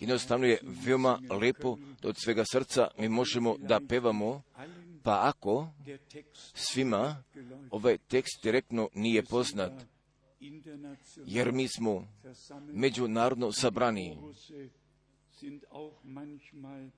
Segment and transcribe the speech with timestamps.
[0.00, 4.42] Jednostavno je veoma lepo da od svega srca mi možemo da pevamo,
[5.02, 5.68] pa ako
[6.54, 7.22] svima
[7.70, 9.72] ovaj tekst direktno nije poznat,
[11.26, 12.08] jer mi smo
[12.72, 14.18] međunarodno sabrani,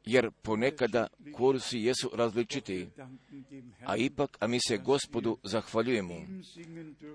[0.04, 1.06] jer ponekada
[1.36, 2.88] kursi jesu različiti,
[3.86, 6.14] a ipak, a mi se gospodu zahvaljujemo,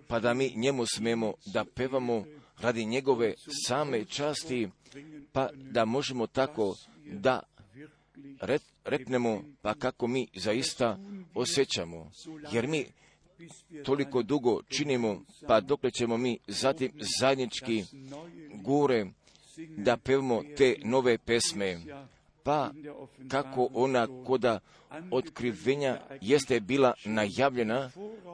[0.07, 2.25] pa da mi njemu smemo da pevamo
[2.59, 3.33] radi njegove
[3.67, 4.69] same časti,
[5.31, 6.75] pa da možemo tako
[7.11, 7.39] da
[8.83, 10.99] repnemo pa kako mi zaista
[11.35, 12.11] osjećamo,
[12.51, 12.85] jer mi
[13.83, 17.83] toliko dugo činimo, pa dokle ćemo mi zatim zajednički
[18.63, 19.05] gure
[19.77, 21.79] da pevamo te nove pesme,
[22.43, 22.71] pa
[23.27, 24.59] kako ona koda
[25.11, 27.89] otkrivenja jeste bila najavljena,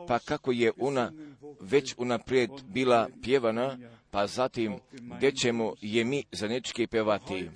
[0.08, 1.12] pa kako je ona
[1.59, 3.78] već unaprijed bila pjevana,
[4.12, 7.50] pa zatim gdje ćemo je mi zanečki pevati.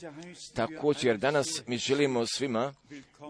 [0.54, 2.74] Također danas mi želimo svima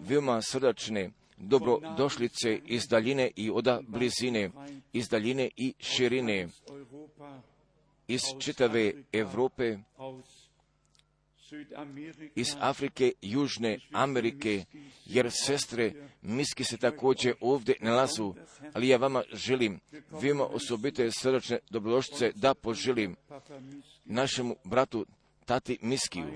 [0.02, 4.50] veoma srdačne dobrodošlice iz daljine i oda blizine,
[4.94, 6.48] iz daljine i širine,
[8.08, 9.78] iz čitave Europe,
[12.36, 14.66] iz Afrike, Južne Amerike,
[15.06, 18.34] jer sestre miski se također ovdje nalazu,
[18.74, 19.80] ali ja vama želim,
[20.22, 23.16] vima osobite srdačne dobrodošlice da poželim
[24.06, 25.06] našemu bratu
[25.46, 26.28] tati Miskiju,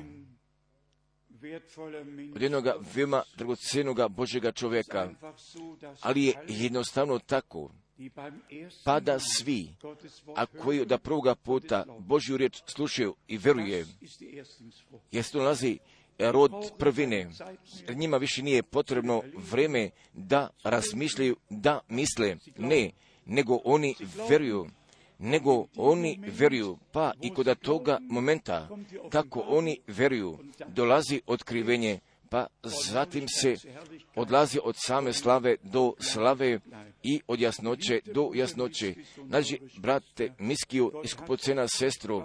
[2.36, 5.09] od jednoga veoma dragocenoga Božega čovjeka,
[6.02, 7.72] ali je jednostavno tako,
[8.84, 9.70] pa da svi,
[10.36, 13.86] a koji da prvoga puta Božju riječ slušaju i veruje,
[15.12, 15.78] jer se nalazi
[16.20, 17.30] rod prvine,
[17.88, 22.92] jer njima više nije potrebno vreme da razmišljaju, da misle, ne,
[23.26, 23.96] nego oni
[24.30, 24.68] veruju,
[25.20, 28.70] nego oni veruju, pa i kod toga momenta,
[29.10, 32.00] kako oni veruju, dolazi otkrivenje,
[32.32, 33.56] pa zatim se
[34.16, 36.60] odlazi od same slave do slave
[37.04, 38.95] i od jasnoće do jasnoće.
[39.28, 42.23] Znači, brate Miskiju, iskupocena sestru,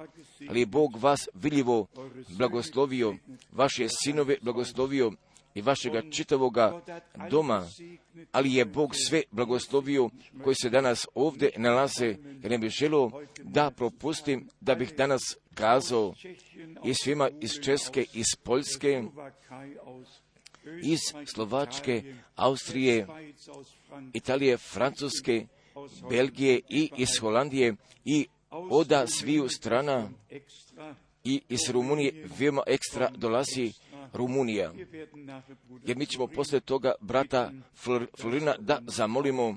[0.49, 1.87] ali je Bog vas vidljivo
[2.29, 3.15] blagoslovio,
[3.53, 5.13] vaše sinove blagoslovio
[5.57, 6.81] i vašega čitavoga
[7.31, 7.69] doma,
[8.33, 10.11] ali je Bog sve blagoslovio
[10.45, 12.07] koji se danas ovdje nalaze,
[12.43, 13.11] jer ne bih želio
[13.43, 15.23] da propustim da bih danas
[15.55, 16.15] kazao
[16.85, 19.03] i svima iz Česke, iz Poljske,
[20.83, 21.01] iz
[21.35, 23.07] Slovačke, Austrije,
[24.13, 25.47] Italije, Francuske,
[26.11, 27.75] Belgije i iz Holandije
[28.05, 30.11] i oda sviju strana
[31.25, 33.73] i iz Rumunije veoma ekstra dolazi
[34.13, 34.73] Rumunija.
[35.85, 37.53] Jer mi ćemo poslije toga brata
[38.17, 39.57] Florina da zamolimo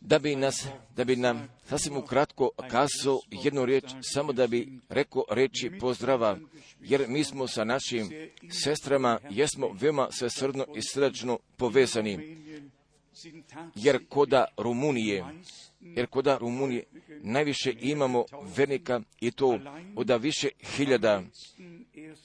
[0.00, 0.66] da bi nas,
[0.96, 6.38] da bi nam sasvim ukratko kazao jednu riječ, samo da bi rekao reći pozdrava,
[6.80, 8.10] jer mi smo sa našim
[8.50, 12.36] sestrama, jesmo veoma svesrdno i srdačno povezani,
[13.74, 15.24] jer koda Rumunije,
[15.80, 16.84] jer koda Rumunije
[17.22, 18.24] najviše imamo
[18.56, 19.58] vernika i to
[19.96, 21.22] od više hiljada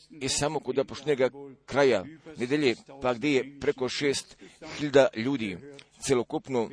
[0.10, 1.30] i samo kod pošnjega
[1.66, 2.06] kraja
[2.38, 4.38] nedelje, pa gdje je preko šest
[4.78, 5.58] hiljada ljudi
[6.02, 6.70] celokupno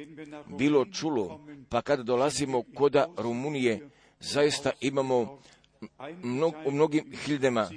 [0.59, 3.88] bilo čulo, pa kada dolazimo koda Rumunije,
[4.21, 5.41] zaista imamo
[6.22, 7.71] mnog, u mnogim hiljadama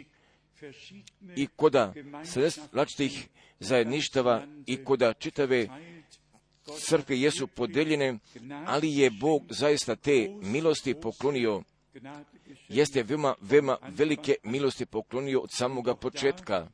[1.36, 1.94] i koda
[2.72, 3.28] različitih
[3.60, 5.68] zajedništava i koda čitave
[6.78, 8.18] crkve jesu podeljene,
[8.66, 11.64] ali je Bog zaista te milosti poklonio
[12.68, 16.68] jeste veoma, veoma velike milosti poklonio od samoga početka.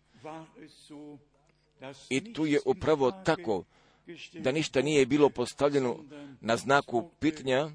[2.09, 3.63] I tu je upravo tako
[4.33, 5.97] da ništa nije bilo postavljeno
[6.41, 7.69] na znaku pitanja,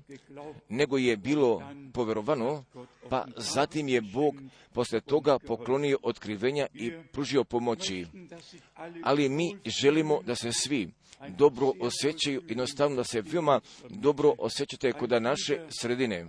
[0.68, 1.62] nego je bilo
[1.92, 2.64] poverovano,
[3.08, 4.34] pa zatim je Bog
[4.72, 8.06] posle toga poklonio otkrivenja i pružio pomoći.
[9.02, 10.90] Ali mi želimo da se svi
[11.28, 16.26] dobro osjećaju, jednostavno da se veoma dobro osjećate kod naše sredine.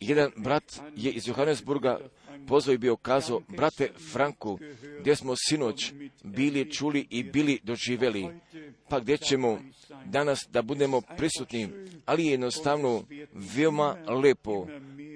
[0.00, 1.98] Jedan brat je iz Johannesburga
[2.46, 4.58] pozvao i bio kazao, brate Franku,
[5.00, 5.92] gdje smo sinoć
[6.24, 8.26] bili čuli i bili doživjeli,
[8.88, 9.58] pa gdje ćemo
[10.04, 11.68] danas da budemo prisutni,
[12.06, 14.66] ali je jednostavno veoma lepo,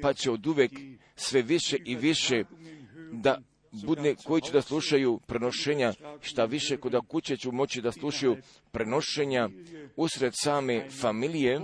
[0.03, 0.73] pa će od uvek
[1.17, 2.45] sve više i više
[3.13, 3.41] da
[3.73, 8.37] budne koji će da slušaju prenošenja, šta više kod kuće ću moći da slušaju
[8.71, 9.49] prenošenja
[9.97, 11.61] usred same familije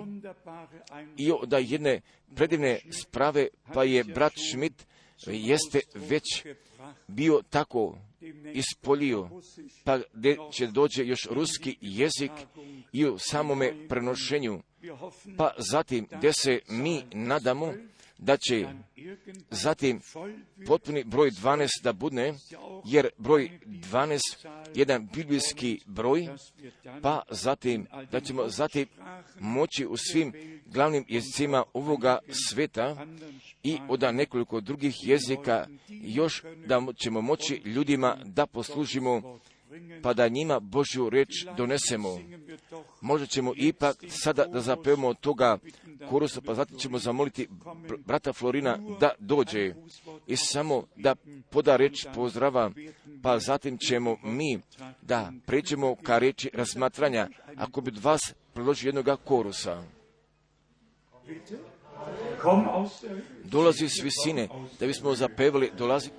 [1.16, 2.00] i da jedne
[2.34, 4.86] predivne sprave, pa je brat Schmidt
[5.26, 6.44] jeste već
[7.06, 7.98] bio tako
[8.52, 9.30] ispolio,
[9.84, 12.32] pa gdje će dođe još ruski jezik
[12.92, 14.62] i u samome prenošenju,
[15.36, 17.74] pa zatim gdje se mi nadamo
[18.18, 18.66] da će
[19.50, 20.00] zatim
[20.66, 22.34] potpuni broj 12 da budne,
[22.84, 24.18] jer broj 12
[24.74, 26.28] jedan biblijski broj,
[27.02, 28.86] pa zatim da ćemo zatim
[29.40, 30.32] moći u svim
[30.66, 33.06] glavnim jezicima ovoga sveta
[33.62, 39.38] i od nekoliko drugih jezika još da ćemo moći ljudima da poslužimo
[40.02, 42.18] pa da njima Božju reč donesemo.
[43.00, 45.58] Možda ćemo ipak sada da zapevamo od toga
[46.10, 47.48] korusa, pa zatim ćemo zamoliti
[48.06, 49.74] brata Florina da dođe
[50.26, 51.14] i samo da
[51.50, 52.70] poda reč pozdrava,
[53.22, 54.60] pa zatim ćemo mi
[55.02, 59.82] da pređemo ka reči razmatranja, ako bi vas predloži jednoga korusa.
[63.44, 64.48] Dolazi s visine,
[64.80, 66.10] da bismo zapevali, dolazi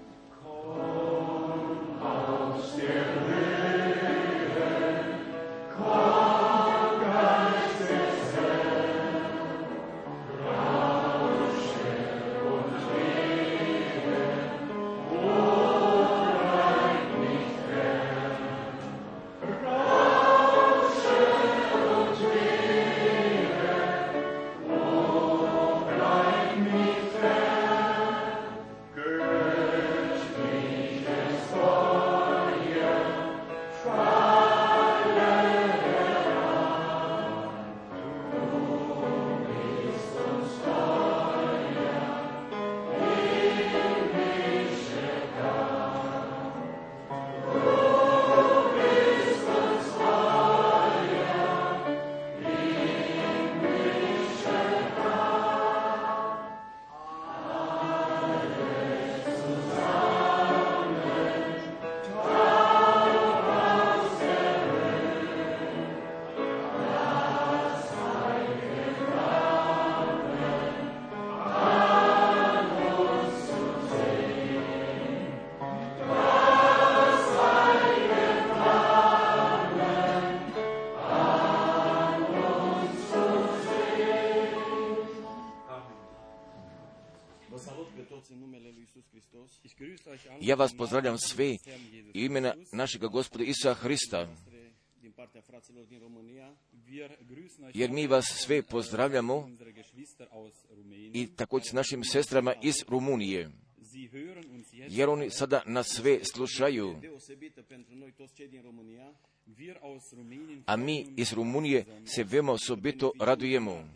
[90.50, 91.57] Ja vas pozdravljam sve
[92.13, 94.28] imena našega gospoda Isa Hrista,
[97.74, 99.50] jer mi vas sve pozdravljamo
[101.13, 103.51] i također s našim sestrama iz Rumunije,
[104.90, 106.95] jer oni sada nas sve slušaju,
[110.66, 113.90] a mi iz Rumunije se veoma osobito radujemo.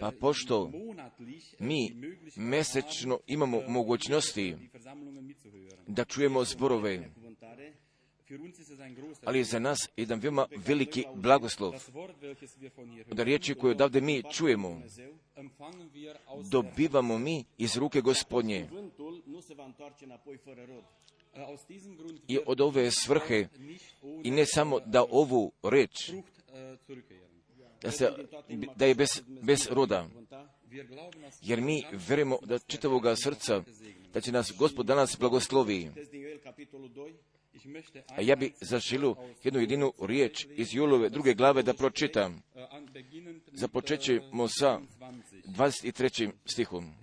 [0.00, 0.70] Pa pošto
[1.58, 1.90] mi
[2.36, 4.56] mesečno imamo mogućnosti
[5.86, 7.10] da čujemo zborove,
[9.24, 11.74] ali je za nas jedan veoma veliki blagoslov.
[13.10, 14.82] Od riječi koje odavde mi čujemo,
[16.50, 18.68] dobivamo mi iz ruke gospodnje.
[22.28, 23.48] I od ove svrhe,
[24.24, 26.10] i ne samo da ovu reč,
[27.84, 28.10] da, se,
[28.76, 30.08] da je bez, bez roda,
[31.42, 33.62] jer mi verujemo da čitavoga srca,
[34.12, 35.90] da će nas Gospod danas blagoslovi.
[38.06, 42.42] A ja bi zaželio jednu jedinu riječ iz Julove druge glave da pročitam.
[43.52, 44.80] Započet ćemo sa
[45.44, 46.30] 23.
[46.44, 46.94] stihom.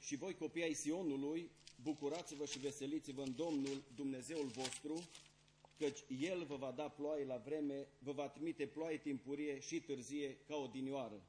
[0.00, 5.02] Și voi copii ai Sionului, bucurați-vă și veseliți-vă în Domnul Dumnezeul vostru,
[5.78, 10.36] căci El vă va da ploaie la vreme, vă va trimite ploaie timpurie și târzie
[10.48, 11.22] ca o dinioară.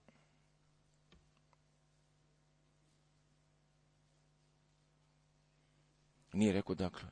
[6.32, 7.10] Nije rekao dakle.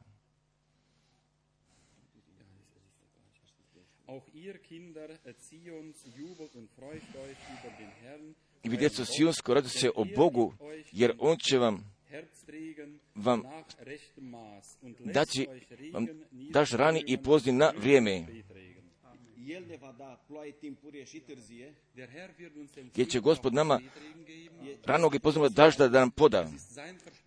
[8.62, 10.56] I vi djeco Sionsko radite se o Bogu,
[10.92, 11.95] jer On će vam
[13.15, 13.43] vam
[15.00, 15.48] daći
[15.93, 18.25] vam daš rani i pozni na vrijeme.
[22.93, 23.81] Gdje će gospod nama
[24.86, 26.50] ranog i poznamo dažda da nam poda,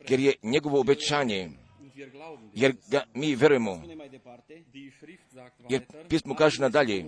[0.09, 1.50] jer je njegovo obećanje,
[2.54, 3.83] jer ga mi verujemo,
[5.68, 7.04] jer pismo kaže nadalje,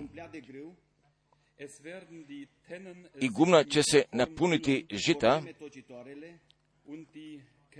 [3.19, 5.41] i gumna će se napuniti žita,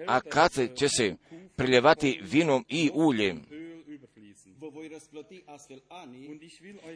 [0.08, 1.16] a kace će se
[1.56, 3.42] priljevati vinom i uljem.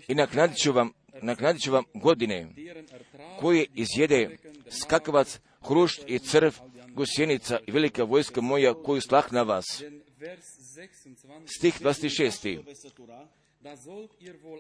[0.08, 2.48] I naknadit ću vam, naknadit ću vam godine
[3.40, 4.38] koje izjede
[4.84, 6.52] skakavac, hrušt i crv,
[6.88, 9.84] gusjenica i velika vojska moja koju slah na vas.
[11.58, 13.45] Stih 26.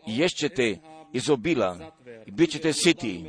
[0.07, 0.77] ješćete
[1.13, 1.91] iz obila
[2.25, 3.23] i bit ćete siti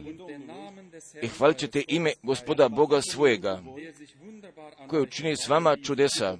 [1.22, 3.62] i hvalit ćete ime gospoda Boga svojega,
[4.88, 6.38] koji učini s vama čudesa.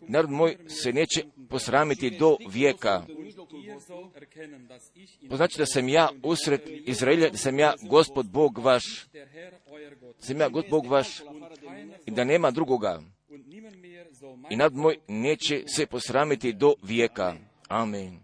[0.00, 3.06] Narod moj se neće posramiti do vijeka.
[5.28, 10.48] Poznaći da sam ja usred Izraelja, da sam ja gospod Bog vaš, da sam ja
[10.48, 11.20] gospod Bog vaš
[12.06, 13.02] i da nema drugoga.
[14.50, 17.34] I narod moj neće se posramiti do vijeka.
[17.68, 18.20] Amen.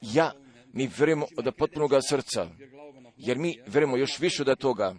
[0.00, 0.32] Ja,
[0.72, 2.48] mi vjerujemo od potpunoga srca,
[3.16, 4.94] jer mi vjerujemo još više od toga,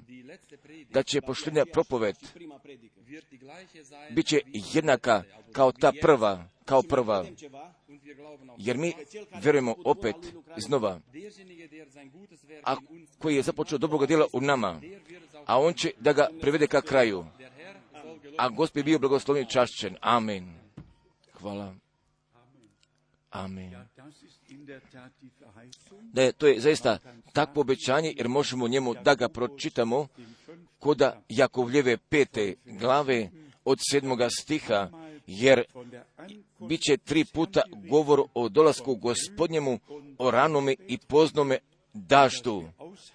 [0.89, 2.15] da će pošljenja propoved
[4.11, 4.41] bit će
[4.73, 7.25] jednaka kao ta prva, kao prva,
[8.57, 8.93] jer mi
[9.43, 10.15] vjerujemo opet
[10.57, 10.99] iznova,
[12.63, 12.75] a
[13.19, 14.81] koji je započeo dobroga djela u nama,
[15.45, 17.25] a on će da ga privede ka kraju.
[18.37, 19.95] A Gospod bio blagoslovni čašćen.
[20.01, 20.53] Amen.
[21.33, 21.75] Hvala.
[23.29, 23.73] Amen.
[26.13, 26.97] Da je, to je zaista
[27.33, 30.07] takvo obećanje, jer možemo njemu da ga pročitamo
[30.79, 33.29] koda Jakovljeve pete glave
[33.65, 34.89] od sedmoga stiha,
[35.27, 35.63] jer
[36.59, 39.79] bit će tri puta govor o dolasku gospodnjemu,
[40.17, 41.57] o ranome i poznome
[41.93, 42.63] daždu,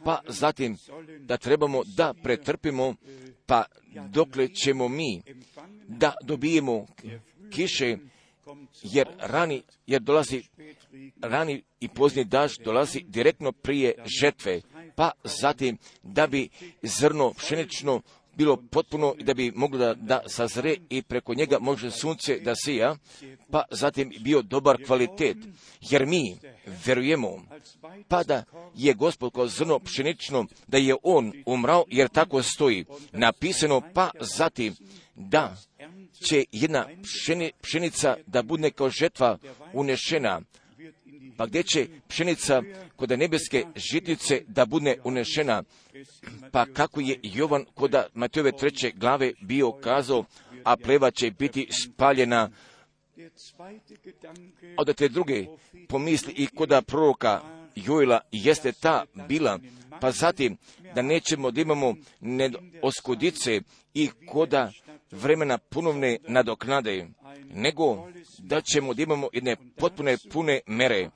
[0.05, 0.77] pa zatim
[1.21, 2.95] da trebamo da pretrpimo,
[3.47, 3.65] pa
[4.09, 5.23] dokle ćemo mi
[5.89, 6.87] da dobijemo
[7.51, 7.97] kiše,
[8.83, 10.43] jer rani, jer dolazi
[11.23, 14.61] rani i pozni daž dolazi direktno prije žetve,
[14.95, 16.49] pa zatim da bi
[16.83, 18.03] zrno pšenično
[18.37, 22.97] bilo potpuno da bi moglo da, da sazre i preko njega može sunce da sija,
[23.51, 25.37] pa zatim bio dobar kvalitet.
[25.91, 26.37] Jer mi
[26.87, 27.43] verujemo,
[28.09, 33.83] pa da je gospod kao zrno pšenično, da je on umrao, jer tako stoji napisano,
[33.95, 34.75] pa zatim
[35.15, 35.57] da
[36.29, 36.87] će jedna
[37.63, 39.39] pšenica da bude kao žetva
[39.73, 40.41] unešena,
[41.37, 42.63] pa gdje će pšenica
[42.97, 45.63] kod nebeske žitnice da bude unešena,
[46.53, 50.25] pa kako je Jovan kod Matejove treće glave bio kazao,
[50.65, 52.51] a pleva će biti spaljena?
[54.79, 55.47] Od te druge
[55.89, 57.41] pomisli i koda proroka
[57.75, 59.59] Jojla jeste ta bila,
[60.01, 60.57] pa zatim
[60.95, 61.95] da nećemo da imamo
[62.83, 63.61] oskudice
[63.95, 64.71] i koda
[65.11, 67.07] vremena punovne nadoknade,
[67.55, 71.11] nego da ćemo da imamo jedne potpune pune mere,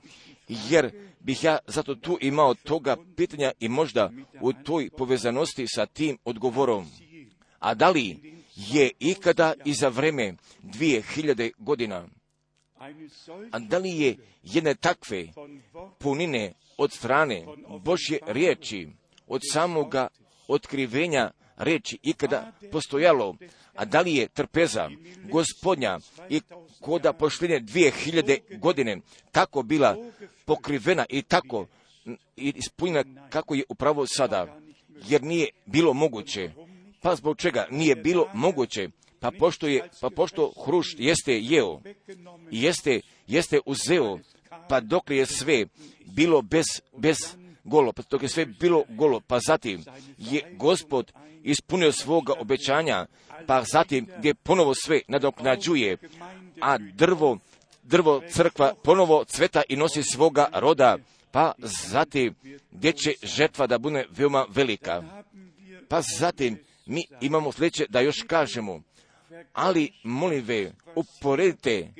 [0.47, 4.11] jer bih ja zato tu imao toga pitanja i možda
[4.41, 6.87] u toj povezanosti sa tim odgovorom.
[7.59, 8.17] A da li
[8.55, 12.07] je ikada i za vreme dvije hiljade godina,
[13.51, 15.27] a da li je jedne takve
[15.99, 17.45] punine od strane
[17.83, 18.87] Božje riječi,
[19.27, 20.07] od samoga
[20.47, 21.31] otkrivenja
[21.63, 23.35] reći ikada postojalo,
[23.75, 24.89] a da li je trpeza
[25.31, 25.99] gospodnja
[26.29, 26.41] i
[26.79, 28.97] koda pošljenje dvije hiljade godine
[29.31, 29.97] tako bila
[30.45, 31.65] pokrivena i tako
[32.35, 34.59] ispunjena kako je upravo sada,
[35.07, 36.51] jer nije bilo moguće.
[37.01, 38.89] Pa zbog čega nije bilo moguće?
[39.19, 41.81] Pa pošto, je, pa pošto hrušt jeste jeo
[42.51, 44.19] i jeste, jeste uzeo,
[44.69, 45.65] pa dok je sve
[46.05, 46.65] bilo bez,
[46.97, 47.17] bez
[47.63, 49.83] golo, pa dok je sve bilo golo, pa zatim
[50.17, 51.11] je gospod
[51.43, 53.05] ispunio svoga obećanja,
[53.47, 55.97] pa zatim gdje ponovo sve nadoknađuje,
[56.61, 57.37] a drvo,
[57.83, 60.97] drvo crkva ponovo cveta i nosi svoga roda,
[61.31, 61.53] pa
[61.89, 62.35] zatim
[62.71, 65.03] gdje će žetva da bude veoma velika.
[65.87, 68.81] Pa zatim mi imamo sljedeće da još kažemo,
[69.53, 71.93] ali molim ve, uporedite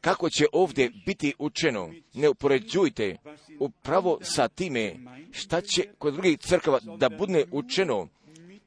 [0.00, 1.92] kako će ovdje biti učeno.
[2.14, 3.16] Ne upoređujte
[3.58, 4.94] upravo sa time
[5.32, 8.08] šta će kod drugih crkava da bude učeno,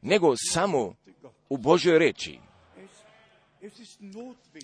[0.02, 0.96] nego samo
[1.50, 2.40] u Božoj reči.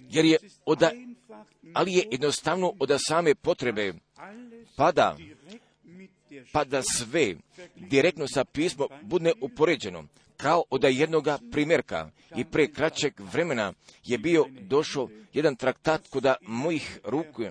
[0.10, 0.92] Jer je oda,
[1.74, 3.94] ali je jednostavno od same potrebe
[4.76, 5.18] pada,
[6.52, 7.36] pada sve
[7.76, 10.04] direktno sa pismo bude upoređeno
[10.42, 17.00] kao od jednoga primjerka i pre kraćeg vremena je bio došao jedan traktat kod mojih
[17.04, 17.44] ruku.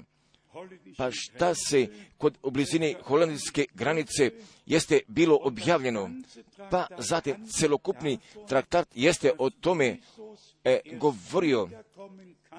[0.97, 1.87] Pa šta se
[2.18, 4.30] kod u blizini holandijske granice
[4.66, 6.11] jeste bilo objavljeno,
[6.71, 8.18] pa zatim celokupni
[8.49, 9.97] traktat jeste o tome
[10.64, 11.68] e, govorio.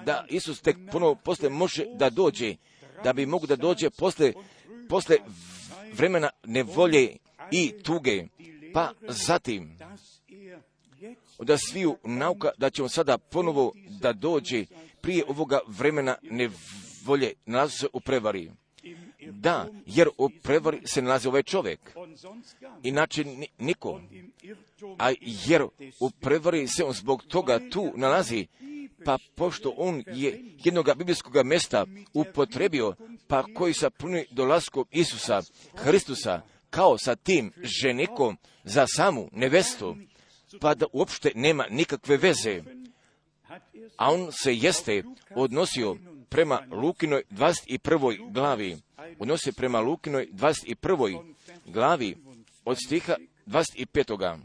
[0.04, 2.56] Da Isus tek ponovo posle može da dođe,
[3.04, 4.32] da bi mogu da dođe posle,
[4.88, 5.16] posle
[5.92, 7.16] vremena nevolje
[7.50, 8.24] i tuge,
[8.72, 9.78] pa zatim
[11.38, 14.64] da sviju nauka da ćemo sada ponovo da dođe
[15.00, 18.50] prije ovoga vremena nevolje nalazi se u prevari.
[19.30, 21.80] Da, jer u prevari se nalazi ovaj čovjek.
[22.82, 23.24] Inače
[23.58, 24.00] niko.
[24.98, 25.62] A jer
[26.00, 28.46] u prevari se on zbog toga tu nalazi,
[29.04, 32.94] pa pošto on je jednog biblijskog mesta upotrebio,
[33.28, 35.42] pa koji sa puni dolaskom Isusa,
[35.74, 39.96] Hristusa, kao sa tim ženikom za samu nevestu,
[40.60, 42.62] pa da uopšte nema nikakve veze.
[43.96, 45.02] A on se jeste
[45.34, 45.96] odnosio
[46.28, 48.32] prema Lukinoj 21.
[48.32, 48.76] glavi,
[49.18, 51.34] odnosio prema Lukinoj 21.
[51.66, 52.16] glavi
[52.64, 53.16] od stiha
[53.46, 54.38] 25.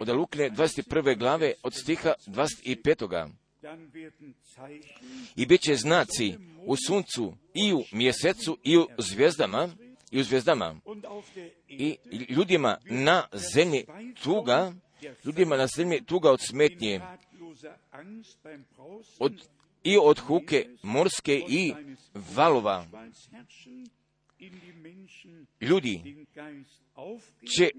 [0.00, 1.18] Od Lukine 21.
[1.18, 3.28] glave od stiha 25.
[5.36, 9.68] I bit će znaci u suncu i u mjesecu i u zvijezdama,
[10.16, 10.76] i u zvijezdama.
[11.68, 11.96] I
[12.28, 13.84] ljudima na zemlji
[14.22, 14.72] tuga,
[15.24, 17.00] ljudima na zemlji tuga od smetnje,
[19.18, 19.48] od,
[19.84, 21.74] i od huke morske i
[22.14, 22.86] valova.
[25.60, 26.26] Ljudi
[27.56, 27.70] će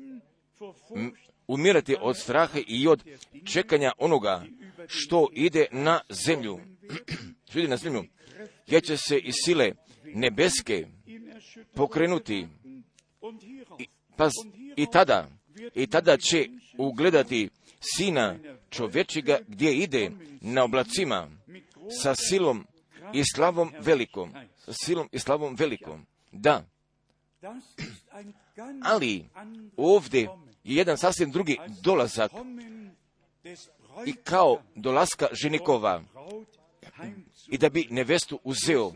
[1.48, 3.03] umirati od straha i od
[3.46, 4.46] čekanja onoga
[4.88, 6.60] što ide na zemlju.
[7.50, 8.03] što ide na zemlju.
[8.67, 9.72] Jer će se i sile
[10.03, 10.88] nebeske
[11.75, 12.48] pokrenuti.
[13.79, 14.29] I, pa,
[14.75, 15.27] i tada,
[15.75, 18.36] i tada će ugledati sina
[18.70, 21.27] čovječiga gdje ide na oblacima
[22.03, 22.65] sa silom
[23.13, 24.34] i slavom velikom.
[24.58, 26.06] Sa silom i slavom velikom.
[26.32, 26.63] Da.
[28.84, 29.25] Ali
[29.77, 30.22] ovdje
[30.63, 32.32] je jedan sasvim drugi dolazak
[34.06, 36.03] i kao dolaska ženikova
[37.48, 38.91] i da bi nevestu uzeo.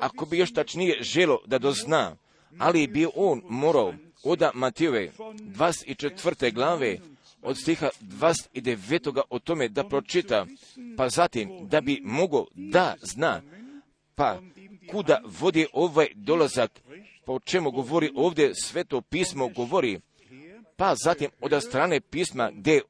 [0.00, 2.16] Ako bi još tačnije želo da dozna,
[2.58, 3.94] ali bi on morao
[4.24, 6.54] oda Matijeve 24.
[6.54, 6.98] glave
[7.42, 9.22] od stiha 29.
[9.30, 10.46] o tome da pročita,
[10.96, 13.42] pa zatim da bi mogao da zna,
[14.14, 14.40] pa
[14.90, 16.80] kuda vodi ovaj dolazak,
[17.24, 20.00] po čemu govori ovdje sveto pismo govori,
[20.76, 22.80] pa zatim od strane pisma gdje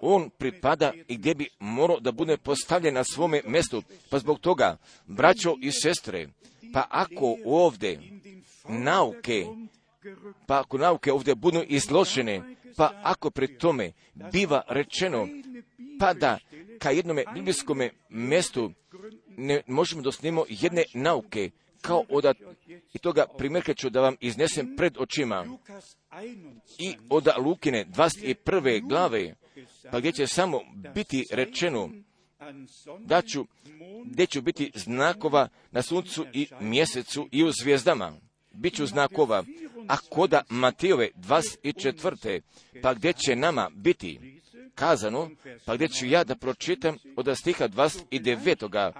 [0.00, 3.82] on pripada i gdje bi morao da bude postavljen na svome mjestu.
[4.10, 4.76] Pa zbog toga,
[5.06, 6.28] braćo i sestre,
[6.72, 8.00] pa ako ovdje
[8.68, 9.46] nauke,
[10.46, 12.42] pa ako nauke ovdje budu izložene,
[12.76, 13.92] pa ako pri tome
[14.32, 15.28] biva rečeno,
[16.00, 16.38] pa da
[16.78, 18.72] ka jednome biblijskome mjestu
[19.36, 21.50] ne možemo da snimo jedne nauke,
[21.86, 22.24] kao od
[22.94, 25.46] i toga primjerka ću da vam iznesem pred očima
[26.78, 28.88] i od Lukine 21.
[28.88, 29.34] glave,
[29.90, 30.60] pa gdje će samo
[30.94, 31.90] biti rečeno
[32.98, 33.46] da ću,
[34.04, 38.12] gdje ću biti znakova na suncu i mjesecu i u zvijezdama.
[38.52, 39.44] Biću znakova,
[39.88, 42.40] a koda Matijove 24.
[42.82, 44.40] pa gdje će nama biti
[44.74, 45.30] kazano,
[45.64, 48.92] pa gdje ću ja da pročitam od stiha 29.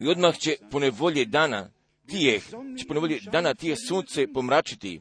[0.00, 1.70] I odmah će po nevolje dana
[2.06, 2.42] tijeh,
[2.78, 5.00] će po nevolje dana tije sunce pomračiti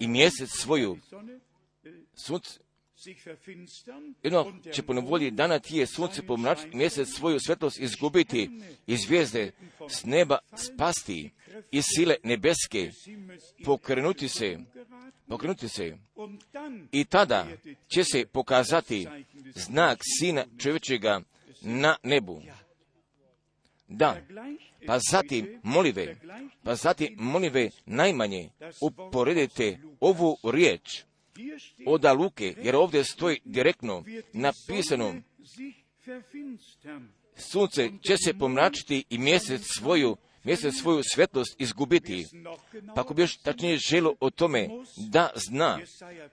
[0.00, 0.98] i mjesec svoju
[2.26, 2.60] sunce
[4.22, 8.50] jedno će po nevolji dana tije sunce pomračiti, mjesec svoju svetlost izgubiti
[8.86, 9.52] i zvijezde
[9.88, 11.30] s neba spasti
[11.70, 12.90] i sile nebeske
[13.64, 14.58] pokrenuti se,
[15.28, 15.96] pokrenuti se.
[16.92, 17.46] I tada
[17.94, 19.08] će se pokazati
[19.54, 21.20] znak Sina čovječega
[21.60, 22.42] na nebu.
[23.92, 24.16] Da,
[24.86, 26.16] pa zatim molive,
[26.62, 28.50] pa zatim molive najmanje.
[28.80, 31.02] Uporedite ovu riječ
[31.86, 35.14] od Luke, jer ovdje stoji direktno napisano
[37.36, 42.26] sunce će se pomračiti i mjesec svoju mjesec svoju svetlost izgubiti.
[42.94, 45.78] Pa ako bi još tačnije želo o tome da zna,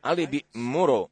[0.02, 1.08] ali bi morao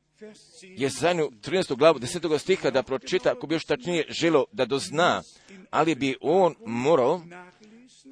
[0.62, 1.76] Jesanju 13.
[1.76, 2.40] glavu 10.
[2.40, 5.22] stiha da pročita, ako bi još tačnije želo da dozna,
[5.70, 7.22] ali bi on morao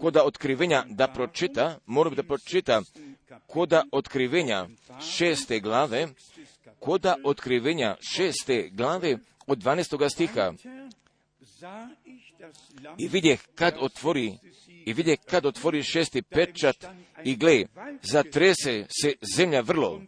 [0.01, 2.81] koda otkrivenja da pročita, morao bi da pročita
[3.47, 4.67] koda otkrivenja
[5.15, 6.07] šeste glave,
[6.79, 10.09] koda otkrivenja šeste glave od 12.
[10.09, 10.53] stiha.
[12.97, 14.37] I vidje kad otvori,
[14.85, 16.85] i vidje kad otvori šesti pečat
[17.23, 17.63] i gle,
[18.01, 20.01] zatrese se zemlja vrlo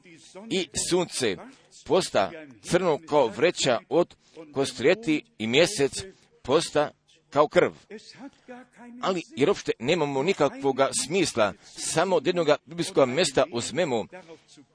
[0.49, 1.37] i sunce
[1.87, 4.15] posta crno kao vreća od
[4.53, 5.91] kostrijeti i mjesec
[6.43, 6.91] posta
[7.29, 7.71] kao krv.
[9.01, 14.05] Ali jer uopšte nemamo nikakvog smisla, samo od jednog biblijskog mjesta uzmemo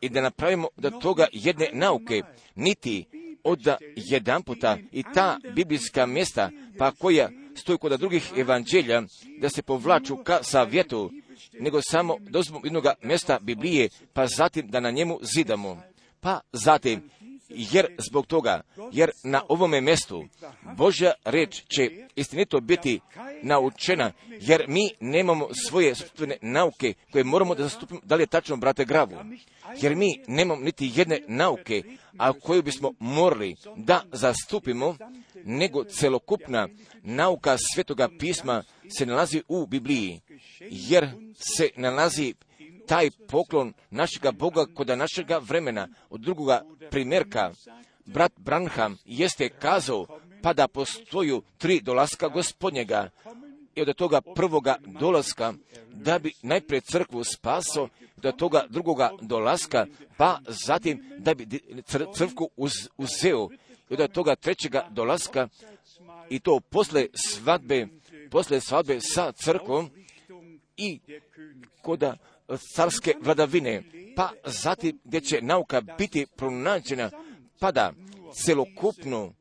[0.01, 2.23] i da napravimo da toga jedne nauke,
[2.55, 3.05] niti
[3.45, 9.03] od jedan puta i ta biblijska mjesta, pa koja stoji kod drugih evanđelja,
[9.39, 11.11] da se povlaču ka savjetu,
[11.53, 15.83] nego samo dozvom jednog mjesta Biblije, pa zatim da na njemu zidamo.
[16.23, 17.11] Pa zatim
[17.49, 18.61] jer zbog toga,
[18.93, 20.25] jer na ovome mjestu
[20.77, 23.01] Božja reč će istinito biti
[23.43, 28.57] naučena, jer mi nemamo svoje sobstvene nauke koje moramo da zastupimo, da li je tačno,
[28.57, 29.17] brate, gravu,
[29.81, 31.83] jer mi nemamo niti jedne nauke,
[32.19, 34.97] a koju bismo morali da zastupimo,
[35.45, 36.69] nego celokupna
[37.03, 38.63] nauka Svetoga pisma
[38.99, 40.21] se nalazi u Bibliji,
[40.61, 42.35] jer se nalazi
[42.87, 45.89] taj poklon našega Boga kod našega vremena.
[46.11, 47.53] Od drugoga primjerka,
[48.07, 50.07] brat Branham jeste kazao
[50.43, 53.11] pa da postoju tri dolaska gospodnjega
[53.75, 55.53] i od toga prvoga dolaska
[55.89, 61.47] da bi najprije crkvu spaso, do toga drugoga dolaska, pa zatim da bi
[62.15, 63.49] crkvu uz, uzeo
[63.91, 65.49] i od toga trećega dolaska
[66.31, 67.87] i to posle svadbe,
[68.31, 69.91] posle svadbe sa crkvom
[70.77, 71.01] i
[71.83, 72.17] koda
[72.75, 73.83] carske vladavine,
[74.17, 77.11] pa zatim gdje će nauka biti pronađena,
[77.59, 77.93] pa da
[78.35, 79.33] celokupno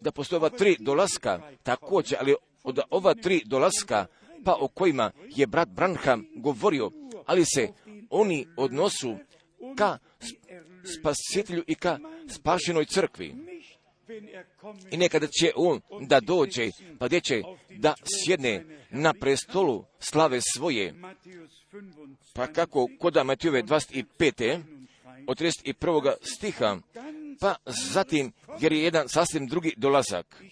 [0.00, 4.06] da postoje ova tri dolaska također, ali od ova tri dolaska,
[4.44, 6.90] pa o kojima je brat Branham govorio,
[7.26, 7.68] ali se
[8.10, 9.16] oni odnosu
[9.76, 9.98] ka
[10.98, 13.34] spasitelju i ka spašenoj crkvi.
[14.90, 20.94] I nekada će on da dođe, pa gdje će da sjedne na prestolu slave svoje.
[22.34, 24.60] Pa kako koda Matijove 25.
[25.26, 26.12] od 31.
[26.22, 26.78] stiha,
[27.40, 27.54] pa
[27.92, 30.42] zatim, jer je jedan sasvim drugi dolazak.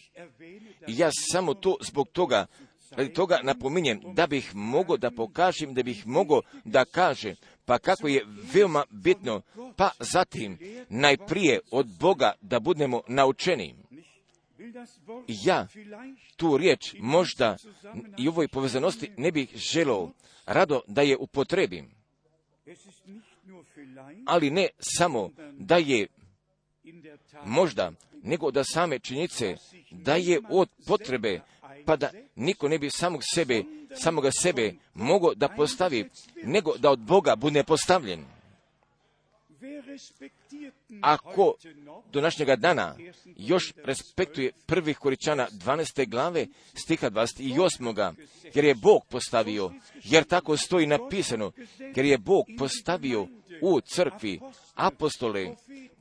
[0.88, 2.46] I ja samo to zbog toga,
[2.90, 7.36] radi toga napominjem, da bih mogao da pokažem, da bih mogao da kažem,
[7.70, 9.42] pa kako je veoma bitno,
[9.76, 13.74] pa zatim najprije od Boga da budemo naučeni.
[15.28, 15.68] Ja
[16.36, 17.56] tu riječ možda
[18.18, 20.10] i ovoj povezanosti ne bih želao
[20.46, 21.90] rado da je upotrebim,
[24.26, 26.06] ali ne samo da je
[27.44, 29.56] možda, nego da same činjice,
[29.90, 31.40] da je od potrebe,
[31.90, 36.10] pa da niko ne bi samog sebe, samoga sebe mogao da postavi,
[36.42, 38.24] nego da od Boga bude postavljen.
[41.00, 41.54] Ako
[42.12, 42.96] do našega dana
[43.36, 46.08] još respektuje prvih koričana 12.
[46.08, 48.14] glave stiha 28.
[48.54, 49.72] jer je Bog postavio,
[50.04, 51.52] jer tako stoji napisano,
[51.96, 53.26] jer je Bog postavio
[53.62, 54.40] u crkvi
[54.74, 55.54] apostole,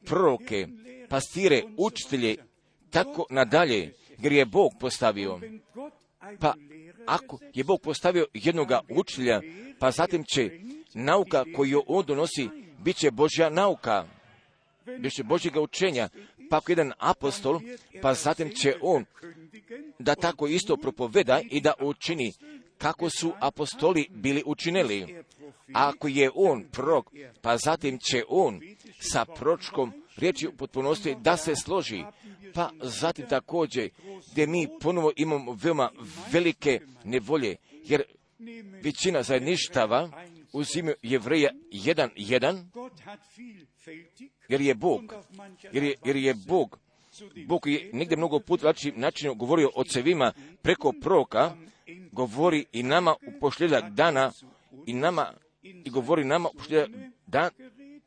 [0.06, 0.68] proroke,
[1.08, 2.36] pastire, učitelje,
[2.90, 5.40] tako nadalje, jer je Bog postavio.
[6.40, 6.54] Pa
[7.06, 9.42] ako je Bog postavio jednoga učitelja,
[9.80, 10.52] pa zatim će
[10.94, 14.06] nauka koju on donosi, bit će Božja nauka,
[15.00, 16.10] bit će Božjega učenja,
[16.50, 17.60] pa ako jedan apostol,
[18.02, 19.06] pa zatim će on
[20.00, 22.34] da tako isto propoveda i da učini
[22.78, 25.24] kako su apostoli bili učinili.
[25.74, 28.62] Ako je on prorok, pa zatim će on
[29.00, 32.04] sa pročkom riječi u potpunosti da se složi.
[32.54, 33.90] Pa zatim također
[34.32, 35.92] gdje mi ponovo imamo veoma
[36.32, 37.56] velike nevolje,
[37.86, 38.04] jer
[38.84, 40.10] većina zajedništava
[40.54, 42.72] uzimaju jevreja jedan jedan,
[44.50, 45.14] jer je Bog,
[45.72, 46.80] jer je, jer je Bog,
[47.48, 51.56] Bog je negdje mnogo put način načinu govorio o cevima preko proka,
[52.12, 54.32] govori i nama u pošljedak dana
[54.86, 56.90] i nama i govori nama u pošljedak
[57.28, 57.50] dan,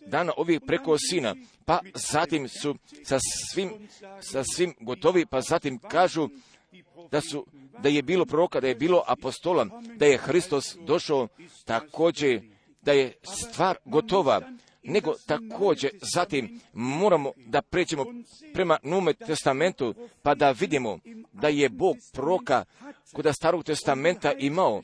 [0.06, 1.34] dana ovih preko sina,
[1.64, 3.18] pa zatim su sa
[3.52, 3.70] svim,
[4.20, 6.28] sa svim gotovi, pa zatim kažu
[7.10, 7.46] da su,
[7.78, 11.28] da je bilo proroka, da je bilo apostola, da je Hristos došao
[11.64, 12.40] također,
[12.82, 14.40] da je stvar gotova,
[14.82, 18.04] nego također zatim moramo da prećemo
[18.54, 20.98] prema Nume testamentu, pa da vidimo
[21.32, 22.64] da je Bog proka
[23.12, 24.82] kod starog testamenta imao,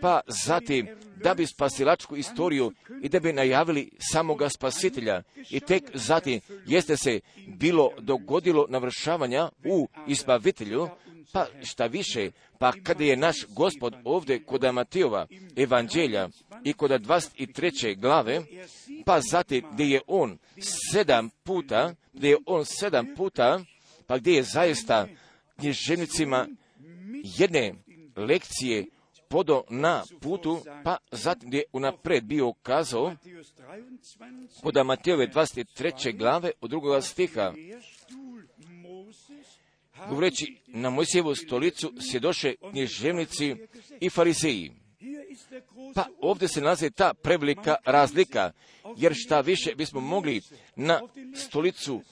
[0.00, 0.88] pa zatim
[1.22, 5.22] da bi spasilačku istoriju i da bi najavili samoga spasitelja.
[5.50, 10.88] I tek zatim jeste se bilo dogodilo navršavanja u izbavitelju,
[11.32, 16.28] pa šta više, pa kada je naš gospod ovdje kod Matijova evanđelja
[16.64, 18.00] i kod 23.
[18.00, 18.42] glave,
[19.04, 20.38] pa zatim gdje je on
[20.92, 23.60] sedam puta, gdje je on sedam puta,
[24.06, 25.06] pa gdje je zaista
[25.58, 26.46] knježevnicima
[27.22, 27.74] jedne
[28.16, 28.86] lekcije
[29.28, 33.14] podo na putu, pa zatim je unapred bio kazao
[34.62, 36.16] kod Matejove 23.
[36.16, 37.52] glave od drugoga stiha,
[40.08, 43.56] govoreći na Mojsijevu stolicu sjedoše knježevnici
[44.00, 44.72] i fariseji.
[45.94, 48.52] Pa ovdje se nalazi ta prevelika razlika,
[48.96, 50.40] jer šta više bismo mogli
[50.76, 51.00] na
[51.34, 52.02] stolicu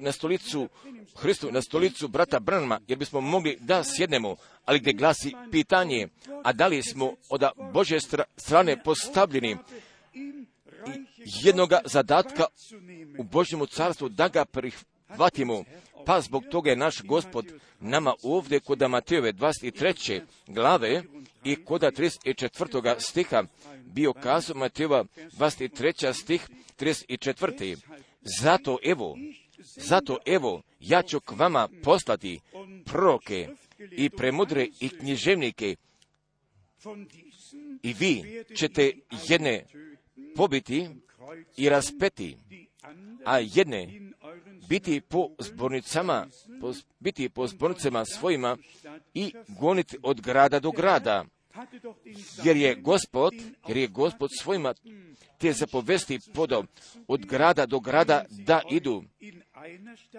[0.00, 0.68] na stolicu
[1.16, 6.08] Hristu, na stolicu brata Branma, jer bismo mogli da sjednemo, ali gdje glasi pitanje,
[6.44, 7.98] a da li smo od Bože
[8.36, 9.56] strane postavljeni
[11.24, 12.44] jednoga zadatka
[13.18, 15.64] u Božjemu carstvu, da ga prihvatimo.
[16.06, 20.20] Pa zbog toga je naš gospod nama ovdje kod Matejove 23.
[20.46, 21.02] glave
[21.44, 22.94] i kod 34.
[22.98, 23.44] stiha
[23.84, 25.04] bio kazao Matejova
[25.38, 26.12] 23.
[26.12, 26.48] stih
[26.78, 27.76] 34.
[28.40, 29.16] Zato evo,
[29.74, 32.40] zato evo, ja ću k vama poslati
[32.84, 33.48] proroke
[33.90, 35.76] i premudre i književnike
[37.82, 38.92] i vi ćete
[39.28, 39.64] jedne
[40.36, 40.88] pobiti
[41.56, 42.36] i raspeti,
[43.24, 43.88] a jedne
[44.68, 46.26] biti po zbornicama,
[46.60, 48.56] po, biti po zbornicama svojima
[49.14, 51.24] i goniti od grada do grada.
[52.44, 53.34] Jer je gospod,
[53.68, 54.74] jer je gospod svojima
[55.38, 56.64] te zapovesti podao
[57.08, 59.04] od grada do grada da idu.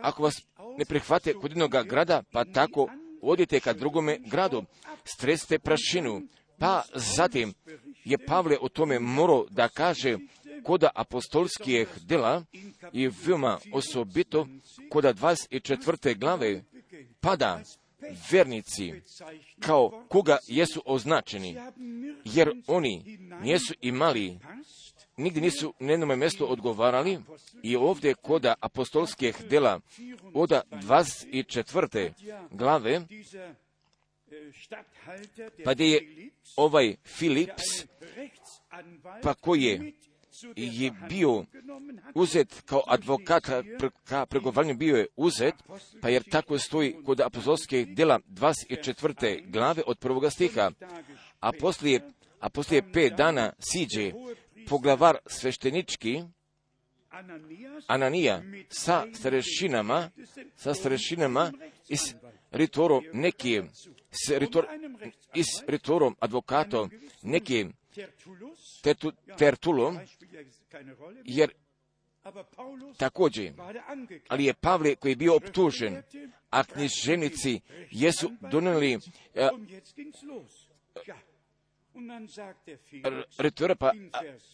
[0.01, 0.41] Ako vas
[0.77, 2.89] ne prihvate kod jednog grada, pa tako
[3.21, 4.63] odite ka drugome gradu,
[5.03, 6.21] stresite prašinu,
[6.59, 7.53] pa zatim
[8.05, 10.17] je Pavle o tome morao da kaže
[10.63, 12.43] koda apostolskih dela
[12.93, 14.47] i veoma osobito
[14.89, 16.17] koda 24.
[16.17, 16.63] glave
[17.19, 17.61] pada
[18.31, 18.93] vernici
[19.59, 21.57] kao koga jesu označeni,
[22.25, 24.39] jer oni nisu imali,
[25.17, 27.19] nigdje nisu na jednom mjestu odgovarali
[27.63, 29.79] i ovdje koda apostolskih dela
[30.33, 32.11] od 24.
[32.51, 33.01] glave
[35.65, 37.63] pa gdje je ovaj Filips,
[39.23, 39.93] pa koji je,
[40.55, 41.45] je bio
[42.15, 43.43] uzet kao advokat
[44.03, 45.55] ka pregovaranju bio je uzet,
[46.01, 49.51] pa jer tako stoji kod apostolske dela 24.
[49.51, 50.71] glave od prvoga stiha,
[51.39, 52.01] a poslije,
[52.39, 54.11] a poslije pet dana siđe
[54.69, 56.23] poglavar sveštenički,
[57.87, 60.09] Ananija sa starešinama,
[60.55, 61.51] sa starešinama
[61.89, 61.99] iz
[62.51, 63.61] ritorom neki,
[64.11, 64.65] s ritor,
[65.35, 67.65] i s ritorom advokatom neki
[68.83, 69.99] tertu, tertulom,
[71.23, 71.51] jer
[72.97, 73.53] također,
[74.27, 76.03] ali je Pavle koji je bio optužen,
[76.49, 78.99] a knjiženici jesu donijeli
[79.33, 79.49] eh,
[83.37, 83.91] retora, pa,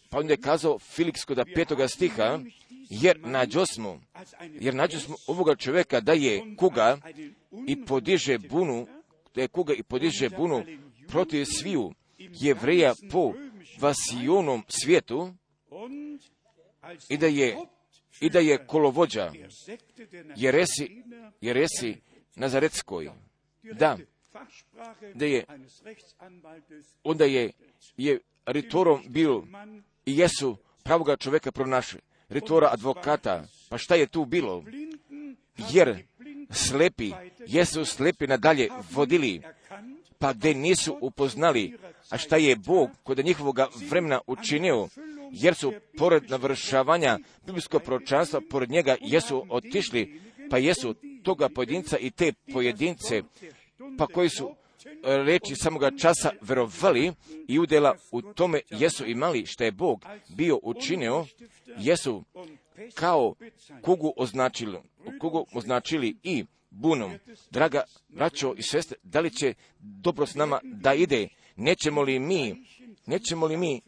[0.10, 2.40] pa onda je kazao Filiks kod petoga stiha,
[2.90, 4.02] jer nađo smo,
[4.60, 6.98] jer nađo smo ovoga čovjeka da je kuga
[7.68, 8.88] i podiže bunu,
[9.36, 10.66] da je kuga i podiže bunu
[11.08, 13.34] protiv sviju jevreja po
[13.80, 15.34] vasijonom svijetu
[17.10, 17.58] i da je
[18.22, 19.32] i da je kolovođa
[20.36, 21.04] Jeresi,
[21.42, 22.02] Jeresi
[22.36, 23.10] Nazaretskoj.
[23.64, 23.98] Da,
[25.14, 25.46] da je,
[27.04, 27.52] onda je,
[27.98, 29.48] je ritorom bilo
[30.06, 34.64] i jesu pravoga čovjeka pronašli, ritora advokata, pa šta je tu bilo?
[35.72, 36.04] Jer
[36.52, 37.12] slepi,
[37.48, 39.42] jesu slepi nadalje vodili,
[40.20, 41.78] pa gdje nisu upoznali,
[42.10, 44.88] a šta je Bog kod njihovog vremena učinio,
[45.32, 52.12] jer su pored navršavanja biblijskog pročanstva, pored njega jesu otišli, pa jesu toga pojedinca i
[52.12, 53.22] te pojedince
[53.98, 57.14] pa koji su e, reći samoga časa verovali
[57.48, 61.26] i udjela u tome jesu imali što je Bog bio učinio,
[61.78, 62.24] jesu
[62.94, 63.36] kao
[63.82, 64.78] kugu označili,
[65.20, 67.12] kugu označili i bunom.
[67.52, 71.28] Draga braćo i sestre, da li će dobro s nama da ide?
[71.56, 72.56] Nećemo li mi,
[73.06, 73.82] nećemo li mi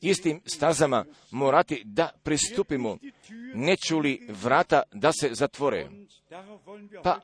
[0.00, 2.98] istim stazama morati da pristupimo?
[3.54, 5.88] Neću li vrata da se zatvore?
[7.02, 7.20] Pa,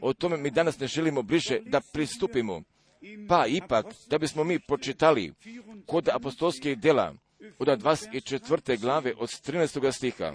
[0.00, 2.62] o tome mi danas ne želimo bliže da pristupimo.
[3.28, 5.32] Pa ipak, da bismo mi počitali
[5.86, 7.14] kod apostolskih dela
[7.58, 8.80] od 24.
[8.80, 9.92] glave od 13.
[9.92, 10.34] stiha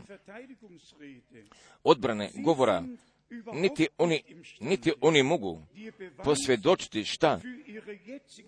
[1.83, 2.83] odbrane govora
[3.53, 4.23] niti oni,
[4.59, 5.61] niti oni mogu
[6.23, 7.39] posvjedočiti šta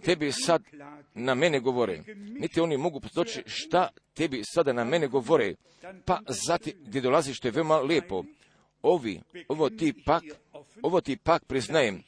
[0.06, 0.64] tebi sad
[1.14, 2.04] na mene govore.
[2.16, 5.56] Niti oni mogu posvjedočiti šta tebi sada na mene govore.
[6.06, 8.24] Pa zatim gdje dolazi što je veoma lijepo
[8.82, 10.24] ovi, ovo ti pak,
[10.82, 12.04] ovo ti pak priznajem,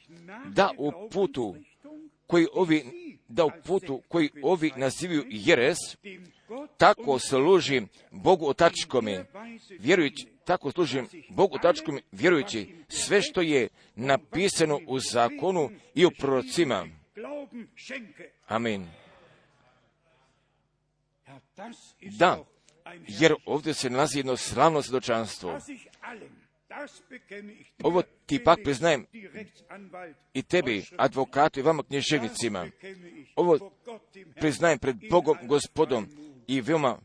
[0.48, 1.56] da u putu
[2.26, 2.84] koji ovi,
[3.30, 5.78] da u putu koji ovi nazivaju jeres,
[6.76, 9.24] tako služim Bogu otačkome,
[9.78, 16.86] vjerujući, tako služim Bogu otačkome, vjerujući sve što je napisano u zakonu i u prorocima.
[18.46, 18.86] Amen.
[22.18, 22.44] Da,
[23.08, 25.58] jer ovdje se nalazi jedno slavno svjedočanstvo.
[27.82, 29.06] Ovo ti pak priznajem
[30.34, 32.66] i tebi, advokatu i vama knježevnicima.
[33.36, 33.70] Ovo
[34.34, 36.06] priznajem pred Bogom, gospodom
[36.46, 36.98] i veoma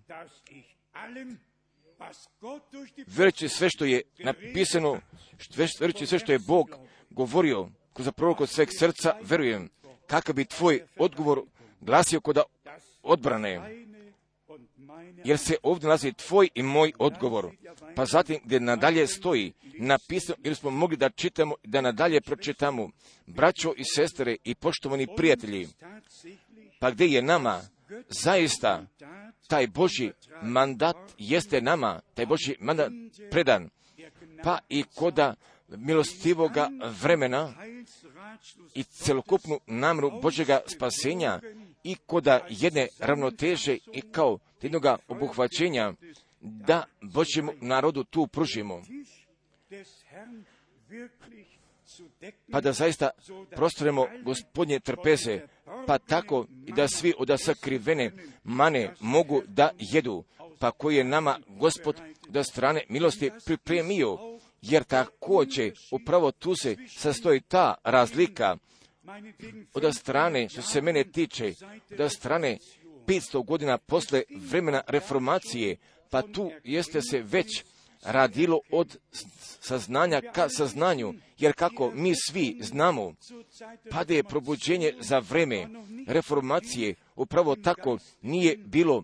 [3.08, 5.00] vjerujući sve što je napisano,
[5.80, 6.70] vjerujući sve što je Bog
[7.10, 9.70] govorio kroz prorok od sveg srca, verujem
[10.08, 11.42] kakav bi tvoj odgovor
[11.82, 12.38] glasio kod
[13.04, 13.62] odbrane
[15.24, 17.52] jer se ovdje nalazi tvoj i moj odgovor.
[17.96, 22.90] pa zatim gdje nadalje stoji napisano, jer smo mogli da čitamo, da nadalje pročitamo,
[23.26, 25.68] braćo i sestre i poštovani prijatelji,
[26.80, 27.62] pa gdje je nama
[28.10, 28.86] zaista
[29.48, 32.92] taj Boži mandat jeste nama, taj Boži mandat
[33.32, 33.70] predan,
[34.44, 35.36] pa i koda
[35.68, 36.70] milostivoga
[37.02, 37.54] vremena
[38.74, 41.40] i celokupnu namru Božega spasenja
[41.86, 45.94] i koda jedne ravnoteže i kao jednoga obuhvaćenja
[46.42, 48.82] da Božjemu narodu tu pružimo.
[52.52, 53.10] Pa da zaista
[53.56, 55.42] prostoremo gospodnje trpeze,
[55.88, 58.12] pa tako i da svi od sakrivene
[58.44, 60.24] mane mogu da jedu,
[60.60, 64.18] pa koji je nama gospod da strane milosti pripremio,
[64.62, 68.58] jer također upravo tu se sastoji ta razlika
[69.74, 71.54] od strane, što se mene tiče,
[71.98, 72.58] da strane
[73.08, 75.78] 500 godina posle vremena reformacije,
[76.10, 77.64] pa tu jeste se već
[78.04, 78.98] radilo od
[79.62, 83.14] saznanja ka saznanju, jer kako mi svi znamo,
[83.92, 85.68] pa da je probuđenje za vreme
[86.08, 86.96] reformacije.
[87.16, 89.04] Upravo tako nije bilo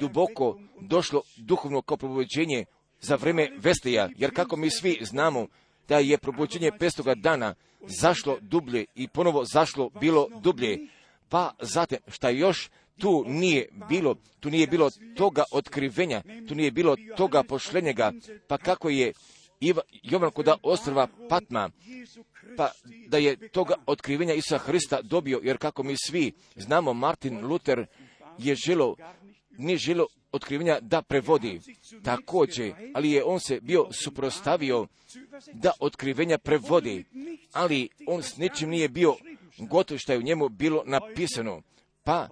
[0.00, 2.64] duboko došlo duhovno kao probuđenje
[3.00, 5.46] za vreme Vesteja, jer kako mi svi znamo
[5.92, 7.54] da je probuđenje pestoga dana
[8.00, 10.78] zašlo dublje i ponovo zašlo bilo dublje,
[11.28, 12.70] pa zatim šta još?
[12.98, 18.12] Tu nije bilo, tu nije bilo toga otkrivenja, tu nije bilo toga pošljenjega,
[18.48, 19.12] pa kako je
[20.02, 21.70] Jovan koda ostrva Patma,
[22.56, 22.70] pa
[23.08, 27.86] da je toga otkrivenja Isa Hrista dobio, jer kako mi svi znamo, Martin Luther
[28.38, 28.96] je želo,
[29.58, 31.60] nije želo otkrivenja da prevodi
[32.02, 34.86] također, ali je on se bio suprostavio
[35.52, 37.04] da otkrivenja prevodi,
[37.52, 39.16] ali on s ničim nije bio
[39.58, 41.62] gotov što je u njemu bilo napisano.
[42.02, 42.28] Pa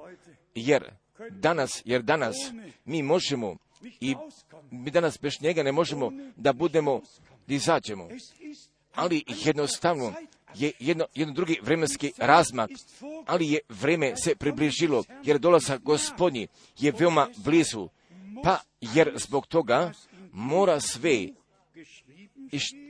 [0.54, 0.84] jer
[1.30, 2.36] danas, jer danas
[2.84, 3.56] mi možemo
[4.00, 4.14] i
[4.70, 7.00] mi danas bez njega ne možemo da budemo,
[7.46, 8.08] da izađemo.
[8.94, 10.12] Ali jednostavno
[10.54, 12.70] je jedno, jedno drugi vremenski razmak,
[13.26, 17.88] ali je vreme se približilo, jer dolazak gospodnji je veoma blizu,
[18.44, 19.92] pa jer zbog toga
[20.32, 21.28] mora sve,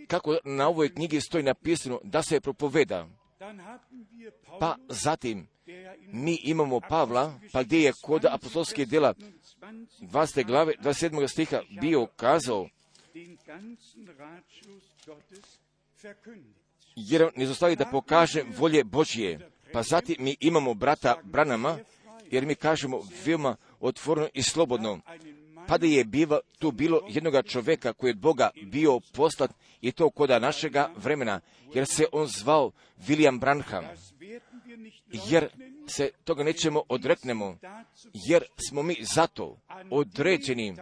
[0.07, 3.09] kako na ovoj knjigi stoji napisano, da se propoveda.
[4.61, 5.49] Pa zatim
[6.12, 9.14] mi imamo Pavla, pa gdje je kod apostolskih djela
[10.01, 10.46] 20.
[10.46, 11.29] glave 27.
[11.29, 12.68] stiha bio kazao
[16.96, 19.50] jer ne zostavi da pokaže volje Božije.
[19.72, 21.79] Pa zatim mi imamo brata Branama,
[22.31, 25.00] jer mi kažemo veoma otvoreno i slobodno.
[25.68, 29.50] Pa da je biva, tu bilo jednoga čoveka koji je od Boga bio poslat
[29.81, 31.40] i to koda našega vremena,
[31.74, 32.70] jer se on zvao
[33.09, 33.85] William Branham.
[35.29, 35.48] Jer
[35.87, 37.59] se toga nećemo odreknemo,
[38.12, 39.57] jer smo mi zato
[39.90, 40.76] određeni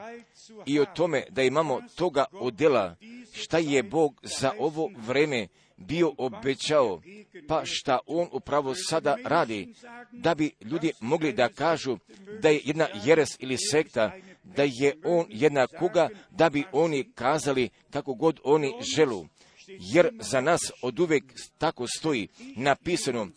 [0.67, 2.97] i o tome da imamo toga odjela
[3.33, 7.01] šta je Bog za ovo vreme bio obećao,
[7.49, 9.75] pa šta on upravo sada radi,
[10.13, 11.99] da bi ljudi mogli da kažu
[12.43, 14.13] da je jedna jeres ili sekta,
[14.45, 19.27] da je on jedna kuga, da bi oni kazali kako god oni želu.
[19.69, 21.25] Jer za nas od uvijek
[21.59, 23.29] tako stoji napisano,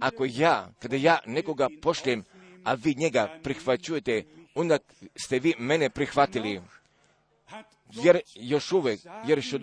[0.00, 2.24] ako ja, kada ja nekoga pošljem,
[2.64, 4.78] a vi njega prihvaćujete, onda
[5.24, 6.60] ste vi mene prihvatili.
[7.92, 9.62] Jer još uvijek, jer još od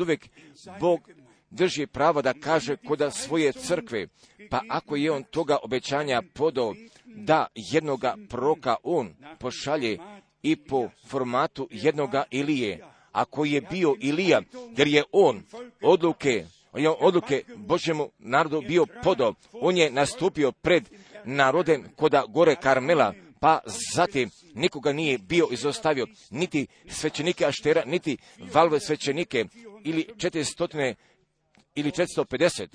[0.79, 1.09] Bog
[1.53, 4.07] drži pravo da kaže koda svoje crkve,
[4.49, 6.73] pa ako je on toga obećanja podao
[7.05, 9.97] da jednoga proka on pošalje
[10.43, 14.41] i po formatu jednoga Ilije, ako je bio Ilija,
[14.77, 15.43] jer je on
[15.81, 20.89] odluke, on je odluke Božjemu narodu bio podao, on je nastupio pred
[21.25, 23.59] narodem koda gore Karmela, pa
[23.93, 28.17] zatim nikoga nije bio izostavio, niti svećenike Aštera, niti
[28.53, 29.45] valve svećenike,
[29.83, 30.93] ili 400
[31.75, 32.67] ili 450,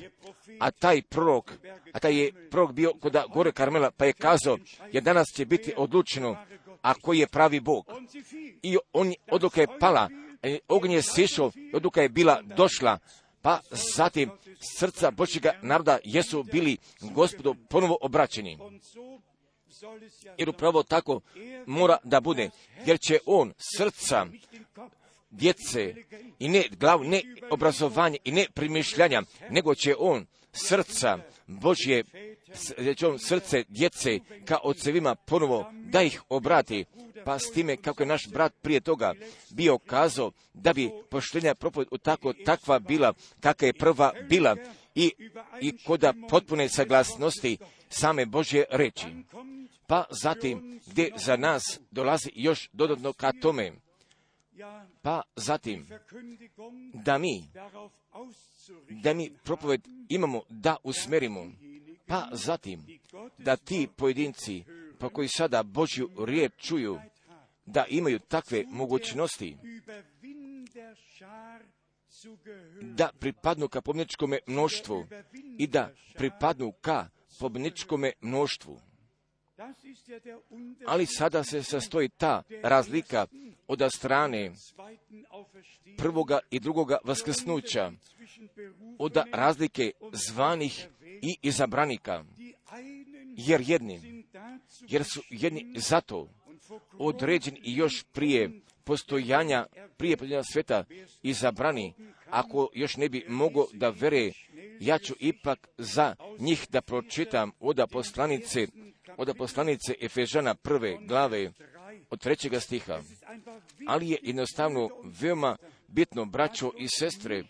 [0.60, 1.52] a taj prorok,
[1.92, 4.58] a taj je prorok bio kod gore Karmela, pa je kazao,
[4.92, 6.36] jer danas će biti odlučeno,
[6.82, 7.86] a koji je pravi Bog.
[8.62, 10.08] I on, odluka je pala,
[10.68, 12.98] ognje je sišao, odluka je bila došla,
[13.42, 14.30] pa zatim
[14.78, 18.58] srca Božjega naroda jesu bili gospodu ponovo obraćeni.
[20.38, 21.20] Jer upravo tako
[21.66, 22.50] mora da bude,
[22.86, 24.26] jer će on srca
[25.30, 25.94] djece
[26.38, 32.04] i ne glavu, ne obrazovanje i ne primišljanja, nego će on srca Božje,
[32.96, 36.84] će on srce djece ka ocevima ponovo da ih obrati,
[37.24, 39.14] pa s time kako je naš brat prije toga
[39.50, 44.56] bio kazao da bi poštenja propoved tako takva bila kakva je prva bila
[44.94, 45.12] i,
[45.60, 49.06] i koda potpune saglasnosti same Božje reći.
[49.86, 53.72] Pa zatim gdje za nas dolazi još dodatno ka tome,
[55.02, 55.86] pa zatim
[56.94, 57.50] da mi,
[59.02, 61.52] da mi propoved imamo da usmerimo,
[62.06, 62.86] pa zatim
[63.38, 64.64] da ti pojedinci
[64.98, 67.00] pa koji sada Božju riječ čuju,
[67.66, 69.56] da imaju takve mogućnosti
[72.82, 75.06] da pripadnu ka pobjedničkom mnoštvu
[75.58, 78.80] i da pripadnu ka pobjedničkom mnoštvu.
[80.86, 83.26] Ali sada se sastoji ta razlika
[83.68, 84.52] od strane
[85.96, 87.92] prvoga i drugoga vaskrsnuća,
[88.98, 90.88] od razlike zvanih
[91.22, 92.24] i izabranika,
[93.36, 94.24] jer jedni,
[94.80, 96.28] jer su jedni zato
[96.92, 98.50] određeni i još prije
[98.84, 99.66] postojanja,
[99.96, 100.84] prije postojanja sveta
[101.22, 101.94] izabrani,
[102.30, 104.32] ako još ne bi mogo da vere,
[104.80, 108.66] ja ću ipak za njih da pročitam od poslanice,
[109.16, 111.52] od poslanice Efežana prve glave
[112.10, 113.02] od trećega stiha.
[113.86, 114.88] Ali je jednostavno
[115.20, 115.56] veoma
[115.88, 117.44] bitno, braćo i sestre,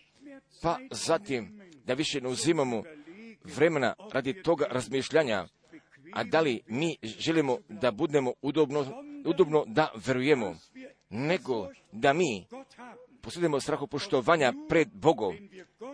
[0.62, 2.82] pa zatim da više ne uzimamo
[3.44, 5.46] vremena radi toga razmišljanja,
[6.12, 10.56] a da li mi želimo da budemo udobno, udobno da verujemo,
[11.10, 12.46] nego da mi
[13.20, 15.36] posjedimo strahopoštovanja pred Bogom,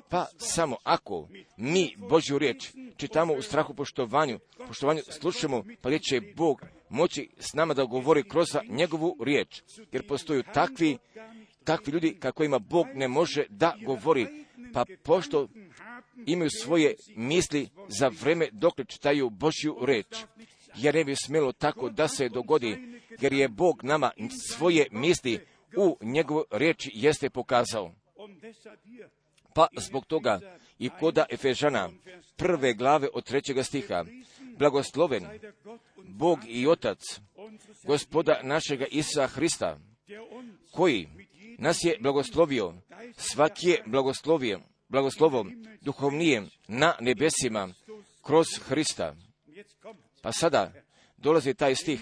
[0.09, 6.21] pa samo ako mi Božju riječ čitamo u strahu poštovanju, poštovanju slušamo, pa gdje će
[6.37, 9.63] Bog moći s nama da govori kroz njegovu riječ,
[9.93, 10.99] jer postoju takvi,
[11.65, 14.27] takvi ljudi kako ima Bog ne može da govori,
[14.73, 15.49] pa pošto
[16.27, 20.07] imaju svoje misli za vreme dok čitaju Božju reč.
[20.77, 24.11] Jer ne bi smjelo tako da se dogodi, jer je Bog nama
[24.49, 25.47] svoje misli
[25.77, 27.93] u njegovoj riječi jeste pokazao.
[29.55, 30.41] Pa zbog toga
[30.79, 31.91] i koda Efežana
[32.37, 34.05] prve glave od trećega stiha,
[34.59, 35.25] blagosloven
[35.97, 36.99] Bog i Otac,
[37.87, 39.79] gospoda našega Isa Hrista,
[40.73, 41.09] koji
[41.59, 42.75] nas je blagoslovio,
[43.17, 47.69] svaki je blagoslovio, blagoslovom duhovnijem na nebesima
[48.23, 49.15] kroz Hrista.
[50.23, 50.73] Pa sada
[51.17, 52.01] dolazi taj stih,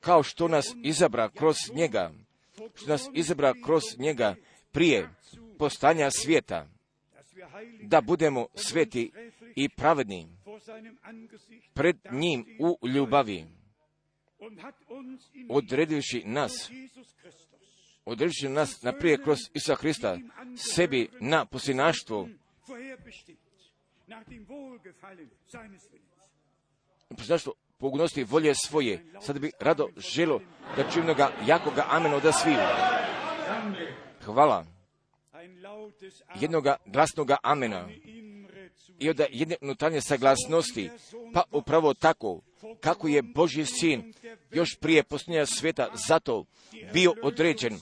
[0.00, 2.12] kao što nas izabra kroz njega,
[2.74, 4.34] što nas izabra kroz njega
[4.72, 5.08] prije
[5.58, 6.68] postanja svijeta,
[7.82, 9.12] da budemo sveti
[9.56, 10.28] i pravedni
[11.74, 13.46] pred njim u ljubavi,
[15.48, 16.70] odredivši nas,
[18.04, 20.18] odredivši nas naprije kroz Isa Hrista,
[20.56, 22.28] sebi na posinaštvo,
[27.16, 29.04] posinaštvo pognosti volje svoje.
[29.20, 30.40] Sad bi rado želo
[30.76, 32.58] da čujem ga jakoga amena da sviju.
[34.24, 34.64] Hvala.
[36.40, 37.88] Jednoga glasnoga amena
[38.98, 40.90] i od jedne unutarnje saglasnosti,
[41.34, 42.40] pa upravo tako,
[42.80, 44.12] kako je Božji sin
[44.50, 46.44] još prije posljednja sveta zato
[46.92, 47.80] bio određen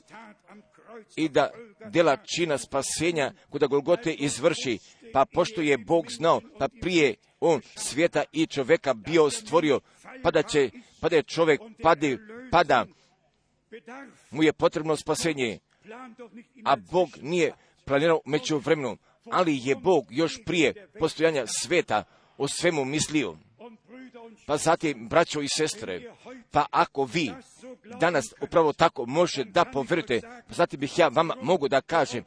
[1.16, 1.51] i da
[1.90, 4.78] dela čina spasenja kuda Golgote izvrši,
[5.12, 7.14] pa pošto je Bog znao, pa prije
[7.45, 9.80] on svijeta i čovjeka bio stvorio,
[10.22, 10.70] pa da će,
[11.01, 12.18] pa da je čovjek padi,
[12.51, 12.86] pada,
[14.30, 15.59] mu je potrebno spasenje,
[16.64, 17.53] a Bog nije
[17.84, 18.99] planirao među vremenom,
[19.30, 22.05] ali je Bog još prije postojanja sveta
[22.38, 23.36] o svemu mislio.
[24.46, 26.02] Pa zatim, braćo i sestre,
[26.50, 27.32] pa ako vi
[28.00, 32.24] danas upravo tako može da poverite, pa zatim bih ja vama mogu da kažem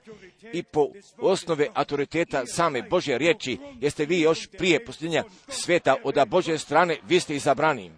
[0.54, 0.88] i po
[1.18, 7.20] osnove autoriteta same Božje riječi, jeste vi još prije posljednja sveta od Božje strane, vi
[7.20, 7.92] ste izabrani.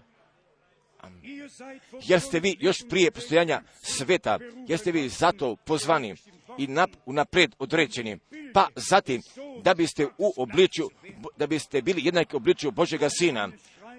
[2.02, 6.16] Jer ste vi još prije postojanja sveta, jeste vi zato pozvani
[6.58, 8.18] i nap, unapred određeni.
[8.54, 9.22] Pa zatim,
[9.64, 10.90] da biste u obličju,
[11.38, 13.50] da biste bili jednaki obličju Božega Sina,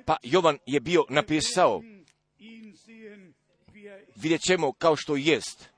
[0.07, 1.83] pa Jovan je bio napisao,
[4.17, 5.69] vidjet ćemo kao što jest.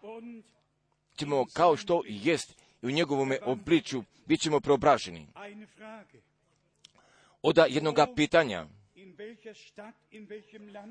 [1.17, 5.27] Ćemo kao što jest i u njegovom obličju bit ćemo preobraženi.
[7.43, 8.67] Oda jednoga pitanja,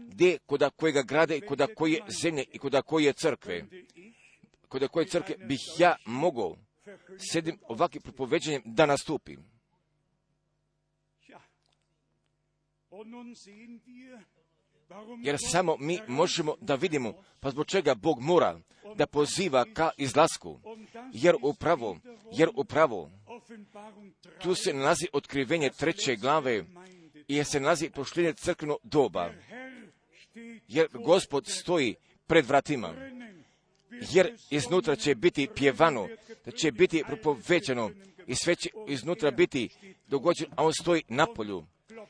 [0.07, 3.65] gdje, koda kojega grade i koda koje zemlje i koda koje crkve,
[4.67, 6.57] koda koje crkve bih ja mogao
[7.31, 9.50] sedim ovakvim propoveđenjem da nastupim.
[15.23, 18.59] Jer samo mi možemo da vidimo, pa zbog čega Bog mora
[18.95, 20.59] da poziva ka izlasku.
[21.13, 21.97] Jer upravo,
[22.31, 23.11] jer upravo,
[24.41, 26.65] tu se nalazi otkrivenje treće glave
[27.27, 29.33] i se nalazi prošljenje crkveno doba.
[30.67, 31.95] Jer gospod stoji
[32.27, 32.93] pred vratima.
[34.11, 36.07] Jer iznutra će biti pjevano,
[36.45, 37.91] da će biti propovećano
[38.27, 39.69] i sve će iznutra biti
[40.07, 41.65] dogođeno, a on stoji na polju.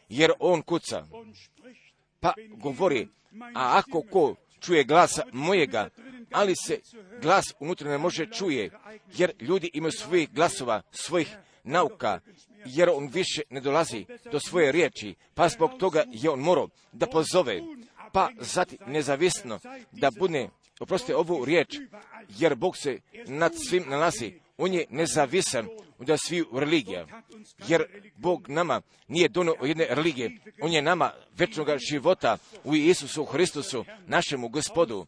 [0.10, 1.08] Jer on kuca.
[2.20, 3.08] Pa govori,
[3.56, 5.89] a ako ko čuje glasa mojega,
[6.32, 6.80] ali se
[7.22, 8.70] glas unutra ne može čuje,
[9.18, 12.20] jer ljudi imaju svojih glasova, svojih nauka,
[12.66, 17.08] jer on više ne dolazi do svoje riječi, pa zbog toga je on morao da
[17.08, 17.62] pozove,
[18.12, 19.60] pa zatim nezavisno
[19.92, 21.78] da bude, oprostite ovu riječ,
[22.30, 25.68] jer Bog se nad svim nalazi, on je nezavisan
[25.99, 27.07] od svih religija,
[27.68, 27.84] jer
[28.16, 34.49] Bog nama nije donio jedne religije, on je nama večnog života u Isusu Hristusu, našemu
[34.49, 35.07] gospodu,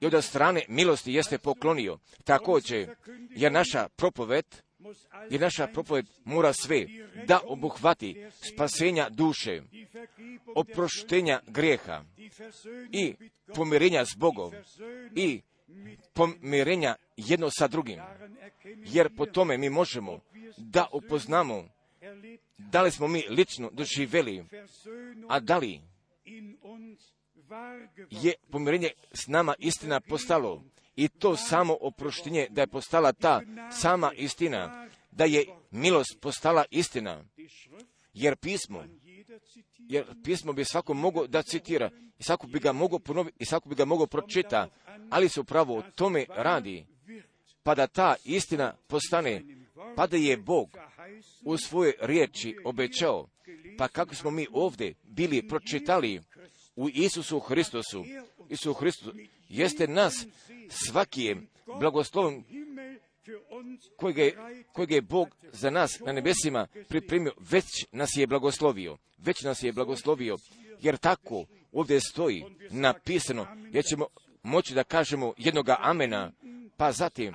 [0.00, 1.98] i od strane milosti jeste poklonio.
[2.24, 2.94] Također,
[3.30, 4.46] jer naša propoved,
[5.30, 6.86] jer naša propoved mora sve
[7.26, 9.62] da obuhvati spasenja duše,
[10.54, 12.04] oproštenja grijeha
[12.92, 13.14] i
[13.54, 14.52] pomirenja s Bogom
[15.14, 15.42] i
[16.12, 18.00] pomirenja jedno sa drugim.
[18.64, 20.20] Jer po tome mi možemo
[20.56, 21.68] da upoznamo
[22.58, 24.44] da li smo mi lično doživjeli,
[25.28, 25.80] a da li
[28.10, 30.64] je pomirenje s nama istina postalo
[30.96, 33.42] i to samo oproštenje da je postala ta
[33.72, 37.24] sama istina, da je milost postala istina,
[38.14, 38.84] jer pismo,
[39.78, 43.68] jer pismo bi svako mogao da citira i svako bi ga mogao ponoviti i svako
[43.68, 44.68] bi ga mogao pročita,
[45.10, 46.86] ali se upravo o tome radi,
[47.62, 49.42] pa da ta istina postane,
[49.96, 50.78] pa da je Bog
[51.44, 53.28] u svojoj riječi obećao,
[53.78, 56.20] pa kako smo mi ovdje bili pročitali
[56.76, 58.04] u Isusu Hristosu,
[58.48, 59.12] Isusu Hristosu,
[59.48, 60.26] jeste nas
[60.68, 61.36] svaki
[61.80, 62.44] blagoslovom
[63.96, 64.36] kojeg je,
[64.72, 69.72] kojeg je Bog za nas na nebesima pripremio, već nas je blagoslovio, već nas je
[69.72, 70.36] blagoslovio,
[70.80, 74.06] jer tako ovdje stoji napisano, jer ćemo
[74.42, 76.32] moći da kažemo jednoga amena,
[76.76, 77.34] pa zatim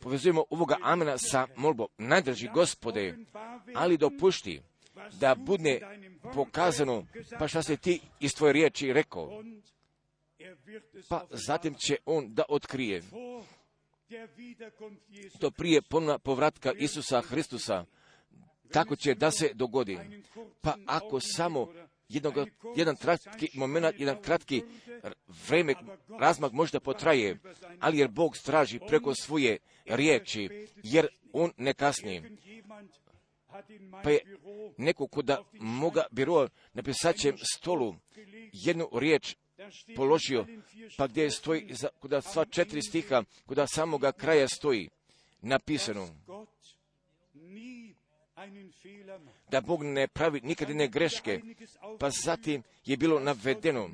[0.00, 3.16] povezujemo ovoga amena sa molbom, najdrži gospode,
[3.74, 4.60] ali dopušti
[5.20, 5.80] da bude
[6.34, 7.06] pokazano,
[7.38, 9.42] pa šta se ti iz tvoje riječi rekao,
[11.08, 13.02] pa zatim će on da otkrije
[15.40, 15.82] to prije
[16.22, 17.84] povratka Isusa Hristusa,
[18.72, 19.98] tako će da se dogodi.
[20.60, 21.72] Pa ako samo
[22.08, 22.34] jednog,
[22.76, 24.62] jedan kratki moment, jedan kratki
[25.48, 25.74] vreme,
[26.20, 27.38] razmak možda potraje,
[27.80, 32.22] ali jer Bog straži preko svoje riječi, jer On ne kasni.
[34.02, 34.18] Pa je
[34.76, 37.94] neko kuda moga biroa na pisaćem stolu
[38.52, 39.36] jednu riječ
[39.96, 40.46] položio,
[40.96, 44.88] pa gdje stoji, kuda sva četiri stiha, kuda samoga kraja stoji,
[45.40, 46.08] napisano,
[49.50, 51.40] da Bog ne pravi nikad ne greške,
[51.98, 53.90] pa zatim je bilo navedeno,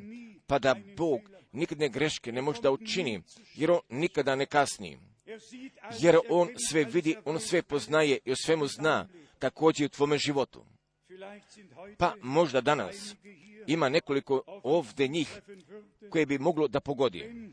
[0.46, 1.20] pa da Bog
[1.52, 3.22] nikad ne greške ne može da učini,
[3.54, 4.98] jer on nikada ne kasni.
[6.00, 10.18] Jer on sve vidi, on sve poznaje i o svemu zna, također i u tvome
[10.18, 10.64] životu.
[11.98, 13.14] Pa možda danas
[13.66, 15.40] ima nekoliko ovdje njih
[16.10, 17.52] koje bi moglo da pogodi.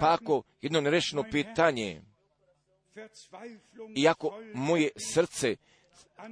[0.00, 2.02] Pa ako jedno nerešeno pitanje,
[3.96, 5.56] iako moje srce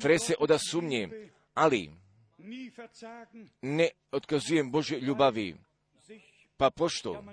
[0.00, 1.90] trese od sumnje, ali
[3.62, 5.56] ne otkazujem Božje ljubavi,
[6.56, 7.24] pa pošto,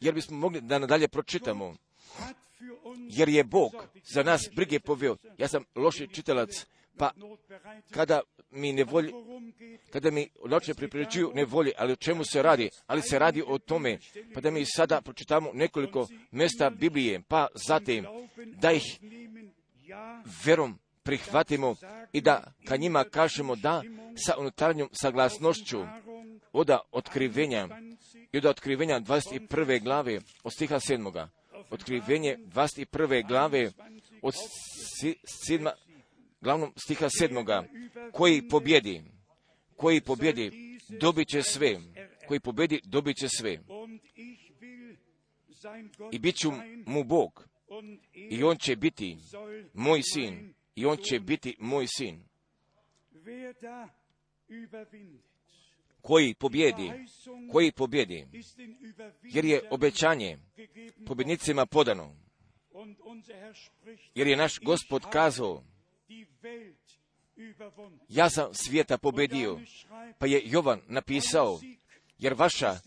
[0.00, 1.76] jer bismo mogli da nadalje pročitamo,
[3.10, 3.72] jer je Bog
[4.04, 5.16] za nas brige poveo.
[5.38, 6.66] Ja sam loši čitalac,
[6.98, 7.10] pa
[7.90, 8.20] kada
[8.50, 9.12] mi ne volji,
[9.92, 12.70] kada mi noće pripređuju ne volje, ali o čemu se radi?
[12.86, 13.98] Ali se radi o tome,
[14.34, 18.06] pa da mi sada pročitamo nekoliko mjesta Biblije, pa zatim
[18.60, 19.00] da ih
[20.44, 21.76] verom prihvatimo
[22.12, 23.82] i da ka njima kažemo da
[24.26, 25.84] sa unutarnjom saglasnošću
[26.52, 27.68] od otkrivenja
[28.32, 29.82] i od otkrivenja 21.
[29.82, 31.26] glave od stiha 7.
[31.70, 33.28] Otkrivenje 21.
[33.28, 33.70] glave
[34.22, 34.34] od
[35.48, 35.70] 7
[36.40, 37.64] glavnom stiha sedmoga,
[38.12, 39.02] koji pobjedi,
[39.76, 41.80] koji pobjedi, dobit će sve,
[42.28, 43.58] koji pobjedi, dobit će sve.
[46.12, 46.52] I bit ću
[46.86, 47.48] mu Bog,
[48.14, 49.16] i on će biti
[49.74, 52.24] moj sin, i on će biti moj sin.
[56.00, 56.92] Koji pobjedi,
[57.52, 58.26] koji pobjedi,
[59.22, 60.38] jer je obećanje
[61.06, 62.16] pobjednicima podano,
[64.14, 65.64] jer je naš gospod kazao,
[68.08, 69.60] ja sam svijeta pobedio,
[70.18, 71.60] pa je Jovan napisao,
[72.18, 72.78] jer vaša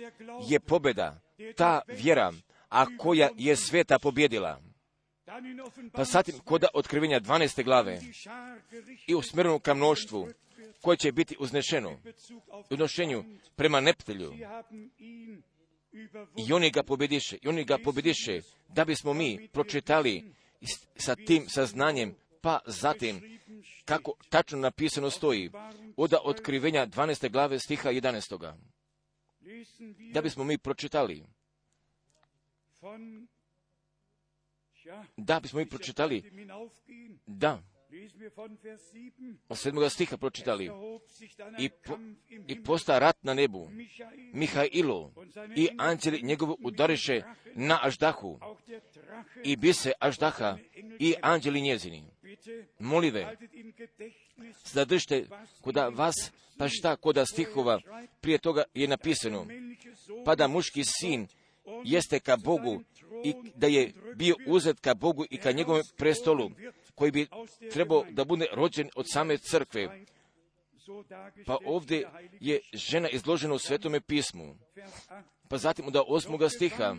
[0.50, 1.22] je pobjeda,
[1.56, 2.34] ta vjera,
[2.70, 4.62] a koja je svijeta pobjedila.
[5.92, 7.64] Pa zatim koda otkrivenja 12.
[7.64, 8.02] glave
[9.08, 10.30] i usmjereno ka mnoštvu,
[10.82, 12.00] koje će biti uznešeno
[12.70, 13.24] u odnošenju
[13.56, 14.34] prema neptelju.
[16.48, 20.34] I oni ga pobjediše, i oni ga pobjediše, da bismo mi pročitali
[20.96, 23.40] sa tim saznanjem pa zatim,
[23.86, 25.52] kako tačno napisano stoji,
[25.98, 27.32] od otkrivenja 12.
[27.32, 28.54] glave stiha 11.
[30.14, 31.24] da bismo mi pročitali,
[35.18, 36.46] da bismo mi pročitali,
[37.26, 37.62] da,
[39.50, 40.72] od sedmoga stiha pročitali.
[41.60, 41.98] I, po,
[42.48, 43.70] i posta rat na nebu.
[44.34, 45.14] Mihajilo
[45.56, 47.22] i anđeli njegovu udariše
[47.56, 48.40] na Aždahu.
[49.44, 50.58] I bise Aždaha
[51.00, 52.04] i anđeli njezini.
[52.80, 53.38] Molive,
[54.66, 55.26] zadržite
[55.62, 57.80] koda vas, pa šta koda stihova
[58.22, 59.46] prije toga je napisano,
[60.26, 61.28] pa da muški sin
[61.84, 62.84] jeste ka Bogu
[63.24, 66.52] i da je bio uzet ka Bogu i ka njegovom prestolu,
[66.96, 67.28] koji bi
[67.72, 70.06] trebao da bude rođen od same crkve.
[71.46, 72.10] Pa ovdje
[72.40, 74.56] je žena izložena u svetome pismu.
[75.48, 76.96] Pa zatim od osmoga stiha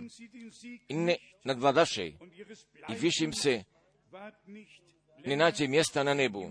[0.89, 2.07] i ne nadvladaše
[2.89, 3.65] i više im se
[5.25, 6.51] ne nađe mjesta na nebu.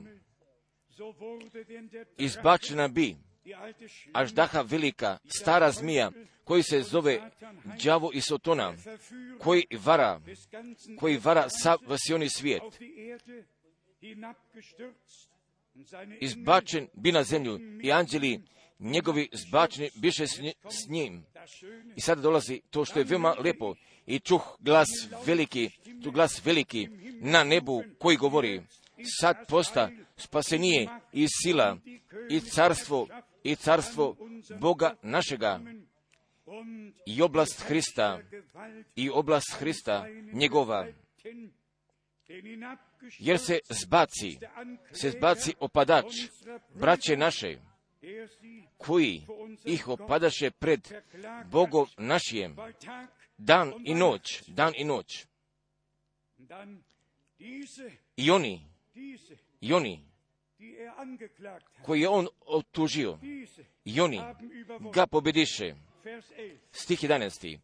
[2.17, 3.15] Izbačena bi
[4.13, 6.11] Aždaha velika, stara zmija,
[6.49, 7.21] koji se zove
[7.83, 8.73] đavo i sotona,
[9.39, 10.21] koji vara,
[10.99, 12.61] koji vara sav vasioni svijet.
[16.19, 18.41] Izbačen bi na zemlju i anđeli
[18.79, 20.27] njegovi zbačeni biše
[20.69, 21.25] s njim.
[21.95, 23.75] I sada dolazi to što je veoma lepo
[24.05, 24.87] i čuh glas
[25.25, 25.69] veliki,
[26.03, 26.87] tu glas veliki
[27.21, 28.61] na nebu koji govori
[29.19, 31.77] sad posta spasenije i sila
[32.29, 33.07] i carstvo
[33.43, 34.15] i carstvo
[34.59, 35.59] Boga našega
[37.05, 38.19] i oblast Hrista
[38.95, 40.87] i oblast Hrista njegova.
[43.19, 44.37] Jer se zbaci,
[44.91, 46.05] se zbaci opadač,
[46.75, 47.57] braće naše,
[48.77, 49.25] koji
[49.65, 50.93] ih opadaše pred
[51.51, 52.55] Bogom našijem,
[53.37, 55.25] dan i noć, dan i noć.
[58.17, 58.65] I oni,
[59.61, 60.05] i oni,
[61.81, 63.19] koji je on otužio,
[63.85, 64.21] i oni
[64.93, 65.75] ga pobediše.
[66.71, 67.59] Stih 11.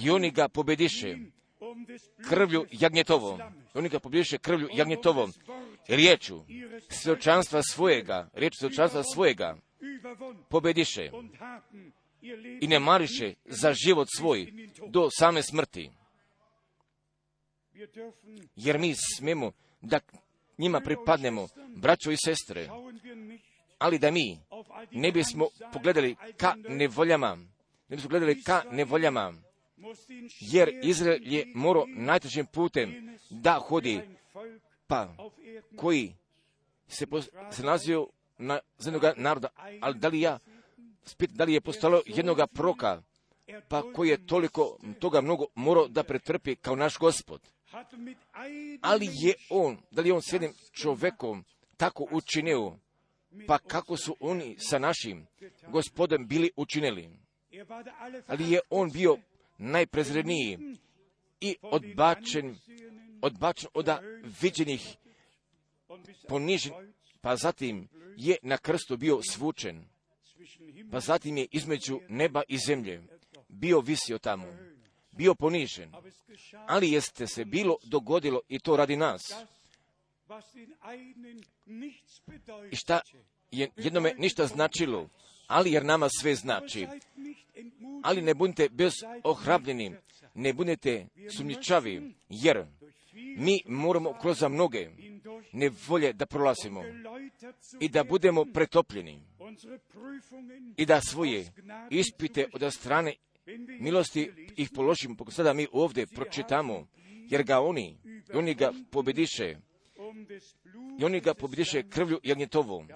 [0.00, 1.16] I oni ga pobediše
[2.28, 3.40] krvlju jagnjetovom.
[3.74, 5.32] Oni ga pobediše krvlju jagnjetovom.
[5.88, 6.40] Riječu
[6.88, 9.56] svjedočanstva svojega, riječu svjedočanstva svojega
[10.48, 11.10] pobediše
[12.60, 14.52] i ne mariše za život svoj
[14.88, 15.90] do same smrti.
[18.56, 20.00] Jer mi smemo da
[20.58, 22.68] njima pripadnemo, braćo i sestre,
[23.78, 24.38] ali da mi
[24.90, 27.36] ne bismo pogledali ka nevoljama,
[27.88, 29.34] ne bismo gledali ka nevoljama,
[30.40, 34.00] jer Izrael je morao najtežim putem da hodi,
[34.86, 35.08] pa
[35.76, 36.14] koji
[36.88, 37.06] se,
[37.50, 38.08] se nalazio
[38.38, 39.48] na zemljoga naroda,
[39.80, 40.38] ali da li ja,
[41.04, 43.02] spit, da li je postalo jednoga proka,
[43.68, 47.40] pa koji je toliko toga mnogo morao da pretrpi kao naš gospod.
[48.80, 51.44] Ali je on, da li je on s jednim čovekom
[51.76, 52.78] tako učinio,
[53.46, 55.26] pa kako su oni sa našim
[55.68, 57.10] gospodom bili učinili.
[58.26, 59.18] Ali je on bio
[59.58, 60.58] najprezredniji
[61.40, 62.56] i odbačen,
[63.22, 63.88] odbačen od
[64.40, 64.96] viđenih,
[66.28, 66.72] ponižen,
[67.20, 69.84] pa zatim je na krstu bio svučen,
[70.90, 73.02] pa zatim je između neba i zemlje
[73.48, 74.46] bio visio tamo,
[75.10, 75.92] bio ponižen,
[76.66, 79.22] ali jeste se bilo dogodilo i to radi nas.
[82.70, 83.00] I šta
[83.50, 85.08] je jednome ništa značilo,
[85.46, 86.86] ali jer nama sve znači.
[88.02, 88.92] Ali ne budite bez
[89.24, 89.94] ohrabljeni,
[90.34, 91.06] ne budete
[91.36, 92.64] sumnjičavi, jer
[93.12, 94.90] mi moramo kroz za mnoge
[95.52, 96.82] nevolje da prolazimo
[97.80, 99.22] i da budemo pretopljeni
[100.76, 101.52] i da svoje
[101.90, 103.14] ispite od strane
[103.80, 106.86] milosti ih položimo, kako sada mi ovdje pročitamo,
[107.30, 107.98] jer ga oni,
[108.34, 109.56] oni ga pobediše,
[111.00, 112.88] i oni ga pobediše krvlju jagnjetovom.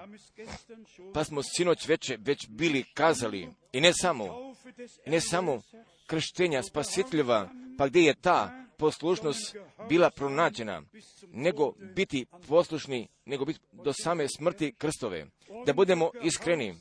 [1.15, 4.55] Pa smo sinoć veče već bili kazali, i ne samo,
[5.07, 5.63] ne samo
[6.07, 7.49] krštenja spasitljeva,
[7.79, 9.57] pa gdje je ta poslušnost
[9.89, 10.83] bila pronađena,
[11.33, 15.27] nego biti poslušni, nego biti do same smrti krstove.
[15.67, 16.75] Da budemo iskreni,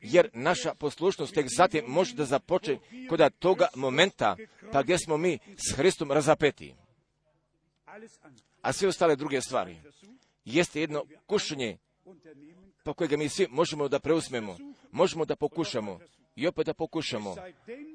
[0.00, 2.78] jer naša poslušnost tek zatim može da započe
[3.08, 4.36] kod toga momenta,
[4.72, 6.74] pa gdje smo mi s Hristom razapeti.
[8.62, 9.76] A sve ostale druge stvari
[10.44, 11.78] jeste jedno kušanje
[12.84, 14.56] po kojega mi svi možemo da preuzmemo,
[14.90, 16.00] možemo da pokušamo
[16.36, 17.36] i opet da pokušamo,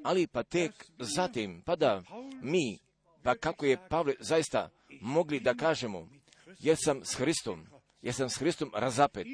[0.04, 2.02] ali pa tek zatim, pa da
[2.42, 2.78] mi,
[3.22, 6.08] pa kako je Pavle zaista mogli da kažemo,
[6.60, 7.66] jer sam s Hristom,
[8.02, 9.26] jer sam s Hristom razapet,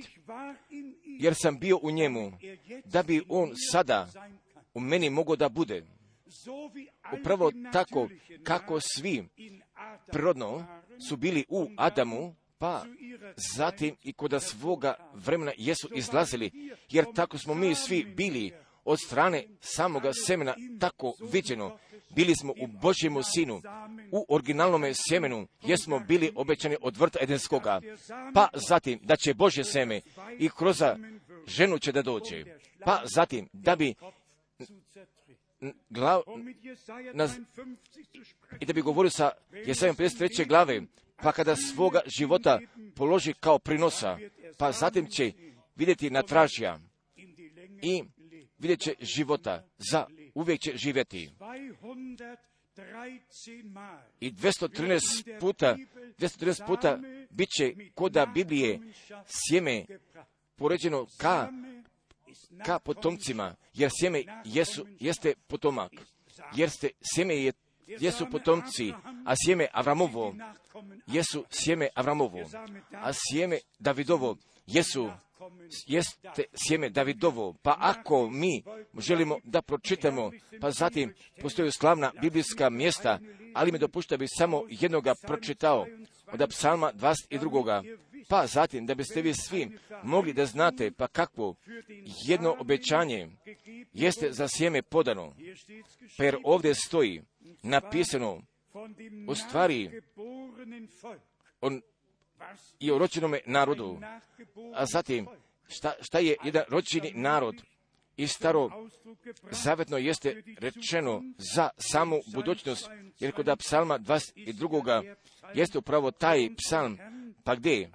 [1.04, 2.32] jer sam bio u njemu,
[2.84, 4.08] da bi on sada
[4.74, 5.86] u meni mogao da bude.
[7.20, 8.08] Upravo tako
[8.42, 9.28] kako svi
[10.06, 10.64] prirodno
[11.08, 12.84] su bili u Adamu, pa
[13.54, 16.50] zatim i kod svoga vremena jesu izlazili,
[16.90, 18.52] jer tako smo mi svi bili
[18.84, 21.78] od strane samoga semena tako viđeno.
[22.14, 23.62] Bili smo u Božjemu sinu,
[24.12, 27.80] u originalnome sjemenu, jer smo bili obećani od vrta Edenskoga.
[28.34, 30.00] Pa zatim da će Božje seme
[30.38, 30.82] i kroz
[31.46, 32.44] ženu će da dođe.
[32.84, 33.94] Pa zatim da bi
[35.90, 36.22] glav,
[37.12, 37.28] na,
[38.60, 39.30] i da bi govorio sa
[39.66, 40.48] Jesajom 53.
[40.48, 40.82] glave,
[41.16, 42.60] pa kada svoga života
[42.96, 44.18] položi kao prinosa,
[44.58, 45.32] pa zatim će
[45.76, 46.78] vidjeti na tražija
[47.82, 48.02] i
[48.58, 51.30] vidjet će života, za uvijek će živjeti.
[54.20, 55.76] I 213 puta,
[56.18, 56.98] 213 puta
[57.30, 58.80] bit će koda Biblije
[59.26, 59.84] sjeme
[60.56, 61.48] poređeno ka,
[62.66, 65.92] ka potomcima, jer sjeme jesu, jeste potomak,
[66.54, 67.52] jer ste, sjeme je,
[68.00, 68.92] jesu potomci,
[69.26, 70.34] a sjeme Avramovo
[71.06, 72.50] jesu sjeme Avramovo,
[72.92, 75.10] a sjeme Davidovo jesu
[75.86, 78.62] jeste sjeme Davidovo, pa ako mi
[78.98, 80.30] želimo da pročitamo,
[80.60, 83.18] pa zatim postoju slavna biblijska mjesta,
[83.54, 85.86] ali mi dopušta bi samo jednoga pročitao
[86.32, 87.96] od psalma 22.
[88.28, 91.54] Pa zatim, da biste vi svi mogli da znate, pa kakvo
[92.26, 93.28] jedno obećanje
[93.92, 95.34] jeste za sjeme podano,
[96.16, 97.22] pa jer ovdje stoji
[97.62, 98.42] napisano
[99.28, 100.02] u stvari
[101.60, 101.80] on
[102.80, 104.00] i o ročenome narodu.
[104.74, 105.26] A zatim,
[105.68, 107.62] šta, šta je jedan ročeni narod
[108.16, 108.88] i staro
[109.50, 111.22] zavetno jeste rečeno
[111.54, 115.14] za samu budućnost, jer kod psalma 22.
[115.54, 116.98] jeste upravo taj psalm,
[117.44, 117.90] pa gdje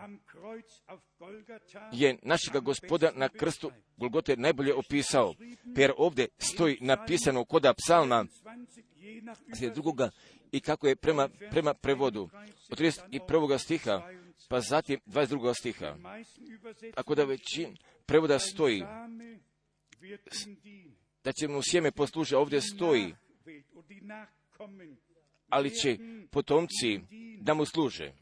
[1.91, 5.33] je našega gospoda na krstu Golgote najbolje opisao,
[5.77, 8.25] jer ovdje stoji napisano koda psalma
[9.73, 10.09] drugoga
[10.51, 12.29] i kako je prema, prema prevodu
[12.71, 13.57] od 31.
[13.57, 14.01] stiha
[14.47, 15.53] pa zatim 22.
[15.59, 15.95] stiha.
[16.95, 18.83] Ako da većin prevoda stoji,
[21.23, 23.15] da će mu sjeme posluže, ovdje stoji,
[25.49, 25.97] ali će
[26.31, 26.99] potomci
[27.41, 28.13] da mu služe.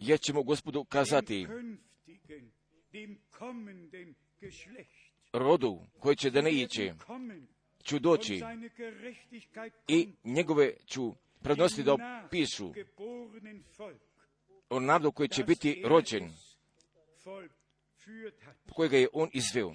[0.00, 1.46] Jer ćemo gospodu kazati
[5.32, 6.94] rodu koji će da ne iće,
[7.82, 8.42] ću doći
[9.88, 11.96] i njegove ću prednosti da
[12.26, 12.72] opišu
[14.70, 16.32] o narodu koji će biti rođen,
[18.74, 19.74] kojega je on izveo.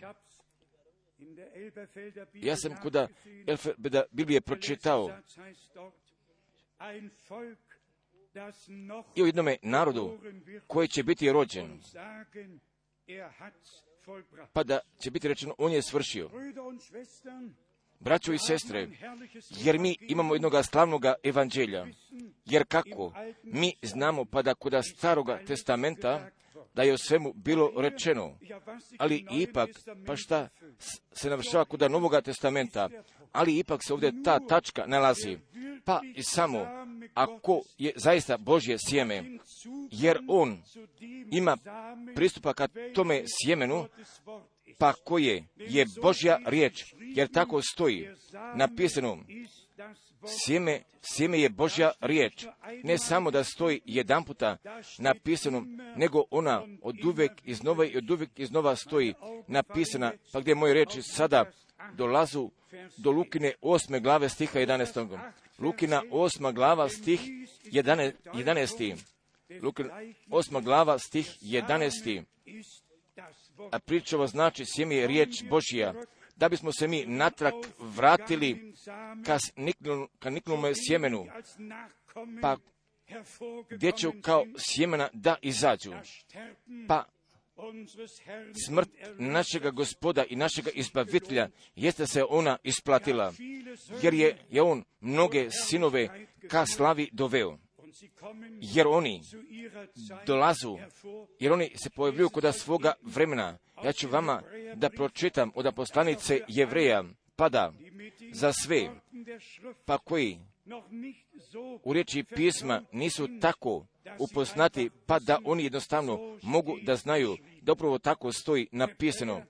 [2.34, 3.08] Ja sam kuda
[3.48, 5.10] Elfebeda Biblije pročitao
[9.16, 10.20] i o jednome narodu
[10.68, 11.82] koji će biti rođen,
[14.54, 16.30] pa da će biti rečeno, on je svršio.
[18.00, 18.90] Braćo i sestre,
[19.50, 21.88] jer mi imamo jednog slavnog evanđelja.
[22.46, 23.14] Jer kako?
[23.44, 26.30] Mi znamo pa da kod staroga testamenta
[26.74, 28.38] da je o svemu bilo rečeno,
[28.98, 29.70] ali ipak,
[30.06, 30.50] pa šta
[31.12, 32.90] se navršava kod novoga testamenta,
[33.32, 35.38] ali ipak se ovdje ta tačka nalazi.
[35.86, 36.68] Pa i samo,
[37.14, 39.24] ako je zaista Božje sjeme,
[39.92, 40.62] jer on
[41.32, 41.58] ima
[42.16, 43.86] pristupa ka tome sjemenu,
[44.78, 48.10] pa koje je Božja riječ, jer tako stoji
[48.56, 49.18] napisano,
[50.28, 52.46] sjeme, sjeme je Božja riječ.
[52.84, 54.58] Ne samo da stoji jedan puta
[54.98, 55.66] napisano,
[55.96, 59.14] nego ona od uvek iznova i od uvek iznova stoji
[59.48, 61.46] napisana, pa gdje moje riječi sada
[61.94, 62.50] dolazu
[62.98, 65.20] do Lukine osme glave stiha 11.
[65.60, 67.22] Lukina osma glava stih
[67.66, 68.12] 11.
[68.34, 68.98] 11.
[69.62, 69.90] Lukina
[70.30, 72.24] osma glava stih 11
[73.72, 75.94] a pričava znači sjeme je riječ Božija,
[76.36, 78.74] da bismo se mi natrag vratili
[79.26, 80.30] ka, niknul, ka
[80.88, 81.28] sjemenu,
[82.42, 82.58] pa
[83.70, 85.92] gdje kao sjemena da izađu.
[86.88, 87.06] Pa
[88.68, 93.34] smrt našega gospoda i našega izbavitelja jeste se ona isplatila,
[94.02, 97.58] jer je, je on mnoge sinove ka slavi doveo
[98.62, 99.22] jer oni
[100.26, 100.78] dolazu,
[101.40, 103.58] jer oni se pojavljuju kod svoga vremena.
[103.84, 104.42] Ja ću vama
[104.76, 107.04] da pročitam od poslanice Jevreja,
[107.36, 107.74] pada
[108.32, 108.90] za sve,
[109.86, 110.40] pa koji
[111.84, 113.86] u riječi pisma nisu tako
[114.20, 119.42] upoznati, pa da oni jednostavno mogu da znaju da upravo tako stoji napisano.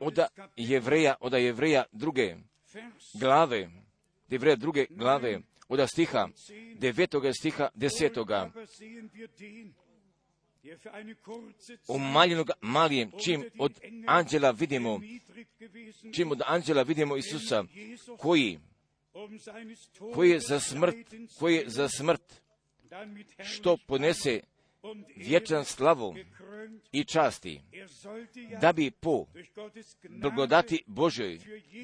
[0.00, 0.18] Od
[0.56, 2.36] Jevreja, od Jevreja druge
[3.14, 3.70] glave,
[4.28, 5.40] Jevreja druge glave,
[5.72, 6.28] od stiha
[6.78, 8.50] devetoga stiha desetoga.
[11.88, 15.00] Umaljenog malijem, čim od anđela vidimo,
[16.14, 17.64] čim od anđela vidimo Isusa,
[18.18, 18.58] koji,
[20.14, 20.96] koji je za smrt,
[21.38, 22.42] koji je za smrt,
[23.44, 24.40] što ponese
[25.16, 26.14] vječan slavu
[26.92, 27.60] i časti,
[28.60, 29.26] da bi po
[30.08, 31.38] blagodati Božoj,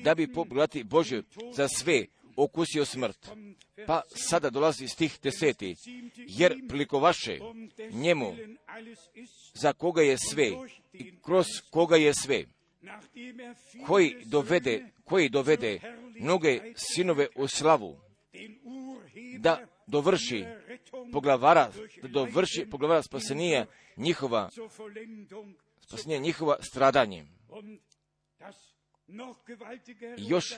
[0.05, 1.22] da bi po blagodati Božoj
[1.53, 2.07] za sve
[2.39, 3.28] okusio smrt.
[3.86, 5.76] Pa sada dolazi stih deseti,
[6.16, 7.39] jer priliko vaše
[7.91, 8.36] njemu,
[9.55, 10.51] za koga je sve
[10.93, 12.45] i kroz koga je sve,
[13.86, 15.80] koji dovede, koji dovede
[16.20, 17.97] mnoge sinove u slavu,
[19.39, 20.45] da dovrši
[21.12, 21.72] poglavara,
[22.03, 23.66] da dovrši poglavara spasenija
[23.97, 24.51] njihova,
[25.80, 27.26] spasenija njihova stradanje.
[30.19, 30.55] Još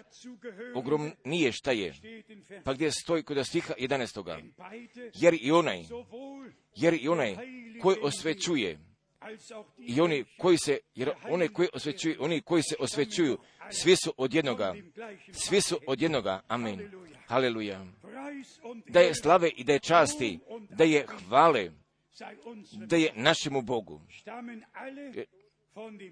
[0.74, 1.94] ogromnije šta je,
[2.64, 4.42] pa gdje stoji kod stiha 11.
[5.14, 5.84] Jer i onaj,
[6.76, 7.36] jer i onaj
[7.82, 8.78] koji osvećuje,
[9.78, 13.38] i oni koji se, jer one koji osvećuju, oni koji se osvećuju,
[13.70, 14.74] svi su od jednoga,
[15.32, 16.90] svi su od jednoga, amen,
[17.26, 17.86] haleluja,
[18.86, 20.38] da je slave i da je časti,
[20.70, 21.70] da je hvale,
[22.86, 24.00] da je našemu Bogu.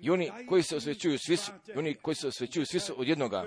[0.01, 3.45] I oni koji se osvećuju, svi su, oni koji se osvećuju, svi su od jednoga.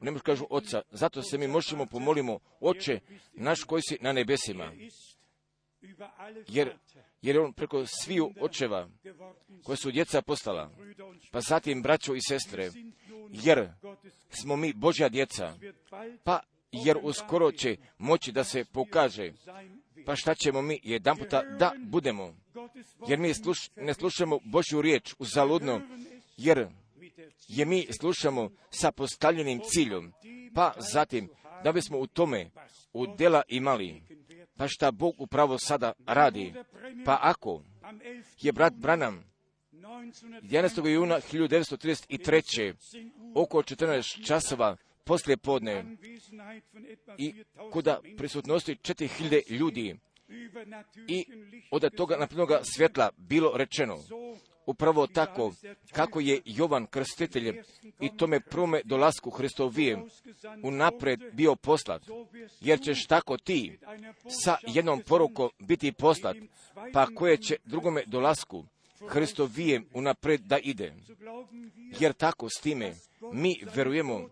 [0.00, 0.82] Ne možu kažu oca.
[0.90, 3.00] Zato se mi možemo pomolimo, oče
[3.32, 4.72] naš koji si na nebesima.
[6.48, 6.72] Jer,
[7.22, 8.88] jer je on preko sviju očeva
[9.64, 10.70] koje su djeca postala,
[11.30, 12.70] pa zatim braćo i sestre,
[13.30, 13.68] jer
[14.30, 15.54] smo mi Božja djeca,
[16.24, 16.40] pa
[16.72, 19.32] jer uskoro će moći da se pokaže,
[20.06, 22.34] pa šta ćemo mi jedan puta da budemo,
[23.08, 25.80] jer mi sluš, ne slušamo Božju riječ uzaludno,
[26.36, 26.68] jer
[27.48, 30.12] je mi slušamo sa postavljenim ciljom,
[30.54, 31.28] pa zatim
[31.64, 32.50] da bismo u tome
[32.92, 34.02] u dela imali,
[34.56, 36.54] pa šta Bog upravo sada radi,
[37.04, 37.62] pa ako
[38.40, 39.24] je brat Branham
[39.72, 40.86] 11.
[40.86, 42.74] juna 1933.
[43.34, 44.76] oko 14 časova
[45.06, 45.84] poslije podne
[47.18, 47.34] i
[47.72, 49.96] kuda prisutnosti 4000 ljudi.
[51.08, 51.24] I
[51.70, 53.98] od toga naprednoga svjetla bilo rečeno
[54.66, 55.52] upravo tako
[55.92, 57.62] kako je Jovan krstitelj
[58.00, 59.98] i tome prome dolasku Hristovije
[60.62, 62.02] unapred bio poslat,
[62.60, 63.78] jer ćeš tako ti
[64.44, 66.36] sa jednom porukom biti poslat,
[66.92, 68.64] pa koje će drugome dolasku
[69.08, 70.94] Hristovijem unapred da ide.
[72.00, 72.94] Jer tako s time
[73.32, 74.28] mi verujemo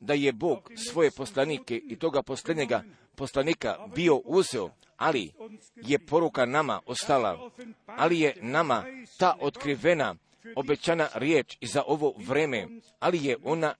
[0.00, 2.82] da je Bog svoje poslanike i toga posljednjega
[3.14, 5.32] poslanika bio uzeo, ali
[5.76, 7.50] je poruka nama ostala,
[7.86, 8.84] ali je nama
[9.18, 10.14] ta otkrivena
[10.56, 13.74] obećana riječ i za ovo vreme, ali je ona,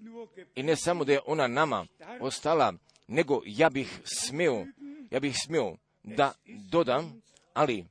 [0.55, 1.87] i ne samo da je ona nama
[2.21, 2.73] ostala,
[3.09, 4.67] nego ja bih smio,
[5.11, 6.33] ja bih smio da
[6.71, 7.23] dodam,
[7.55, 7.85] ali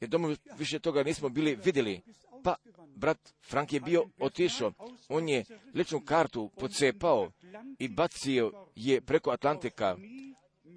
[0.00, 2.00] jer domu više toga nismo bili vidjeli.
[2.44, 2.54] Pa
[2.96, 3.18] brat
[3.48, 4.72] Frank je bio otišao,
[5.08, 5.44] on je
[5.74, 7.32] ličnu kartu pocepao
[7.78, 9.96] i bacio je preko Atlantika,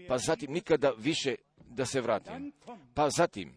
[0.08, 2.30] pa zatim nikada više da se vrati.
[2.94, 3.54] Pa zatim,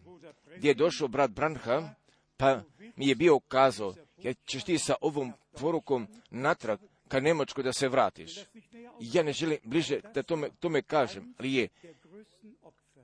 [0.57, 1.95] gdje je došao brat Branham,
[2.37, 2.61] pa
[2.95, 7.89] mi je bio kazao, jer ćeš ti sa ovom porukom natrag ka Nemačkoj da se
[7.89, 8.31] vratiš.
[8.99, 11.67] Ja ne želim bliže da tome, tome kažem, ali je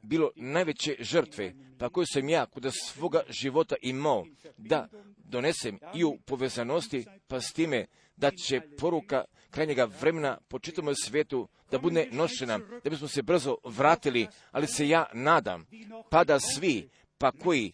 [0.01, 4.25] bilo najveće žrtve, pa koju sam ja kod svoga života imao
[4.57, 10.95] da donesem i u povezanosti, pa s time da će poruka krajnjega vremena po čitavom
[10.95, 15.67] svijetu da bude nošena, da bismo se brzo vratili, ali se ja nadam,
[16.09, 16.89] pa da svi,
[17.19, 17.73] pa koji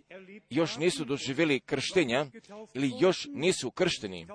[0.49, 2.25] još nisu doživjeli krštenja
[2.73, 4.27] ili još nisu kršteni,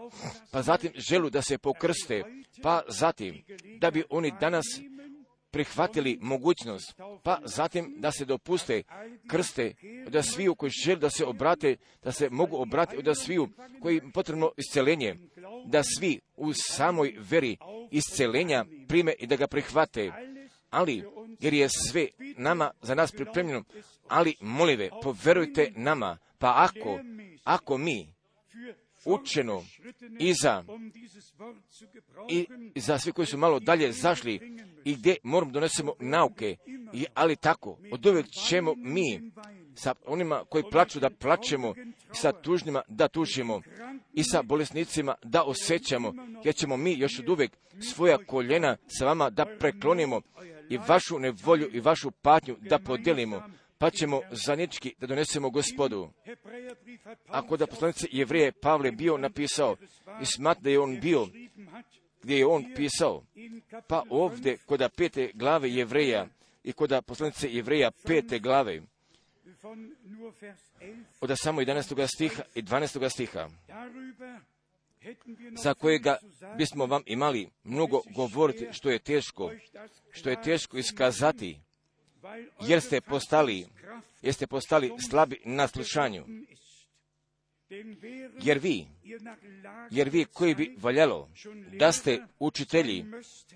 [0.51, 2.23] pa zatim želu da se pokrste,
[2.63, 3.43] pa zatim
[3.79, 4.65] da bi oni danas
[5.51, 8.83] prihvatili mogućnost, pa zatim da se dopuste
[9.27, 9.75] krste,
[10.09, 13.49] da sviju koji žele da se obrate, da se mogu obratiti, da sviju
[13.81, 15.17] koji potrebno iscelenje,
[15.67, 17.57] da svi u samoj veri
[17.91, 20.13] iscelenja prime i da ga prihvate.
[20.71, 21.05] Ali,
[21.41, 22.07] jer je sve
[22.37, 23.65] nama, za nas pripremljeno,
[24.09, 27.01] ali molive, poverujte nama, pa ako,
[27.45, 28.07] ako mi
[29.05, 29.63] učeno
[30.19, 30.65] i za,
[32.75, 36.57] i za svi koji su malo dalje zašli i gdje moram donesemo nauke,
[36.93, 39.33] i, ali tako, od uvijek ćemo mi
[39.75, 41.75] sa onima koji plaću da plaćemo,
[42.13, 43.61] sa tužnima da tužimo,
[44.13, 46.15] i sa bolesnicima da osjećamo,
[46.45, 47.57] jer ćemo mi još od uvijek
[47.93, 50.21] svoja koljena sa vama da preklonimo
[50.71, 53.43] i vašu nevolju i vašu patnju da podijelimo,
[53.79, 56.09] pa ćemo zajednički da donesemo gospodu.
[57.29, 59.77] Ako da poslanice Jevrije Pavle bio napisao
[60.23, 61.27] i smat da je on bio
[62.23, 63.23] gdje je on pisao,
[63.89, 66.27] pa ovdje koda pete glave Jevreja
[66.65, 68.83] i koda poslanice Jevreja pete glave,
[71.21, 72.07] od samo 11.
[72.15, 73.11] stiha i 12.
[73.11, 73.49] stiha,
[75.63, 76.17] za kojega
[76.59, 79.53] bismo vam imali mnogo govoriti što je teško,
[80.11, 81.61] što je teško iskazati,
[82.61, 83.67] jer ste postali,
[84.23, 86.25] jer ste postali slabi na slušanju.
[88.43, 88.87] Jer vi,
[89.91, 91.31] jer vi koji bi valjalo
[91.79, 93.05] da ste učitelji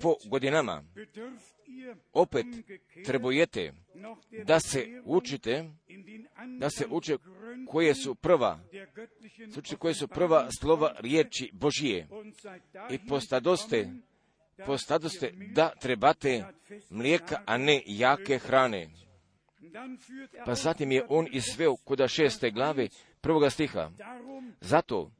[0.01, 0.85] po godinama,
[2.13, 2.47] opet
[3.05, 3.73] trebujete
[4.45, 5.71] da se učite,
[6.59, 7.17] da se uče
[7.69, 8.61] koje su prva,
[9.59, 12.09] uče koje su prva slova riječi Božije
[12.91, 13.91] i postadoste,
[14.67, 16.45] postadoste da trebate
[16.91, 18.91] mlijeka, a ne jake hrane.
[20.45, 22.89] Pa zatim je on izveo kuda šeste glave
[23.25, 23.91] prvoga stiha.
[24.61, 25.11] Zato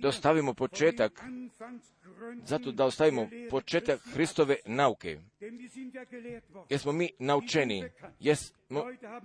[0.00, 1.12] da ostavimo početak,
[2.44, 5.20] zato da ostavimo početak Hristove nauke.
[6.70, 7.84] Jesmo mi naučeni,
[8.20, 8.84] jesmo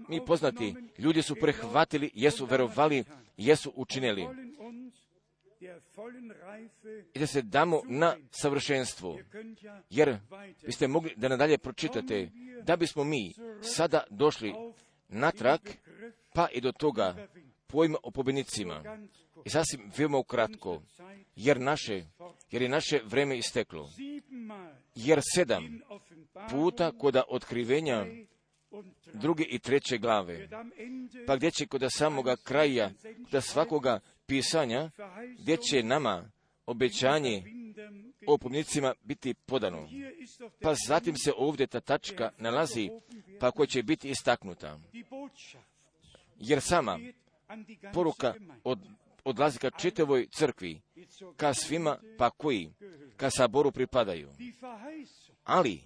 [0.09, 3.03] mi poznati, ljudi su prehvatili, jesu verovali,
[3.37, 4.27] jesu učinili.
[7.13, 9.19] I da se damo na savršenstvo.
[9.89, 10.17] Jer
[10.65, 12.29] biste mogli da nadalje pročitate,
[12.63, 14.53] da bismo mi sada došli
[15.09, 15.59] natrag,
[16.33, 17.27] pa i do toga
[18.03, 18.97] o pobjednicima.
[19.45, 20.81] I sasvim veoma ukratko,
[21.35, 22.05] jer naše,
[22.51, 23.89] jer je naše vreme isteklo.
[24.95, 25.79] Jer sedam
[26.49, 28.05] puta koda otkrivenja
[29.13, 30.49] druge i treće glave,
[31.27, 32.91] pa gdje će kod samoga kraja,
[33.31, 34.91] kod svakoga pisanja,
[35.39, 36.31] gdje će nama
[36.65, 37.43] obećanje
[38.27, 39.89] o pomnicima biti podano.
[40.61, 42.89] Pa zatim se ovdje ta tačka nalazi,
[43.39, 44.79] pa koja će biti istaknuta.
[46.39, 46.99] Jer sama
[47.93, 48.33] poruka
[48.63, 48.79] od,
[49.23, 50.81] odlazi ka čitavoj crkvi,
[51.37, 52.73] ka svima pa koji,
[53.17, 54.29] ka saboru pripadaju.
[55.43, 55.81] Ali,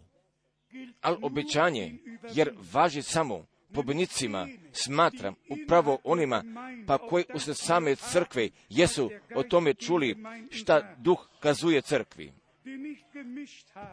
[1.02, 1.98] ali obećanje,
[2.34, 6.44] jer važi samo pobjednicima, smatram upravo onima
[6.88, 10.18] pa koji usred same crkve jesu o tome čuli
[10.50, 12.34] šta duh kazuje crkvi.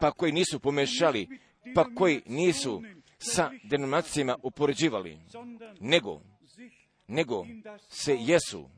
[0.01, 1.29] Pa koji nisu pomešali,
[1.75, 2.83] pa koji nisu
[3.19, 5.19] sa denominacijama upoređivali,
[5.81, 6.21] nego,
[7.09, 7.47] nego
[7.89, 8.71] se jesu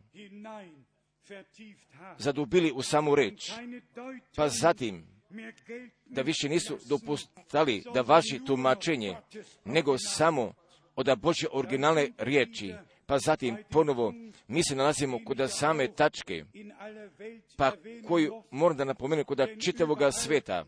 [2.19, 3.53] zadubili u samu reč,
[4.37, 5.07] pa zatim
[6.07, 9.17] da više nisu dopustali da važi tumačenje,
[9.65, 10.53] nego samo
[10.97, 12.75] od Božje originalne riječi,
[13.07, 14.15] pa zatim ponovo
[14.49, 16.45] mi se nalazimo kod same tačke,
[17.57, 17.73] pa
[18.09, 20.65] koju moram da napomenem kod čitavoga sveta,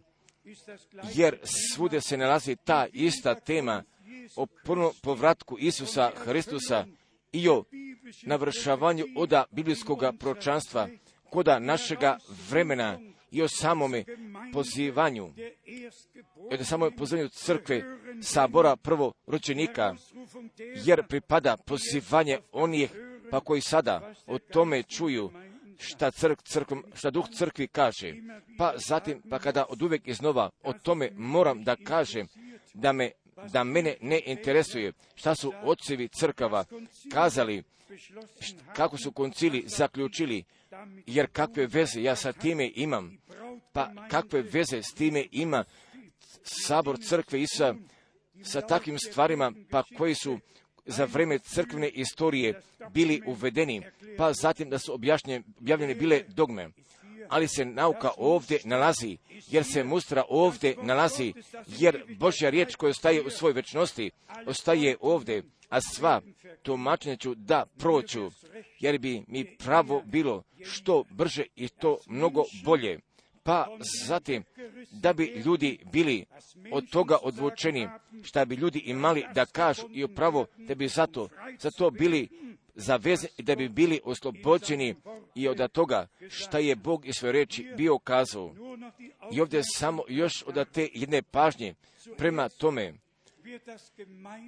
[1.15, 3.83] jer svude se nalazi ta ista tema
[4.37, 4.47] o
[5.03, 6.87] povratku Isusa Hristusa
[7.33, 7.64] i o
[8.22, 10.89] navršavanju oda biblijskog pročanstva
[11.30, 12.18] koda našega
[12.51, 12.99] vremena
[13.30, 14.05] i o samome
[14.53, 15.33] pozivanju,
[16.51, 17.83] i o samome pozivanju crkve
[18.22, 19.95] sabora prvo ročenika,
[20.85, 22.91] jer pripada pozivanje onih
[23.30, 25.30] pa koji sada o tome čuju
[25.78, 28.14] šta, crk, crkvom, šta duh crkvi kaže.
[28.59, 32.26] Pa zatim, pa kada od uvijek iznova o tome moram da kažem
[32.74, 33.11] da me
[33.53, 36.64] da mene ne interesuje šta su ocevi crkava
[37.12, 37.62] kazali,
[38.76, 40.45] kako su koncili zaključili,
[41.07, 43.18] jer kakve veze ja sa time imam,
[43.72, 45.64] pa kakve veze s time ima
[46.43, 47.74] sabor crkve i sa,
[48.43, 50.39] sa takvim stvarima, pa koji su
[50.87, 52.61] za vreme crkvene istorije
[52.91, 53.83] bili uvedeni,
[54.18, 56.68] pa zatim da su objavljene bile dogme
[57.33, 59.16] ali se nauka ovdje nalazi,
[59.49, 61.33] jer se mustra ovdje nalazi,
[61.66, 64.11] jer Božja riječ koja ostaje u svojoj večnosti,
[64.47, 66.20] ostaje ovdje, a sva
[66.62, 68.30] tumačenja ću da proću,
[68.80, 72.99] jer bi mi pravo bilo što brže i to mnogo bolje,
[73.43, 73.66] pa
[74.07, 74.45] zatim
[74.91, 76.24] da bi ljudi bili
[76.72, 77.89] od toga odvučeni,
[78.22, 81.28] šta bi ljudi imali da kažu i upravo da bi zato,
[81.59, 82.28] zato bili
[82.75, 84.95] zaveze i da bi bili oslobođeni
[85.35, 88.55] i od toga šta je Bog i svoje reči bio kazao.
[89.33, 91.75] I ovdje samo još od te jedne pažnje
[92.16, 92.95] prema tome,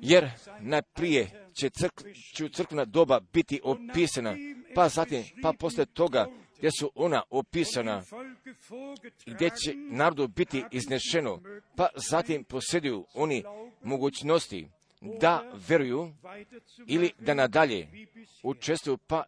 [0.02, 2.02] jer najprije će, crk,
[2.36, 4.36] će crkvena doba biti opisana,
[4.74, 6.26] pa zatim, pa posle toga
[6.58, 8.02] gdje su ona opisana,
[9.26, 11.40] gdje će narodu biti iznešeno,
[11.76, 13.44] pa zatim posjeduju oni
[13.82, 14.68] mogućnosti
[15.20, 16.12] da veruju
[16.86, 17.88] ili da nadalje
[18.42, 19.24] učestvuju, pa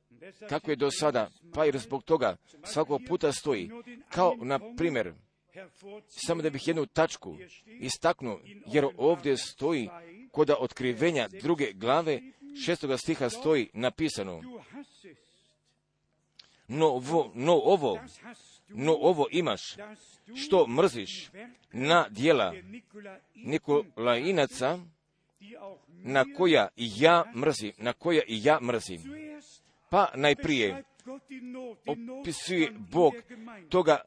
[0.48, 3.70] kako je do sada, pa i zbog toga svakog puta stoji,
[4.08, 5.12] kao na primjer,
[6.08, 9.88] samo da bih jednu tačku istaknuo, jer ovdje stoji
[10.32, 12.20] kod otkrivenja druge glave
[12.64, 14.42] šestoga stiha stoji napisano
[16.68, 18.00] no ovo, no ovo,
[18.68, 19.76] no ovo imaš,
[20.34, 21.30] što mrziš
[21.72, 22.54] na dijela
[23.34, 24.78] Nikolajinaca,
[25.89, 29.01] na koja i ja mrzim, na koja i ja mrzim.
[29.91, 30.84] Pa najprije
[32.20, 33.14] opisuje Bog
[33.68, 34.01] toga,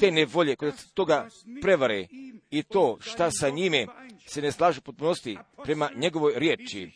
[0.00, 0.56] te nevolje,
[0.94, 1.28] toga
[1.62, 2.06] prevare
[2.50, 3.86] i to šta sa njime
[4.26, 6.90] se ne slaže potpunosti prema njegovoj riječi.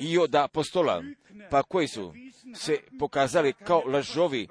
[0.00, 1.02] i od apostola,
[1.50, 2.14] pa koji su
[2.54, 4.48] se pokazali kao lažovi,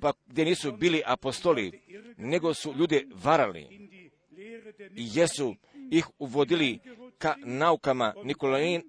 [0.00, 1.80] pa gdje nisu bili apostoli,
[2.16, 3.88] nego su ljude varali.
[4.96, 5.54] i jesu
[5.90, 6.78] ih uvodili
[7.20, 8.14] ka naukama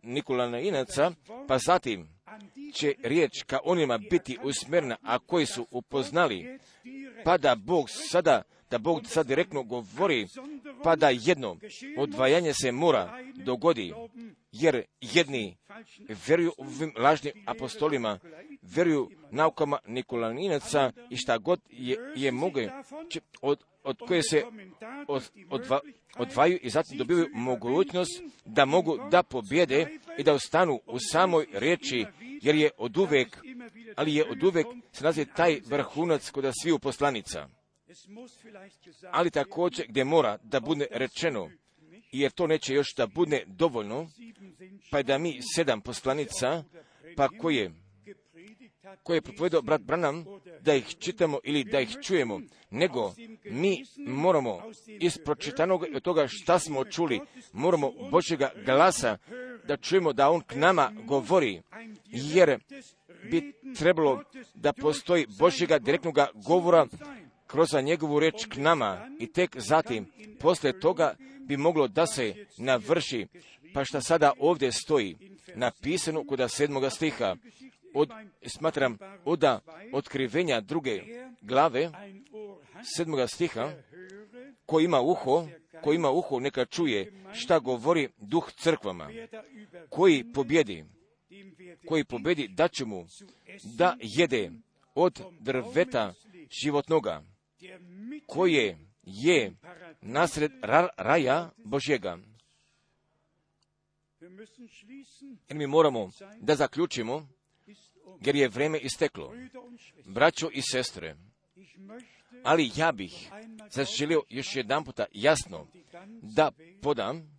[0.03, 1.11] Nikolanainaca,
[1.47, 2.07] pa zatim
[2.73, 6.59] će riječ ka onima biti usmjerna, a koji su upoznali,
[7.23, 10.27] pa da Bog sada, da Bog sad direktno govori,
[10.84, 11.57] pa da jedno
[11.97, 13.93] odvajanje se mora dogodi,
[14.51, 15.57] jer jedni
[16.27, 18.19] vjeruju ovim lažnim apostolima,
[18.61, 22.69] vjeruju naukama Nikolaninaca i šta god je, je mogue,
[23.41, 24.43] od, od koje se
[25.07, 25.79] od, odva,
[26.17, 32.05] odvaju i zatim dobivaju mogućnost da mogu da pobjede i da ostanu u samoj riječi,
[32.41, 33.38] jer je od uvek,
[33.95, 37.47] ali je od uvek se nazive taj vrhunac kod sviju poslanica.
[39.11, 41.49] Ali također gdje mora da bude rečeno,
[42.11, 44.07] jer to neće još da bude dovoljno,
[44.91, 46.63] pa da mi sedam poslanica,
[47.15, 47.71] pa koje
[49.03, 50.25] koje je propovedao brat Branham,
[50.61, 53.13] da ih čitamo ili da ih čujemo, nego
[53.45, 57.19] mi moramo iz pročitanog od toga šta smo čuli,
[57.53, 59.17] moramo Božjega glasa
[59.67, 61.61] da čujemo da On k nama govori,
[62.05, 62.59] jer
[63.32, 64.23] bi trebalo
[64.53, 66.88] da postoji Božjega direktnog govora
[67.47, 73.27] kroz njegovu reč k nama i tek zatim, posle toga bi moglo da se navrši,
[73.73, 75.17] pa šta sada ovdje stoji,
[75.55, 77.36] napisano kod sedmoga stiha,
[77.93, 78.09] od,
[78.45, 79.43] smatram, od
[79.93, 81.01] otkrivenja druge
[81.41, 81.91] glave,
[82.95, 83.71] sedmoga stiha,
[84.65, 85.47] ko ima uho,
[85.83, 89.09] ko ima uho, neka čuje šta govori duh crkvama,
[89.89, 90.85] koji pobjedi,
[91.87, 93.05] koji pobjedi, da će mu
[93.63, 94.51] da jede
[94.95, 96.13] od drveta
[96.49, 97.23] životnoga,
[98.27, 99.53] koje je
[100.01, 100.51] nasred
[100.97, 102.17] raja Božjega.
[105.49, 107.27] Jer mi moramo da zaključimo,
[108.22, 109.34] jer je vreme isteklo.
[110.05, 111.15] Braćo i sestre,
[112.43, 113.32] ali ja bih
[113.69, 115.67] zaželio još jedan puta jasno
[116.22, 116.51] da
[116.82, 117.38] podam,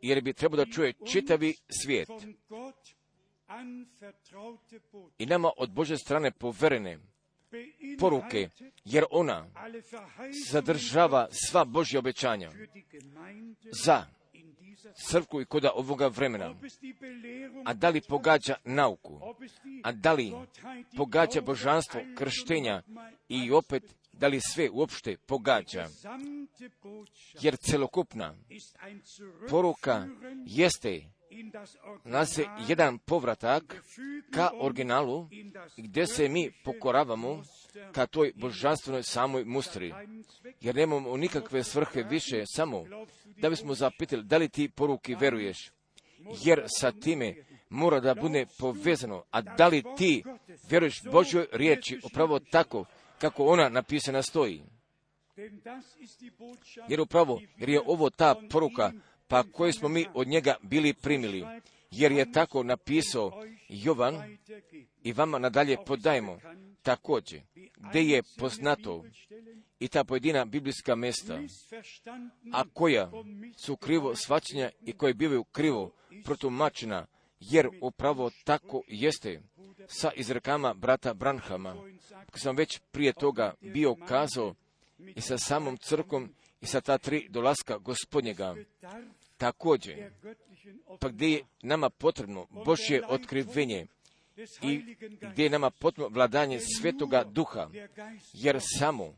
[0.00, 2.08] jer bi trebao da čuje čitavi svijet
[5.18, 6.98] i nama od Bože strane poverene
[7.98, 8.48] poruke,
[8.84, 9.46] jer ona
[10.50, 12.50] zadržava sva Božja obećanja
[13.84, 14.06] za
[14.94, 16.54] crkvu i koda ovoga vremena.
[17.64, 19.20] A da li pogađa nauku?
[19.82, 20.32] A da li
[20.96, 22.82] pogađa božanstvo krštenja
[23.28, 25.88] i opet da li sve uopšte pogađa?
[27.40, 28.34] Jer celokupna
[29.50, 30.06] poruka
[30.46, 31.02] jeste
[32.04, 33.84] nas se jedan povratak
[34.30, 35.28] ka originalu
[35.76, 37.42] gdje se mi pokoravamo
[37.92, 39.94] ka toj božanstvenoj samoj mustri.
[40.60, 42.84] Jer nemamo nikakve svrhe više samo
[43.36, 45.72] da bismo zapitali da li ti poruki veruješ.
[46.44, 47.34] Jer sa time
[47.68, 49.24] mora da bude povezano.
[49.30, 50.22] A da li ti
[50.70, 52.84] veruješ Božoj riječi upravo tako
[53.18, 54.62] kako ona napisana stoji?
[56.88, 58.92] Jer upravo, jer je ovo ta poruka
[59.28, 61.44] pa koje smo mi od njega bili primili,
[61.90, 64.38] jer je tako napisao Jovan
[65.02, 66.38] i vama nadalje podajemo
[66.82, 67.40] također,
[67.76, 69.04] gdje je poznato
[69.80, 71.40] i ta pojedina biblijska mesta,
[72.52, 73.10] a koja
[73.56, 75.92] su krivo svačenja i koje bivaju krivo
[76.24, 77.06] protumačena,
[77.40, 79.42] jer upravo tako jeste
[79.86, 81.76] sa izrekama brata Branhama.
[82.26, 84.54] Kako sam već prije toga bio kazao,
[85.16, 88.56] i sa samom crkom i sa ta tri dolaska gospodnjega.
[89.36, 90.10] Također,
[91.00, 93.86] pa gdje je nama potrebno Božje otkrivenje
[94.62, 97.70] i gdje je nama potrebno vladanje svetoga duha,
[98.32, 99.14] jer samo,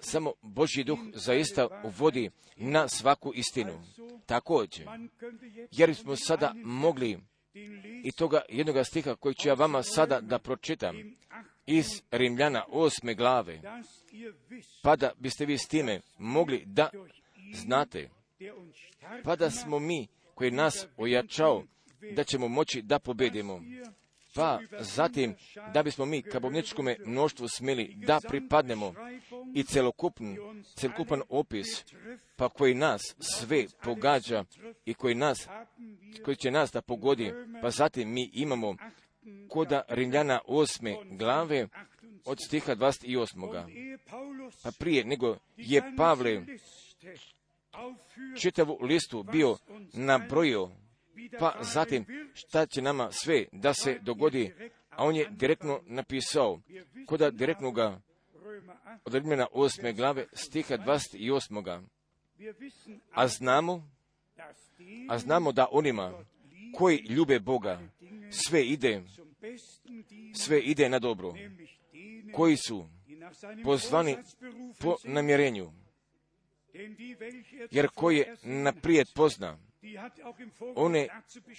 [0.00, 3.82] samo Božji duh zaista uvodi na svaku istinu.
[4.26, 4.86] Također,
[5.70, 7.18] jer smo sada mogli
[8.04, 10.96] i toga jednoga stiha koji ću ja vama sada da pročitam
[11.66, 13.60] iz Rimljana osme glave,
[14.82, 16.90] pa da biste vi s time mogli da
[17.54, 18.10] znate,
[19.24, 21.64] pa da smo mi koji nas ojačao,
[22.12, 23.62] da ćemo moći da pobedimo.
[24.34, 25.34] Pa zatim,
[25.74, 28.94] da bismo mi kabovničkome mnoštvu smjeli da pripadnemo
[29.54, 30.38] i celokupni,
[30.74, 31.84] celokupan opis,
[32.36, 34.44] pa koji nas sve pogađa
[34.84, 35.48] i koji nas,
[36.24, 37.32] koji će nas da pogodi,
[37.62, 38.76] pa zatim mi imamo
[39.48, 41.68] koda Rimljana osme glave
[42.24, 44.00] od stiha 28.
[44.62, 46.42] Pa prije nego je Pavle
[48.40, 49.56] čitavu listu bio
[49.92, 50.70] nabrojio,
[51.38, 54.52] pa zatim šta će nama sve da se dogodi,
[54.90, 56.60] a on je direktno napisao,
[57.06, 58.00] koda direktnoga
[59.04, 61.82] od Rimljana osme glave stiha 28.
[63.12, 63.90] A znamo,
[65.08, 66.24] a znamo da onima
[66.74, 67.80] koji ljube Boga,
[68.30, 69.02] sve ide,
[70.34, 71.34] sve ide na dobro,
[72.34, 72.88] koji su
[73.64, 74.16] pozvani
[74.80, 75.72] po namjerenju,
[77.70, 79.58] jer koje naprijed pozna,
[80.74, 81.08] one,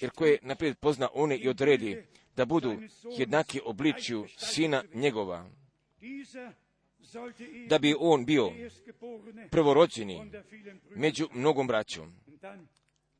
[0.02, 2.04] jer koje naprijed pozna one i odredi
[2.36, 2.82] da budu
[3.18, 5.50] jednaki obličju sina njegova,
[7.68, 8.52] da bi on bio
[9.52, 10.32] prvorođeni
[10.96, 12.14] među mnogom braćom.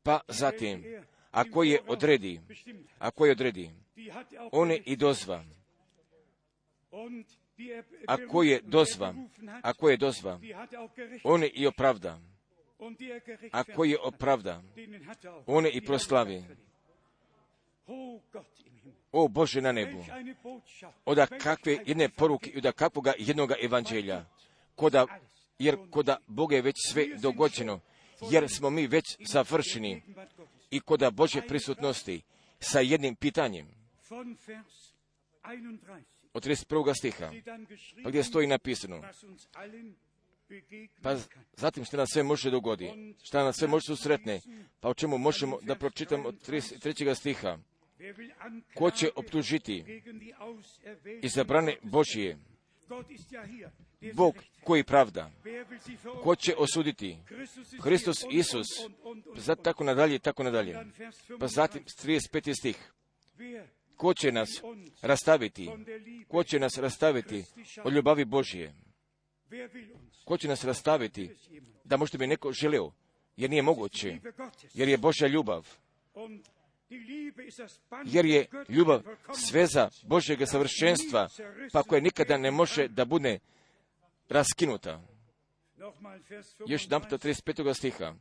[0.02, 0.84] Pa zatim,
[1.30, 2.40] ako je odredi,
[2.98, 3.70] ako je odredi,
[4.52, 5.44] one i dozva,
[8.06, 9.14] ako je dozva,
[9.62, 10.40] ako je dozva,
[11.24, 12.20] one i opravda,
[13.52, 14.62] ako je opravda,
[15.46, 16.44] one i proslavi.
[19.12, 20.04] O Bože na nebu,
[21.04, 24.24] oda kakve jedne poruke i oda kakvoga jednoga evanđelja,
[24.74, 25.06] koda,
[25.58, 27.80] jer koda Boga je već sve dogođeno,
[28.30, 30.02] jer smo mi već završeni
[30.70, 32.22] i koda Bože prisutnosti
[32.60, 33.68] sa jednim pitanjem.
[36.32, 36.94] Od 31.
[36.94, 37.30] stiha,
[38.02, 39.02] pa gdje stoji napisano,
[41.02, 41.16] pa
[41.56, 44.40] zatim što nam sve može dogodi, što nam sve može susretne,
[44.80, 47.14] pa o čemu možemo da pročitamo od 33.
[47.14, 47.58] stiha.
[48.74, 50.02] Ko će optužiti
[51.22, 52.38] izabrane Božije?
[54.14, 54.34] Bog
[54.64, 55.30] koji pravda.
[56.22, 57.18] Ko će osuditi?
[57.82, 58.66] Hristos Isus.
[59.36, 60.76] Zato tako nadalje, tako nadalje.
[61.40, 62.54] Pa zatim 35.
[62.58, 62.92] stih.
[63.96, 64.48] Ko će nas
[65.02, 65.70] rastaviti?
[66.28, 67.44] Ko će nas rastaviti
[67.84, 68.74] od ljubavi Božije?
[70.24, 71.30] Ko će nas rastaviti
[71.84, 72.92] da možda bi neko želeo?
[73.36, 74.18] Jer nije moguće.
[74.74, 75.68] Jer je Božja ljubav.
[78.04, 79.02] Jer je ljubav
[79.34, 81.28] sveza Božjega savršenstva,
[81.72, 83.38] pa koje nikada ne može da bude
[84.28, 85.02] raskinuta.
[86.66, 87.74] Još jedan 35.
[87.74, 88.14] stiha.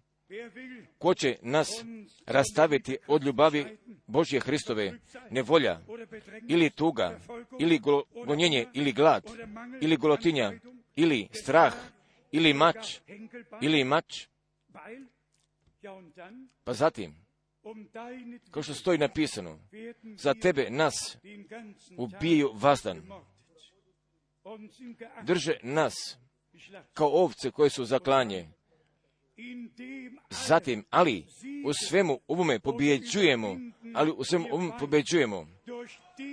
[0.98, 1.84] Ko će nas
[2.26, 3.78] rastaviti od ljubavi
[4.08, 4.94] Božje Hristove,
[5.30, 5.80] nevolja,
[6.48, 7.20] ili tuga,
[7.60, 7.80] ili
[8.26, 9.24] gonjenje, ili glad,
[9.82, 10.52] ili golotinja,
[10.96, 11.74] ili strah,
[12.32, 13.00] ili mač,
[13.62, 14.28] ili mač.
[16.64, 17.16] Pa zatim,
[18.52, 19.60] kao što stoji napisano,
[20.16, 21.18] za tebe nas
[21.98, 23.02] ubijaju vazdan.
[25.24, 26.18] Drže nas
[26.94, 28.48] kao ovce koje su zaklanje.
[30.30, 31.26] Zatim, ali
[31.66, 33.58] u svemu ovome pobjeđujemo,
[33.96, 35.48] ali u svemu ovome pobjeđujemo.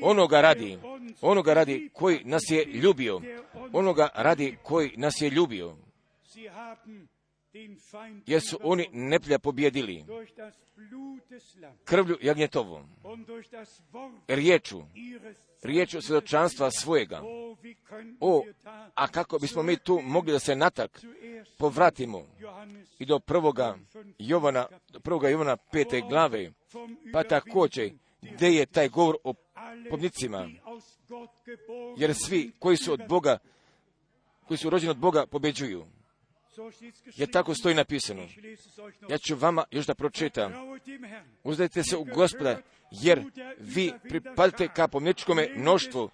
[0.02, 0.78] Onoga radi,
[1.20, 3.20] onoga radi koji nas je ljubio,
[3.72, 5.76] onoga radi koji nas je ljubio.
[8.26, 10.04] Jer su oni neplja pobjedili
[11.84, 12.88] krvlju jagnjetovom,
[14.28, 14.82] riječu,
[15.62, 17.22] riječu svjedočanstva svojega.
[18.20, 18.44] O,
[18.94, 21.00] a kako bismo mi tu mogli da se natak
[21.58, 22.26] povratimo
[22.98, 23.78] i do prvoga
[24.18, 26.52] Jovana, do prvoga Jovana pete glave,
[27.12, 27.92] pa također
[28.22, 29.32] gdje je taj govor o
[29.90, 30.48] pobnicima,
[31.96, 33.38] jer svi koji su od Boga,
[34.46, 35.86] koji su rođeni od Boga, pobeđuju.
[37.16, 38.28] Jer tako stoji napisano.
[39.08, 40.52] Ja ću vama još da pročitam.
[41.44, 42.60] Uzdajte se u gospoda,
[42.90, 43.24] jer
[43.58, 46.10] vi pripadate ka pomničkome mnoštvu.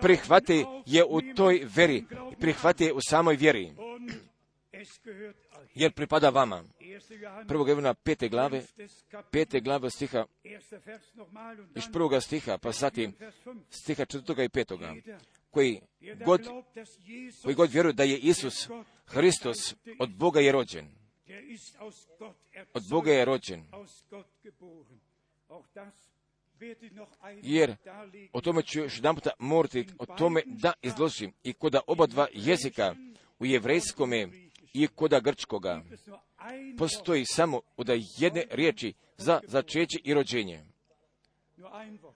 [0.00, 2.04] Prihvate je u toj veri.
[2.40, 3.72] Prihvate je u samoj vjeri.
[5.74, 6.64] Jer pripada vama.
[7.48, 8.62] Prvog Evana pete glave,
[9.30, 10.26] pete glave stiha,
[11.76, 13.12] iš prvoga stiha, pa zatim
[13.70, 14.94] stiha četvrtoga i petoga.
[15.50, 15.80] koji
[16.24, 16.40] god,
[17.42, 18.68] koji god vjeruje da je Isus
[19.06, 20.88] Hristos od Boga je rođen.
[22.74, 23.64] Od Boga je rođen.
[27.42, 27.76] Jer
[28.32, 32.26] o tome ću još jedan puta morati o tome da izložim i kod oba dva
[32.32, 32.94] jezika
[33.38, 34.28] u jevrejskome
[34.74, 35.82] i kod grčkoga
[36.78, 37.88] postoji samo od
[38.18, 40.64] jedne riječi za začeće i rođenje.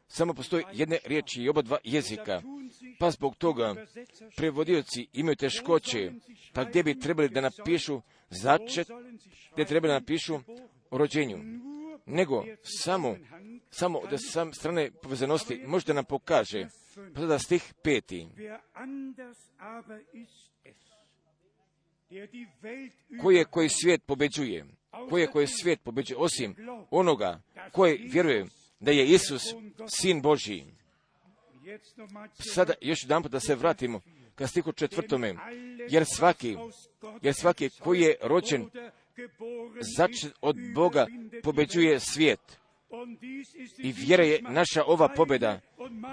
[0.08, 2.42] Samo postoji jedne riječi i oba dva jezika,
[2.98, 3.74] pa zbog toga
[4.36, 6.12] prevodioci imaju teškoće,
[6.52, 8.88] pa gdje bi trebali da napišu začet,
[9.52, 10.40] gdje trebali da napišu
[10.90, 11.38] o rođenju.
[12.06, 13.16] Nego samo,
[13.70, 16.68] samo da sam strane povezanosti možete nam pokaže,
[17.14, 18.28] pa da stih peti.
[23.22, 24.64] Koje koji svijet pobeđuje?
[25.10, 26.18] Koje koji svijet pobeđuje?
[26.18, 26.56] Osim
[26.90, 27.40] onoga
[27.72, 28.46] koje vjeruje
[28.80, 29.42] da je Isus
[29.88, 30.64] sin Božji.
[32.54, 34.00] Sada još jedan da se vratimo
[34.34, 35.34] ka stiku četvrtome,
[35.88, 36.56] jer svaki,
[37.22, 38.70] jer svaki koji je rođen
[39.96, 41.06] začet od Boga
[41.42, 42.40] pobeđuje svijet.
[43.78, 45.60] I vjera je naša ova pobjeda.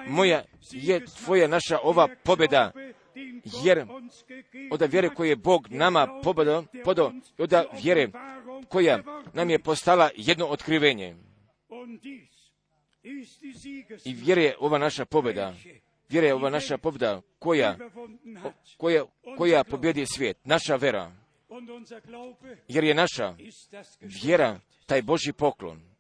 [0.07, 2.71] Moja je tvoja naša ova pobjeda.
[3.63, 3.85] Jer
[4.71, 8.09] od vjere koje je Bog nama pobjeda, podo, od vjere
[8.69, 8.99] koja
[9.33, 11.15] nam je postala jedno otkrivenje.
[14.05, 15.53] I vjera je ova naša pobjeda.
[16.09, 17.77] Vjera je ova naša pobjeda koja,
[18.77, 19.05] koja,
[19.37, 20.37] koja pobjedi svijet.
[20.45, 21.11] Naša vera.
[22.67, 23.35] Jer je naša
[24.01, 25.94] vjera taj Boži poklon.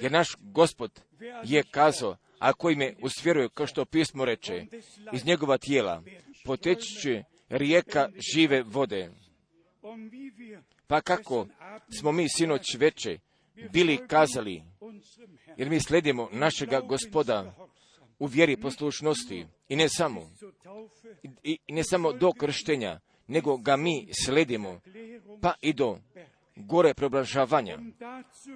[0.00, 1.00] Jer naš gospod
[1.44, 4.66] je kazao, a koji me usvjeruje, kao što pismo reče,
[5.12, 6.02] iz njegova tijela
[6.44, 9.10] poteći će rijeka žive vode.
[10.86, 11.46] Pa kako
[12.00, 13.18] smo mi sinoć veče
[13.72, 14.62] bili kazali,
[15.56, 17.54] jer mi sledimo našega gospoda
[18.18, 19.46] u vjeri poslušnosti.
[19.68, 20.30] I ne samo,
[21.42, 24.80] i, i ne samo do krštenja, nego ga mi sledimo,
[25.40, 25.98] pa i do
[26.56, 27.78] gore preoblažavanja,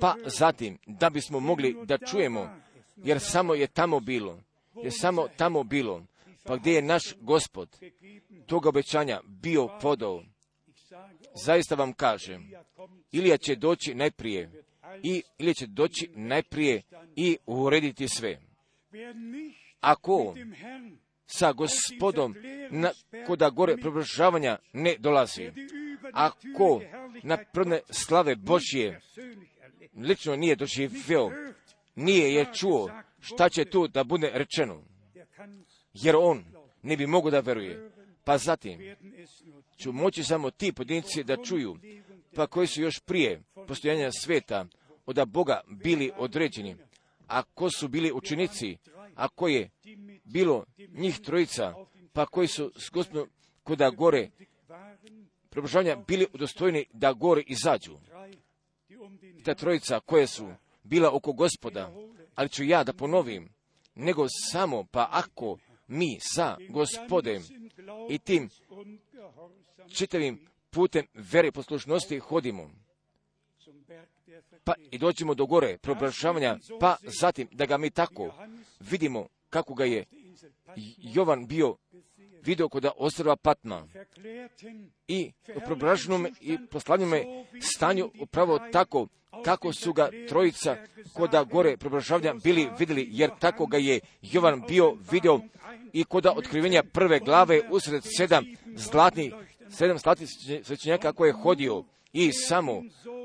[0.01, 2.51] pa zatim da bismo mogli da čujemo,
[2.97, 4.41] jer samo je tamo bilo,
[4.83, 6.05] jer samo tamo bilo,
[6.45, 7.79] pa gdje je naš gospod
[8.47, 10.23] tog obećanja bio podao,
[11.45, 12.51] zaista vam kažem,
[13.13, 14.65] Ilija će doći najprije
[15.03, 16.83] i ili će doći najprije
[17.17, 18.41] i urediti sve.
[19.81, 20.35] Ako
[21.29, 22.35] sa gospodom
[22.71, 22.91] na,
[23.27, 25.53] koda gore preoblažavanja ne dolazi,
[26.13, 26.81] ako
[27.23, 29.01] na prvne slave Božje
[29.97, 31.31] lično nije doživio,
[31.95, 32.91] nije je čuo
[33.21, 34.83] šta će tu da bude rečeno,
[35.95, 36.45] jer on
[36.83, 37.91] ne bi mogu da veruje.
[38.25, 38.97] Pa zatim
[39.77, 41.77] ću moći samo ti pojedinci da čuju,
[42.35, 44.67] pa koji su još prije postojanja sveta
[45.07, 46.77] od Boga bili određeni,
[47.27, 48.77] a ko su bili učenici,
[49.19, 49.71] a je
[50.25, 51.75] bilo njih trojica,
[52.13, 53.29] pa koji su s gospodom
[53.63, 54.31] kuda gore
[55.51, 57.99] preobražavanja bili udostojni da gore izađu.
[59.45, 61.93] Ta trojica koje su bila oko gospoda,
[62.35, 63.49] ali ću ja da ponovim,
[63.95, 67.43] nego samo pa ako mi sa gospodem
[68.11, 68.49] i tim
[69.95, 72.71] čitavim putem vere poslušnosti hodimo,
[74.65, 78.35] pa i doćemo do gore preobražavanja, pa zatim da ga mi tako
[78.81, 80.05] vidimo kako ga je
[80.97, 81.77] Jovan bio
[82.45, 83.87] vidio kod ostrva Patma
[85.09, 87.13] i u preobraženom i poslanom
[87.61, 89.07] stanju upravo tako
[89.45, 90.77] kako su ga trojica
[91.13, 95.41] koda gore preobražavanja bili vidjeli, jer tako ga je Jovan bio vidio
[95.93, 98.45] i koda otkrivenja prve glave usred sedam
[98.75, 99.35] zlatnih,
[99.71, 100.29] sedam zlatnih
[100.65, 102.83] svećenjaka koje je hodio i samo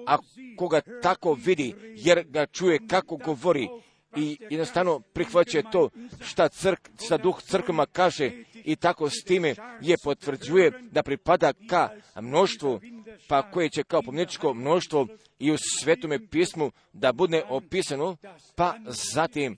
[0.08, 3.68] ako ga tako vidi, jer ga čuje kako govori
[4.16, 5.90] i jednostavno prihvaća to
[6.22, 11.90] šta, crk, šta duh crkvama kaže i tako s time je potvrđuje da pripada ka
[12.22, 12.80] mnoštvu,
[13.28, 15.08] pa koje će kao pomničko mnoštvo
[15.40, 18.18] i u svetome pismu da bude opisano,
[18.56, 18.76] pa
[19.14, 19.58] zatim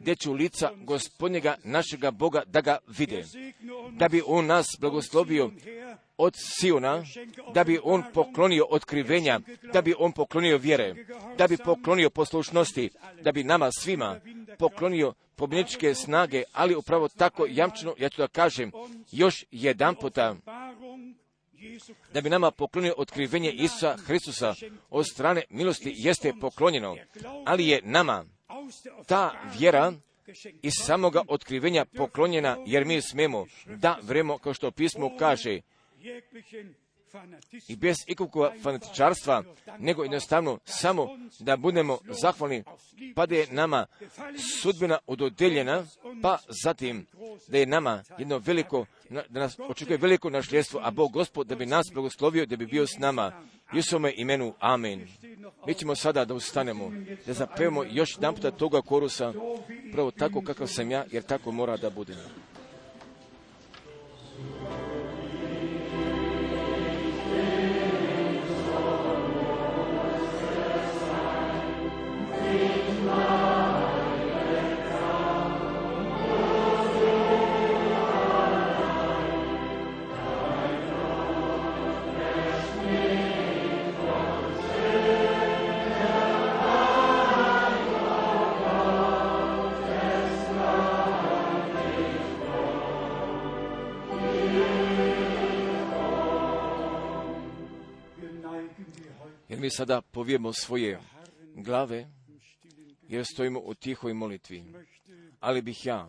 [0.00, 3.24] gdje će u lica gospodnjega našega Boga da ga vide,
[3.90, 5.50] da bi on nas blagoslovio
[6.18, 7.04] od Siona,
[7.54, 9.40] da bi on poklonio otkrivenja,
[9.72, 10.94] da bi on poklonio vjere,
[11.38, 12.90] da bi poklonio poslušnosti,
[13.22, 14.20] da bi nama svima
[14.58, 18.72] poklonio pobjedničke snage, ali upravo tako jamčeno, ja ću da kažem,
[19.12, 20.36] još jedan puta,
[22.12, 24.54] da bi nama poklonio otkrivenje Isusa Hristusa
[24.90, 26.96] od strane milosti jeste poklonjeno,
[27.44, 28.24] ali je nama
[29.06, 29.92] ta vjera
[30.62, 35.60] iz samoga otkrivenja poklonjena, jer mi smemo da vremo, kao što pismo kaže,
[37.68, 39.44] i bez ikakvog fanatičarstva,
[39.78, 41.08] nego jednostavno samo
[41.38, 42.64] da budemo zahvalni,
[43.14, 43.86] pa da je nama
[44.60, 45.86] sudbina ododeljena,
[46.22, 47.06] pa zatim
[47.48, 51.66] da je nama jedno veliko, da nas očekuje veliko našljestvo, a Bog Gospod da bi
[51.66, 53.42] nas blagoslovio, da bi bio s nama.
[53.74, 55.08] Isome imenu, amen.
[55.66, 56.92] Mi ćemo sada da ustanemo,
[57.26, 59.32] da zapevamo još jedan puta toga korusa,
[59.92, 62.16] pravo tako kakav sam ja, jer tako mora da bude.
[99.68, 101.00] Mi sada povijemo svoje
[101.54, 102.08] glave,
[103.08, 104.64] jer stojimo u tihoj molitvi.
[105.40, 106.08] Ali bih ja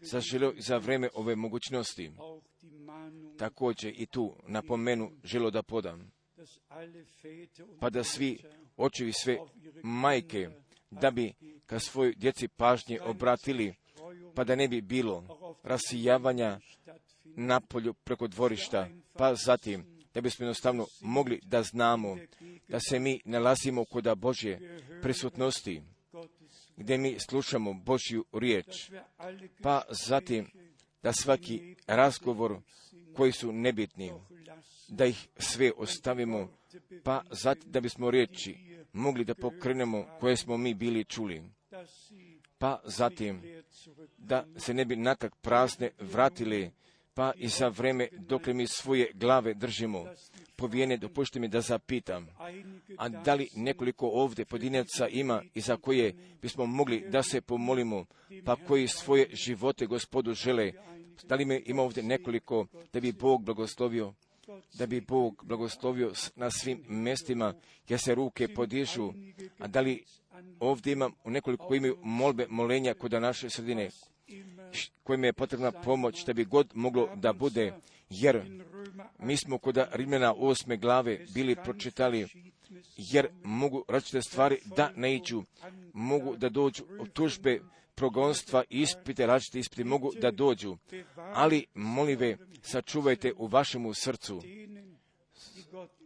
[0.00, 2.12] zaželio za vreme ove mogućnosti
[3.38, 6.10] također i tu napomenu želo da podam.
[7.80, 8.38] Pa da svi
[8.76, 9.38] očevi sve
[9.82, 10.48] majke,
[10.90, 11.32] da bi
[11.66, 13.74] ka svojoj djeci pažnje obratili,
[14.34, 16.60] pa da ne bi bilo rasijavanja
[17.24, 22.16] napolju preko dvorišta, pa zatim da bismo jednostavno mogli da znamo
[22.68, 25.82] da se mi nalazimo kod Božje prisutnosti,
[26.76, 28.90] gdje mi slušamo Božju riječ,
[29.62, 30.50] pa zatim
[31.02, 32.58] da svaki razgovor
[33.16, 34.12] koji su nebitni,
[34.88, 36.48] da ih sve ostavimo,
[37.02, 38.56] pa zatim da bismo riječi
[38.92, 41.42] mogli da pokrenemo koje smo mi bili čuli,
[42.58, 43.42] pa zatim
[44.18, 46.70] da se ne bi nakak prazne vratili,
[47.14, 50.06] pa i za vreme dok mi svoje glave držimo.
[50.56, 52.26] Povijene, dopušte mi da zapitam,
[52.96, 58.06] a da li nekoliko ovdje pojedinaca ima i za koje bismo mogli da se pomolimo,
[58.44, 60.72] pa koji svoje živote gospodu žele,
[61.24, 64.14] da li me ima ovdje nekoliko da bi Bog blagoslovio,
[64.74, 67.54] da bi Bog blagoslovio na svim mjestima
[67.84, 69.12] gdje se ruke podižu,
[69.58, 70.04] a da li
[70.60, 73.90] ovdje imam nekoliko koji imaju molbe, molenja kod naše sredine,
[75.02, 77.72] kojim je potrebna pomoć da bi god moglo da bude,
[78.10, 78.42] jer
[79.18, 82.26] mi smo kod Rimljana osme glave bili pročitali,
[82.96, 85.42] jer mogu različite stvari da ne iću,
[85.92, 87.60] mogu da dođu tužbe,
[87.94, 90.76] progonstva, ispite, različite ispite mogu da dođu,
[91.16, 94.42] ali molive sačuvajte u vašemu srcu,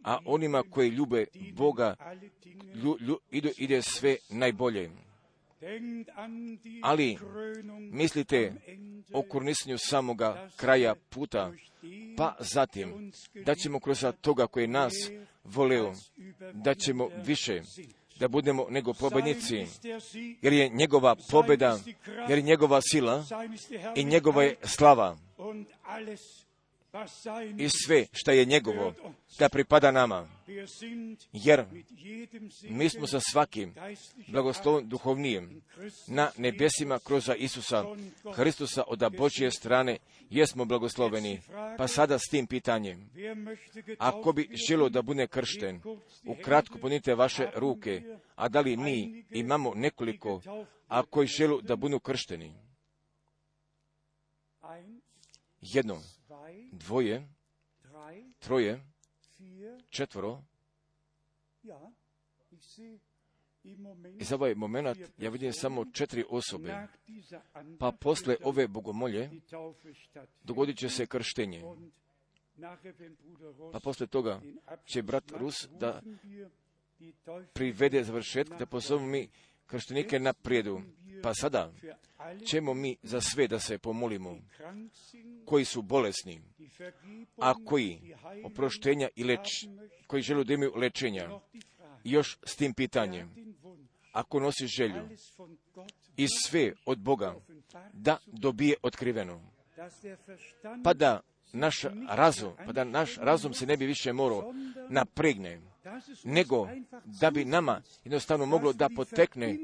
[0.04, 1.96] a onima koji ljube Boga
[2.74, 4.90] lju, lju, ide, ide sve najbolje.
[6.82, 7.18] Ali
[7.78, 8.52] mislite
[9.12, 11.52] o kornisanju samoga kraja puta,
[12.16, 13.12] pa zatim
[13.44, 14.92] da ćemo kroz toga koji nas
[15.44, 15.94] voleo,
[16.52, 17.62] da ćemo više
[18.18, 19.66] da budemo nego pobednici,
[20.42, 21.78] jer je njegova pobeda,
[22.28, 23.24] jer je njegova sila
[23.96, 25.16] i njegova je slava
[27.58, 28.94] i sve što je njegovo,
[29.38, 30.28] da pripada nama.
[31.32, 31.64] Jer
[32.62, 33.74] mi smo sa svakim
[34.28, 35.62] blagoslovom duhovnijem
[36.06, 37.84] na nebesima kroz Isusa
[38.34, 39.98] Hristusa od Božje strane
[40.30, 41.40] jesmo blagosloveni.
[41.78, 43.10] Pa sada s tim pitanjem,
[43.98, 45.80] ako bi želo da bude kršten,
[46.26, 48.02] ukratko ponite vaše ruke,
[48.34, 50.40] a da li mi imamo nekoliko,
[50.88, 52.54] a koji želu da budu kršteni?
[55.60, 56.02] Jedno,
[56.72, 57.28] dvoje,
[58.38, 58.80] troje,
[59.88, 60.42] četvoro.
[64.18, 66.88] I za ovaj moment ja vidim samo četiri osobe,
[67.78, 69.30] pa posle ove bogomolje
[70.42, 71.62] dogodit će se krštenje.
[73.72, 74.40] Pa posle toga
[74.84, 76.02] će brat Rus da
[77.52, 79.28] privede završetak, da pozovemo mi
[79.66, 80.80] krštenike naprijedu.
[81.22, 81.72] Pa sada
[82.46, 84.38] ćemo mi za sve da se pomolimo,
[85.44, 86.40] koji su bolesni,
[87.36, 88.14] a koji
[88.44, 89.48] oproštenja i leč,
[90.06, 91.30] koji žele da imaju lečenja.
[92.04, 93.54] Još s tim pitanjem,
[94.12, 95.08] ako nosi želju
[96.16, 97.34] i sve od Boga,
[97.92, 99.40] da dobije otkriveno,
[100.84, 101.20] pa da
[101.52, 104.54] naš razum, pa da naš razum se ne bi više morao
[104.88, 105.60] napregne,
[106.24, 106.68] nego
[107.04, 109.58] da bi nama jednostavno moglo da potekne,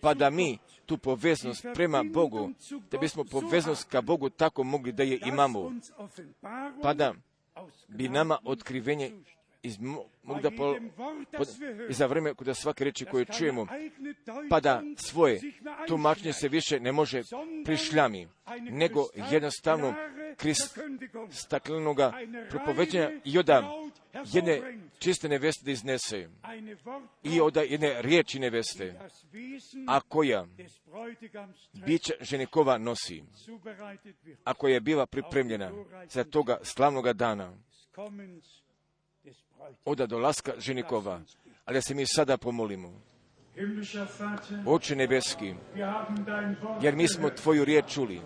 [0.00, 2.50] pa da mi tu poveznost prema Bogu,
[2.90, 5.72] da bismo poveznost ka Bogu tako mogli da je imamo,
[6.82, 7.14] pa da
[7.88, 9.12] bi nama otkrivenje
[9.62, 10.76] iz, mogu da pol,
[11.36, 11.48] pod,
[11.90, 13.66] i za vreme kada svake reči koje čujemo,
[14.50, 15.40] pa da svoje
[15.88, 17.22] tumačenje se više ne može
[17.64, 18.28] prišljami,
[18.60, 19.94] nego jednostavno
[20.36, 20.56] kriz
[21.30, 22.12] staklenoga
[22.50, 23.62] propoveđenja i oda
[24.32, 26.28] jedne čiste neveste da iznese.
[27.22, 29.00] I od jedne riječi neveste,
[29.86, 30.46] a koja?
[31.86, 33.22] biće ženikova nosi,
[34.44, 35.70] a koja je bila pripremljena
[36.08, 37.52] za toga slavnoga dana,
[39.84, 41.20] oda dolaska ženikova,
[41.64, 42.92] ali da se mi sada pomolimo.
[44.66, 45.54] Oče nebeski,
[46.82, 48.20] jer mi smo Tvoju riječ čuli,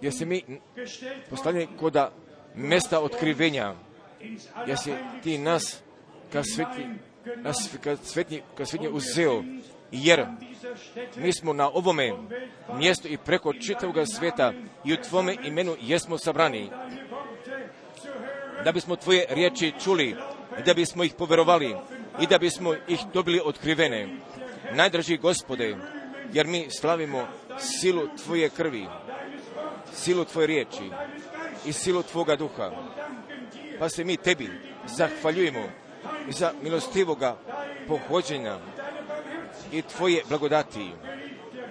[0.00, 0.42] jer se mi
[1.30, 2.12] postavljeni koda
[2.54, 3.74] mesta otkrivenja,
[4.66, 4.92] jer si
[5.22, 5.82] ti nas
[6.32, 6.98] ka svetni,
[7.36, 9.44] nas ka svetni, ka svetni uzeo,
[9.92, 10.26] jer
[11.16, 12.12] mi smo na ovome
[12.74, 14.52] mjestu i preko čitavog sveta
[14.84, 16.70] i u Tvome imenu jesmo sabrani,
[18.66, 20.16] da bismo Tvoje riječi čuli
[20.66, 21.76] da bismo ih poverovali
[22.20, 24.08] i da bismo ih dobili otkrivene.
[24.72, 25.76] Najdraži gospode,
[26.32, 27.28] jer mi slavimo
[27.58, 28.86] silu Tvoje krvi,
[29.92, 30.90] silu Tvoje riječi
[31.66, 32.70] i silu Tvoga duha.
[33.78, 34.50] Pa se mi Tebi
[34.86, 35.62] zahvaljujemo
[36.28, 37.36] za milostivoga
[37.88, 38.58] pohođenja
[39.72, 40.90] i Tvoje blagodati.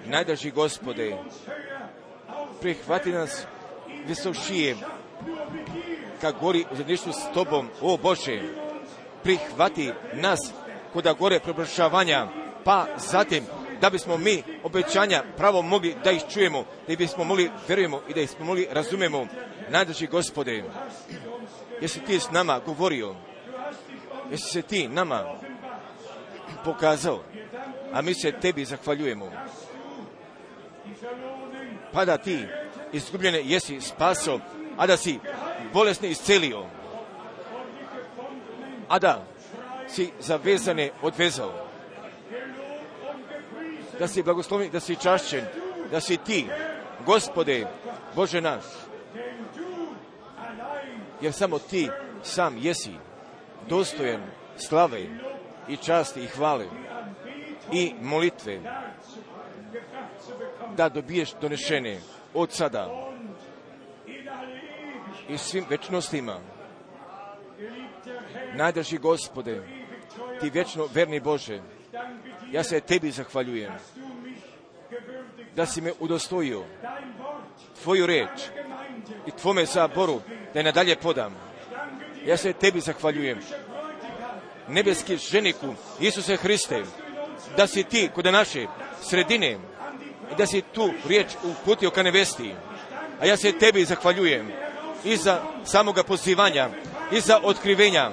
[0.06, 1.16] Najdraži gospode,
[2.60, 3.46] prihvati nas
[4.06, 4.76] visošije,
[6.20, 8.42] ka gori u zajedništvu s Tobom, o Bože,
[9.22, 10.52] prihvati nas
[10.92, 12.28] kuda gore prebršavanja,
[12.64, 13.44] pa zatim
[13.80, 18.20] da bismo mi obećanja pravo mogli da ih čujemo, da bismo mogli verujemo i da
[18.20, 19.26] ih smo mogli razumemo.
[19.68, 20.64] Najdraži gospode,
[21.80, 23.14] jesi ti s nama govorio,
[24.30, 25.24] jesi se ti nama
[26.64, 27.22] pokazao,
[27.92, 29.30] a mi se tebi zahvaljujemo.
[31.92, 32.46] Pa da ti
[32.92, 34.40] izgubljene jesi spaso,
[34.76, 35.18] a da si
[35.72, 36.64] bolesni iscelio,
[38.88, 39.24] a da
[39.88, 41.52] si zavezane odvezao,
[43.98, 45.44] da si blagoslovni, da si čašćen,
[45.90, 46.46] da si ti,
[47.06, 47.66] gospode,
[48.14, 48.64] Bože naš,
[51.20, 51.88] jer samo ti
[52.22, 52.92] sam jesi
[53.68, 54.22] dostojan
[54.56, 55.02] slave
[55.68, 56.66] i časti i hvale
[57.72, 58.60] i molitve
[60.76, 62.00] da dobiješ donešene
[62.34, 63.05] od sada
[65.28, 66.40] i svim večnostima.
[68.54, 69.62] Najdraži gospode,
[70.40, 71.60] ti vječno verni Bože,
[72.52, 73.72] ja se tebi zahvaljujem
[75.56, 76.64] da si me udostojio
[77.82, 78.40] tvoju reč
[79.26, 80.20] i tvome saboru
[80.54, 81.34] da je nadalje podam.
[82.26, 83.38] Ja se tebi zahvaljujem.
[84.68, 86.82] Nebeski ženiku Isuse Hriste,
[87.56, 88.66] da si ti kod naše
[89.02, 89.58] sredine
[90.32, 92.54] i da si tu riječ uputio ka nevesti.
[93.20, 94.52] A ja se tebi zahvaljujem
[95.04, 96.68] i za samoga pozivanja
[97.12, 98.10] i za otkrivenja.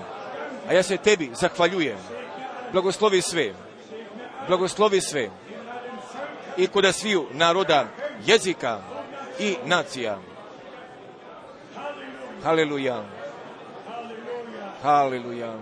[0.70, 1.98] A ja se tebi zahvaljujem.
[2.72, 3.54] Blagoslovi sve.
[4.48, 5.30] Blagoslovi sve.
[6.58, 7.88] I kod sviju naroda,
[8.26, 8.82] jezika
[9.40, 10.20] i nacija.
[12.44, 13.04] Haleluja.
[14.82, 15.54] Haleluja.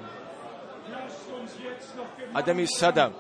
[2.34, 3.12] A da mi sada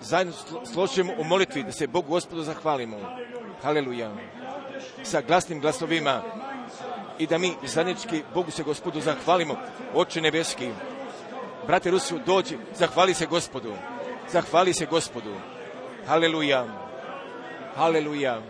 [0.00, 0.32] zajedno
[0.72, 2.96] složimo u molitvi da se Bogu gospodu zahvalimo.
[3.62, 4.10] Haleluja.
[5.02, 6.22] Sa glasnim glasovima
[7.18, 9.56] i da mi zajednički Bogu se gospodu zahvalimo.
[9.94, 10.68] Oče nebeski.
[11.66, 13.72] Brate Rusu, dođi, zahvali se gospodu.
[14.32, 15.34] Zahvali se gospodu.
[16.06, 16.66] Haleluja.
[17.76, 18.42] Haleluja.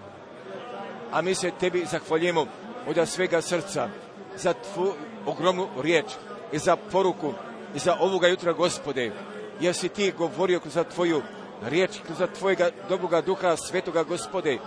[1.13, 2.47] A mi se tebi zahvaljujemo
[2.87, 3.89] od svega srca
[4.37, 4.93] za tvoju
[5.27, 6.07] ogromnu riječ
[6.53, 7.33] i za poruku
[7.75, 9.13] i za ovoga jutra gospode
[9.61, 11.23] jer si ti govorio za tvoju
[11.63, 14.59] riječ, za tvojega dobroga duha, svetoga gospode,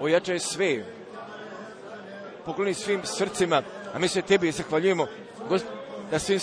[0.00, 0.84] ojačaj sve,
[2.44, 3.62] pokloni svim srcima,
[3.94, 5.06] a mi se tebi zahvaljujemo,
[6.10, 6.38] da svi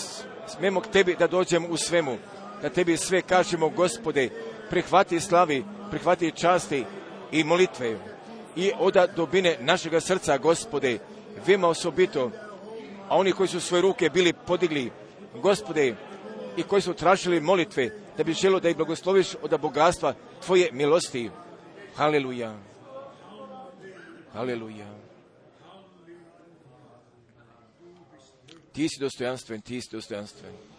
[0.48, 2.18] smemo k tebi da dođemo u svemu,
[2.62, 4.30] da tebi sve kažemo, gospode,
[4.70, 6.86] prihvati slavi, prihvati časti
[7.32, 7.98] i molitve
[8.56, 11.00] i oda dobine našega srca, gospode,
[11.48, 12.32] vema osobito,
[13.10, 14.92] a oni koji su svoje ruke bili podigli,
[15.42, 15.96] gospode,
[16.58, 20.14] i koji su tražili molitve da bi želo da ih blagosloviš od bogatstva
[20.46, 21.30] tvoje milosti.
[21.96, 22.54] Haleluja.
[24.34, 25.05] Haleluja.
[28.76, 30.75] Ti si dostojanstven, ti.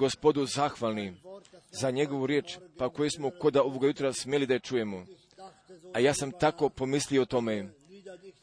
[0.00, 1.14] Gospodu zahvalni
[1.70, 5.06] za njegovu riječ, pa koju smo koda ovoga jutra smjeli da je čujemo.
[5.94, 7.68] A ja sam tako pomislio o tome,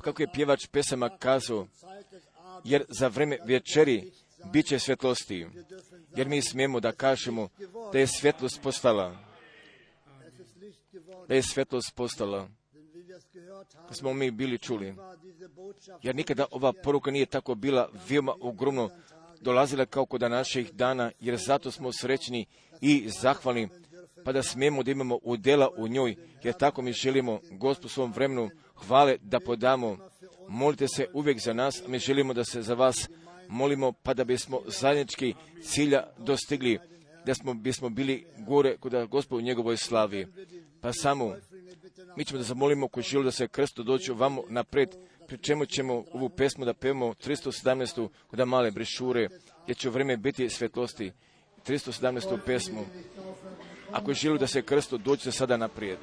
[0.01, 1.67] kako je pjevač pesama kazao,
[2.63, 4.11] jer za vreme večeri
[4.51, 5.47] bit će svjetlosti,
[6.15, 7.49] jer mi smijemo da kažemo
[7.91, 9.17] da je svjetlost postala,
[11.27, 12.49] da je svjetlost postala,
[13.87, 14.95] da smo mi bili čuli.
[16.03, 18.89] Jer nikada ova poruka nije tako bila veoma ogromno
[19.41, 22.45] dolazila kao kod naših dana, jer zato smo srećni
[22.81, 23.69] i zahvalni,
[24.25, 28.49] pa da smijemo da imamo udjela u njoj, jer tako mi želimo Gospod svom vremenu
[28.75, 29.97] hvale da podamo.
[30.47, 33.09] Molite se uvijek za nas, mi želimo da se za vas
[33.47, 36.79] molimo, pa da bismo zajednički cilja dostigli,
[37.25, 40.27] da smo, bismo bili gore kod Gospod u njegovoj slavi.
[40.81, 41.35] Pa samo,
[42.15, 44.89] mi ćemo da zamolimo koji želi da se krsto dođu vamo napred,
[45.27, 48.09] pri čemu ćemo ovu pesmu da pevamo 317.
[48.27, 49.29] kod male brišure,
[49.67, 51.11] jer će vreme biti svjetlosti.
[51.67, 52.37] 317.
[52.45, 52.85] pesmu.
[53.91, 55.97] Ako želi da se krsto, dođite sada naprijed.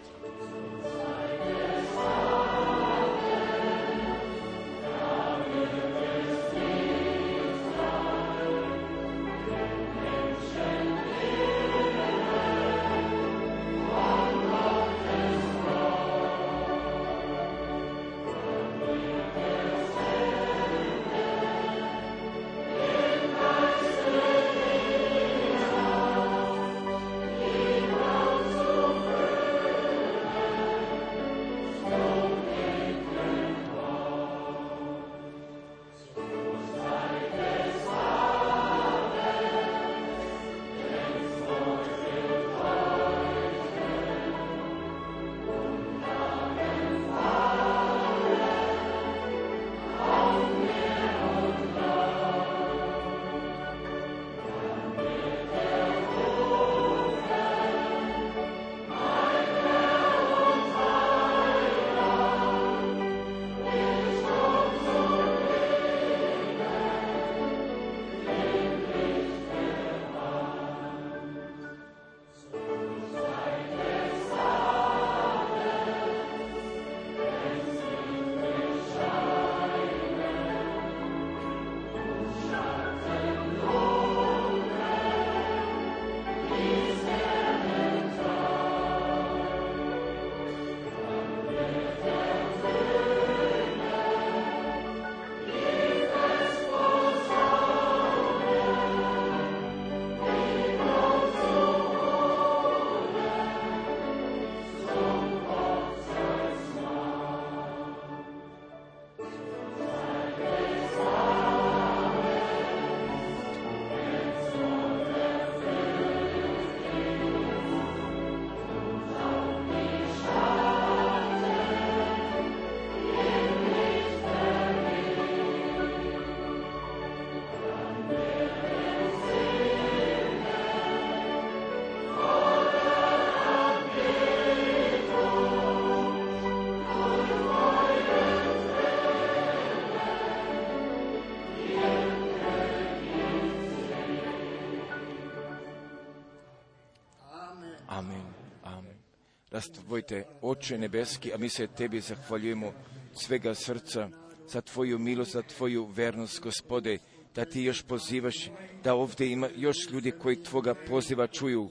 [149.55, 152.73] Rastvojte, Oče nebeski, a mi se Tebi zahvaljujemo
[153.13, 154.09] svega srca
[154.49, 156.99] za Tvoju milost, za Tvoju vernost, gospode,
[157.35, 158.51] da Ti još pozivaš,
[158.85, 161.69] da ovdje ima još ljudi koji Tvoga poziva čuju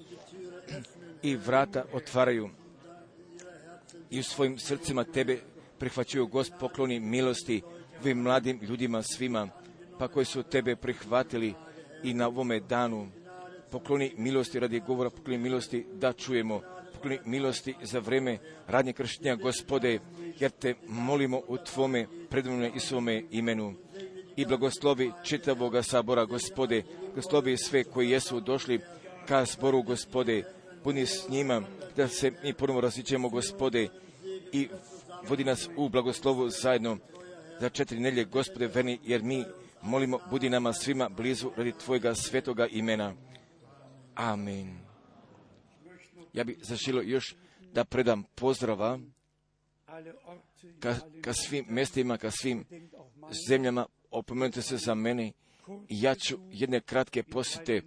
[1.24, 2.50] i vrata otvaraju.
[4.10, 5.40] I u svojim srcima Tebe
[5.78, 7.62] prihvaćaju, Gost, pokloni milosti
[8.02, 9.50] ovim mladim ljudima svima,
[10.00, 11.54] pa koji su Tebe prihvatili
[12.04, 13.12] i na ovome danu
[13.72, 16.62] pokloni milosti radi govora, pokloni milosti da čujemo,
[17.04, 20.00] pokloni milosti za vreme radnje krštenja gospode,
[20.40, 23.74] jer te molimo u Tvome predivnom i svome imenu.
[24.36, 28.80] I blagoslovi čitavoga sabora gospode, blagoslovi sve koji jesu došli
[29.28, 30.44] ka zboru gospode,
[30.84, 31.62] budi s njima,
[31.96, 33.88] da se mi ponovo različemo gospode
[34.52, 34.70] i
[35.28, 36.98] vodi nas u blagoslovu zajedno
[37.60, 39.46] za četiri nelje gospode verni, jer mi
[39.82, 43.14] molimo, budi nama svima blizu radi Tvojega svetoga imena.
[44.16, 44.83] Amen.
[46.34, 47.36] Ja bih zaželio još
[47.74, 49.00] da predam pozdrava
[50.80, 52.66] ka, ka svim mjestima, ka svim
[53.48, 53.86] zemljama.
[54.12, 55.32] Opomenite se za mene.
[55.90, 57.82] Ja ću jedne kratke posjete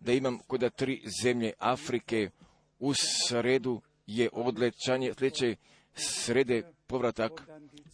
[0.00, 2.30] da imam kod tri zemlje Afrike.
[2.78, 5.56] U sredu je odlećanje, sljedeće
[5.94, 7.32] srede povratak,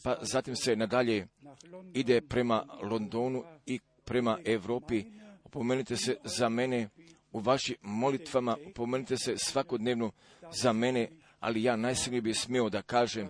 [0.02, 1.26] pa zatim se nadalje
[1.94, 5.04] ide prema Londonu i prema Europi
[5.52, 6.88] Opomenite se za mene
[7.32, 10.12] u vašim molitvama, opomenite se svakodnevno
[10.52, 11.08] za mene,
[11.40, 13.28] ali ja najsrednije bih smio da kažem,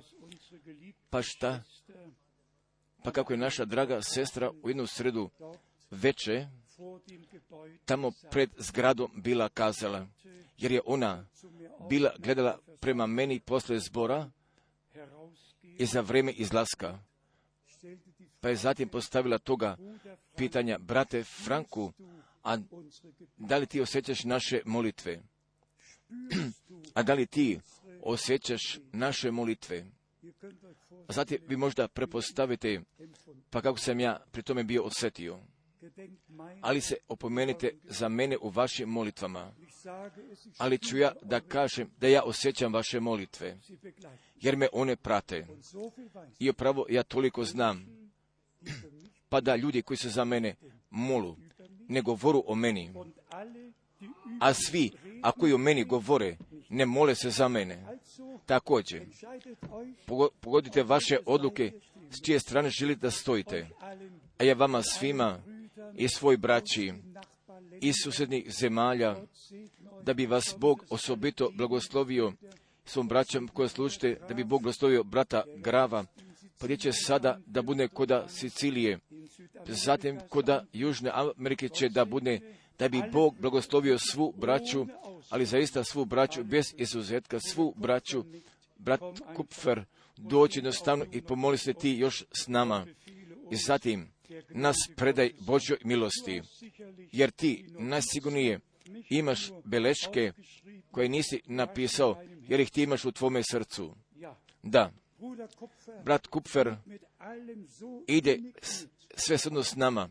[1.11, 1.63] pa šta?
[3.05, 5.31] Pa kako je naša draga sestra u jednu sredu
[5.91, 6.47] veče
[7.85, 10.07] tamo pred zgradom bila kazala,
[10.59, 11.27] jer je ona
[11.89, 14.31] bila gledala prema meni posle zbora
[15.63, 16.99] i za vrijeme izlaska.
[18.41, 19.77] Pa je zatim postavila toga
[20.37, 21.93] pitanja, brate Franku,
[22.43, 22.59] a
[23.37, 25.23] da li ti osjećaš naše molitve?
[26.95, 27.59] A da li ti
[28.03, 29.87] osjećaš naše molitve?
[31.09, 32.81] A zatim vi možda prepostavite,
[33.51, 35.39] pa kako sam ja pri tome bio osjetio.
[36.61, 39.55] Ali se opomenite za mene u vašim molitvama.
[40.59, 43.59] Ali ću ja da kažem da ja osjećam vaše molitve,
[44.41, 45.47] jer me one prate.
[46.39, 47.87] I opravo ja toliko znam,
[49.31, 50.55] pa da ljudi koji se za mene
[50.91, 51.37] molu,
[51.93, 52.93] ne govoru o meni,
[54.41, 54.91] a svi,
[55.23, 56.37] a koji o meni govore,
[56.69, 57.87] ne mole se za mene.
[58.47, 59.03] Također,
[60.41, 61.73] pogodite vaše odluke
[62.11, 63.69] s čije strane želite da stojite.
[64.39, 65.43] A ja vama svima
[65.95, 66.93] i svoj braći
[67.81, 69.17] iz susjednih zemalja,
[70.03, 72.33] da bi vas Bog osobito blagoslovio
[72.85, 76.05] svom braćom koje služite, da bi Bog blagoslovio brata Grava,
[76.63, 78.99] pa gdje će sada da bude koda Sicilije,
[79.67, 82.41] zatim koda Južne Amerike će da bude,
[82.79, 84.87] da bi Bog blagoslovio svu braću,
[85.29, 88.25] ali zaista svu braću, bez izuzetka, svu braću,
[88.77, 89.01] brat
[89.37, 89.85] Kupfer,
[90.17, 92.87] doći jednostavno i pomoli se ti još s nama.
[93.51, 94.09] I zatim,
[94.49, 96.43] nas predaj Božoj milosti,
[97.13, 98.61] jer ti najsigurnije
[99.11, 100.33] imaš beleške
[100.91, 103.95] koje nisi napisao, jer ih ti imaš u tvome srcu.
[104.63, 104.93] Da,
[106.05, 106.77] brat Kupfer
[108.07, 108.39] ide
[109.15, 110.09] sve sudno s nama,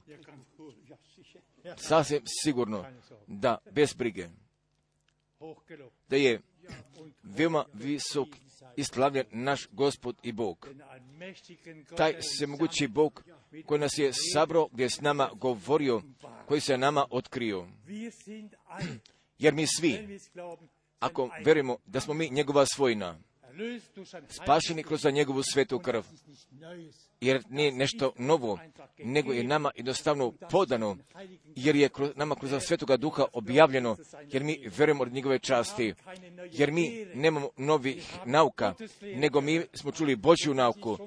[1.78, 2.86] sasvim sigurno,
[3.28, 4.28] da, bez brige,
[6.10, 6.42] da je
[7.24, 8.28] veoma visok
[8.76, 10.70] i slavljen naš gospod i Bog.
[11.98, 13.24] Taj se mogući Bog
[13.66, 16.02] koji nas je sabro, gdje je s nama govorio,
[16.48, 17.68] koji se nama otkrio.
[19.40, 20.20] Jer mi svi,
[21.00, 23.20] ako verimo da smo mi njegova svojina,
[24.30, 26.04] spašeni kroz njegovu svetu krv,
[27.22, 28.60] jer nije nešto novo,
[28.98, 30.98] nego je nama jednostavno podano,
[31.56, 33.98] jer je nama kroz svetoga duha objavljeno,
[34.32, 35.94] jer mi verujemo od njegove časti,
[36.52, 40.98] jer mi nemamo novih nauka, nego mi smo čuli Božju nauku,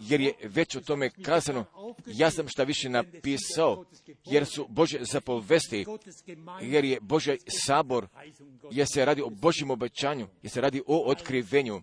[0.00, 1.64] jer je već o tome kazano,
[2.06, 3.84] ja sam šta više napisao,
[4.24, 5.84] jer su Bože zapovesti,
[6.62, 8.06] jer je Božaj sabor,
[8.70, 11.82] jer se radi o Božjem obećanju, jer se radi o otkrivenju,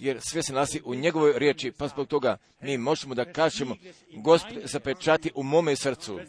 [0.00, 3.76] jer sve se nalazi u njegovoj riječi, pa zbog toga mi možemo da kažemo,
[4.16, 6.20] Gospod zapečati u mome srcu,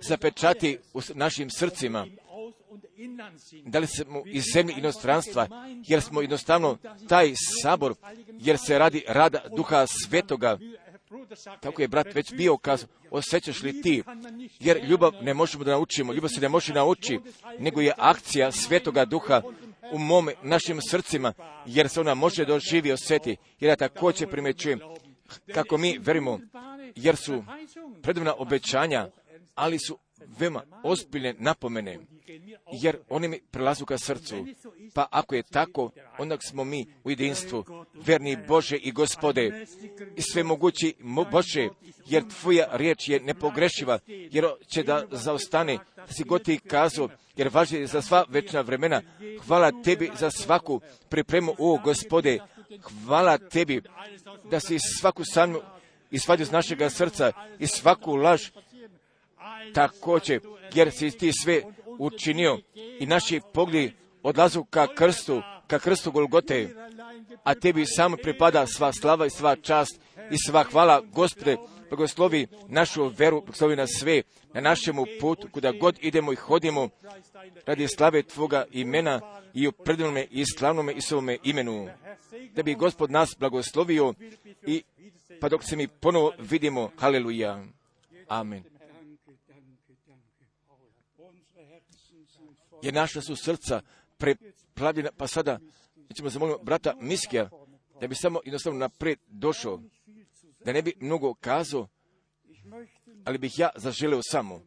[0.00, 2.06] zapečati u našim srcima,
[3.64, 5.48] da li smo iz zemlje inostranstva,
[5.86, 6.78] jer smo jednostavno
[7.08, 7.32] taj
[7.62, 7.94] sabor,
[8.28, 10.58] jer se radi rada duha svetoga,
[11.60, 14.02] tako je brat već bio kazao, osjećaš li ti?
[14.60, 17.20] Jer ljubav ne možemo da naučimo, ljubav se ne može nauči,
[17.58, 19.42] nego je akcija svetoga duha
[19.92, 21.32] u mome, našim srcima,
[21.66, 23.36] jer se ona može doživi i osjeti.
[23.60, 24.80] Jer ja također primećujem
[25.54, 26.38] kako mi verimo,
[26.96, 27.44] jer su
[28.02, 29.08] predivna obećanja,
[29.54, 29.98] ali su
[30.38, 31.98] veoma ozbiljne napomene,
[32.72, 34.46] jer oni mi prelazu ka srcu.
[34.94, 37.64] Pa ako je tako, onda smo mi u jedinstvu,
[37.94, 39.66] verni Bože i Gospode,
[40.32, 40.94] sve mogući
[41.30, 41.68] Bože,
[42.06, 45.78] jer Tvoja riječ je nepogrešiva, jer će da zaostane,
[46.10, 49.02] si god ti kazao, jer važi za sva večna vremena.
[49.46, 52.38] Hvala Tebi za svaku pripremu, o Gospode,
[53.04, 53.82] hvala Tebi
[54.50, 55.60] da si svaku sanju
[56.10, 58.42] isvadio iz našega srca i svaku laž
[59.74, 60.40] također,
[60.74, 61.62] jer si ti sve
[61.98, 62.58] učinio
[63.00, 63.92] i naši pogledi
[64.22, 66.68] odlazu ka krstu, ka krstu Golgote,
[67.44, 70.00] a tebi samo pripada sva slava i sva čast
[70.30, 71.56] i sva hvala, Gospode,
[71.90, 74.22] blagoslovi našu veru, blagoslovi nas sve
[74.54, 76.88] na našemu putu, kuda god idemo i hodimo,
[77.66, 79.20] radi slave Tvoga imena
[79.54, 81.88] i u predivnome i slavnome Isovome imenu.
[82.54, 84.14] Da bi Gospod nas blagoslovio
[84.66, 84.82] i
[85.40, 87.64] pa dok se mi ponovo vidimo, haleluja.
[88.28, 88.71] Amen.
[92.82, 93.80] Jer naša su srca
[94.18, 95.58] preplavljena, pa sada
[96.16, 97.50] ćemo zamoliti brata Miskija,
[98.00, 99.82] da bi samo jednostavno napred došao,
[100.64, 101.88] da ne bi mnogo kazao,
[103.24, 104.60] ali bih ja zaželeo samo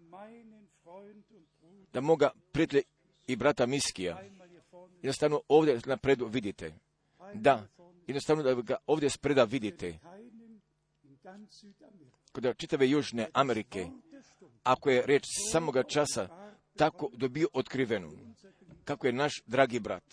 [1.94, 2.84] da moga prijatelja
[3.28, 4.22] i brata Miskija
[5.02, 6.74] jednostavno ovdje napredu vidite.
[7.34, 7.68] Da,
[8.08, 10.00] jednostavno da ga ovdje spreda vidite.
[12.32, 13.88] kod čitave Južne Amerike,
[14.64, 16.45] ako je reč samoga časa
[16.78, 18.12] tako dobio otkrivenu,
[18.84, 20.04] kako je naš dragi brat,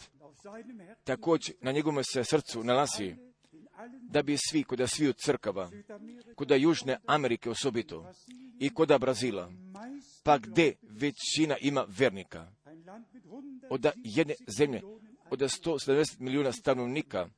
[1.05, 3.17] također na njegovom se srcu nalazi
[4.01, 5.71] da bi svi, kod svi od crkava,
[6.35, 8.13] kod Južne Amerike osobito
[8.59, 9.53] i kod Brazila,
[10.23, 12.53] pa gdje većina ima vernika,
[13.71, 14.83] od jedne zemlje,
[15.31, 17.29] od 170 milijuna stanovnika,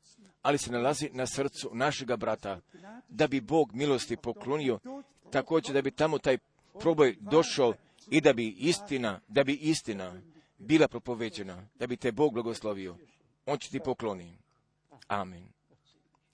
[0.42, 2.60] ali se nalazi na srcu našega brata,
[3.08, 4.78] da bi Bog milosti poklonio,
[5.30, 6.38] također da bi tamo taj
[6.80, 7.74] proboj došao
[8.10, 10.20] i da bi istina, da bi istina
[10.58, 12.96] bila propoveđena, da bi te Bog blagoslovio.
[13.46, 14.36] On će ti pokloni.
[15.08, 15.44] Amen.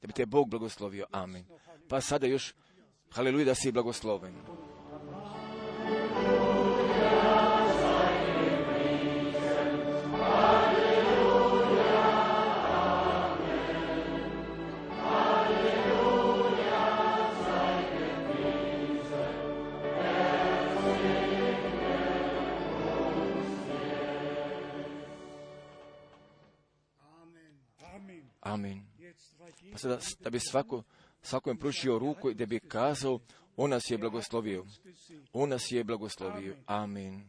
[0.00, 1.06] Da bi te Bog blagoslovio.
[1.10, 1.44] Amen.
[1.88, 2.54] Pa sada još,
[3.10, 4.34] haleluja, da si blagosloven.
[28.52, 28.86] Amen.
[29.72, 30.82] Pa sada, da bi svako,
[31.22, 33.20] svakom pružio ruku i da bi kazao,
[33.56, 34.66] on nas je blagoslovio.
[35.32, 36.56] On nas je blagoslovio.
[36.66, 37.24] Amen.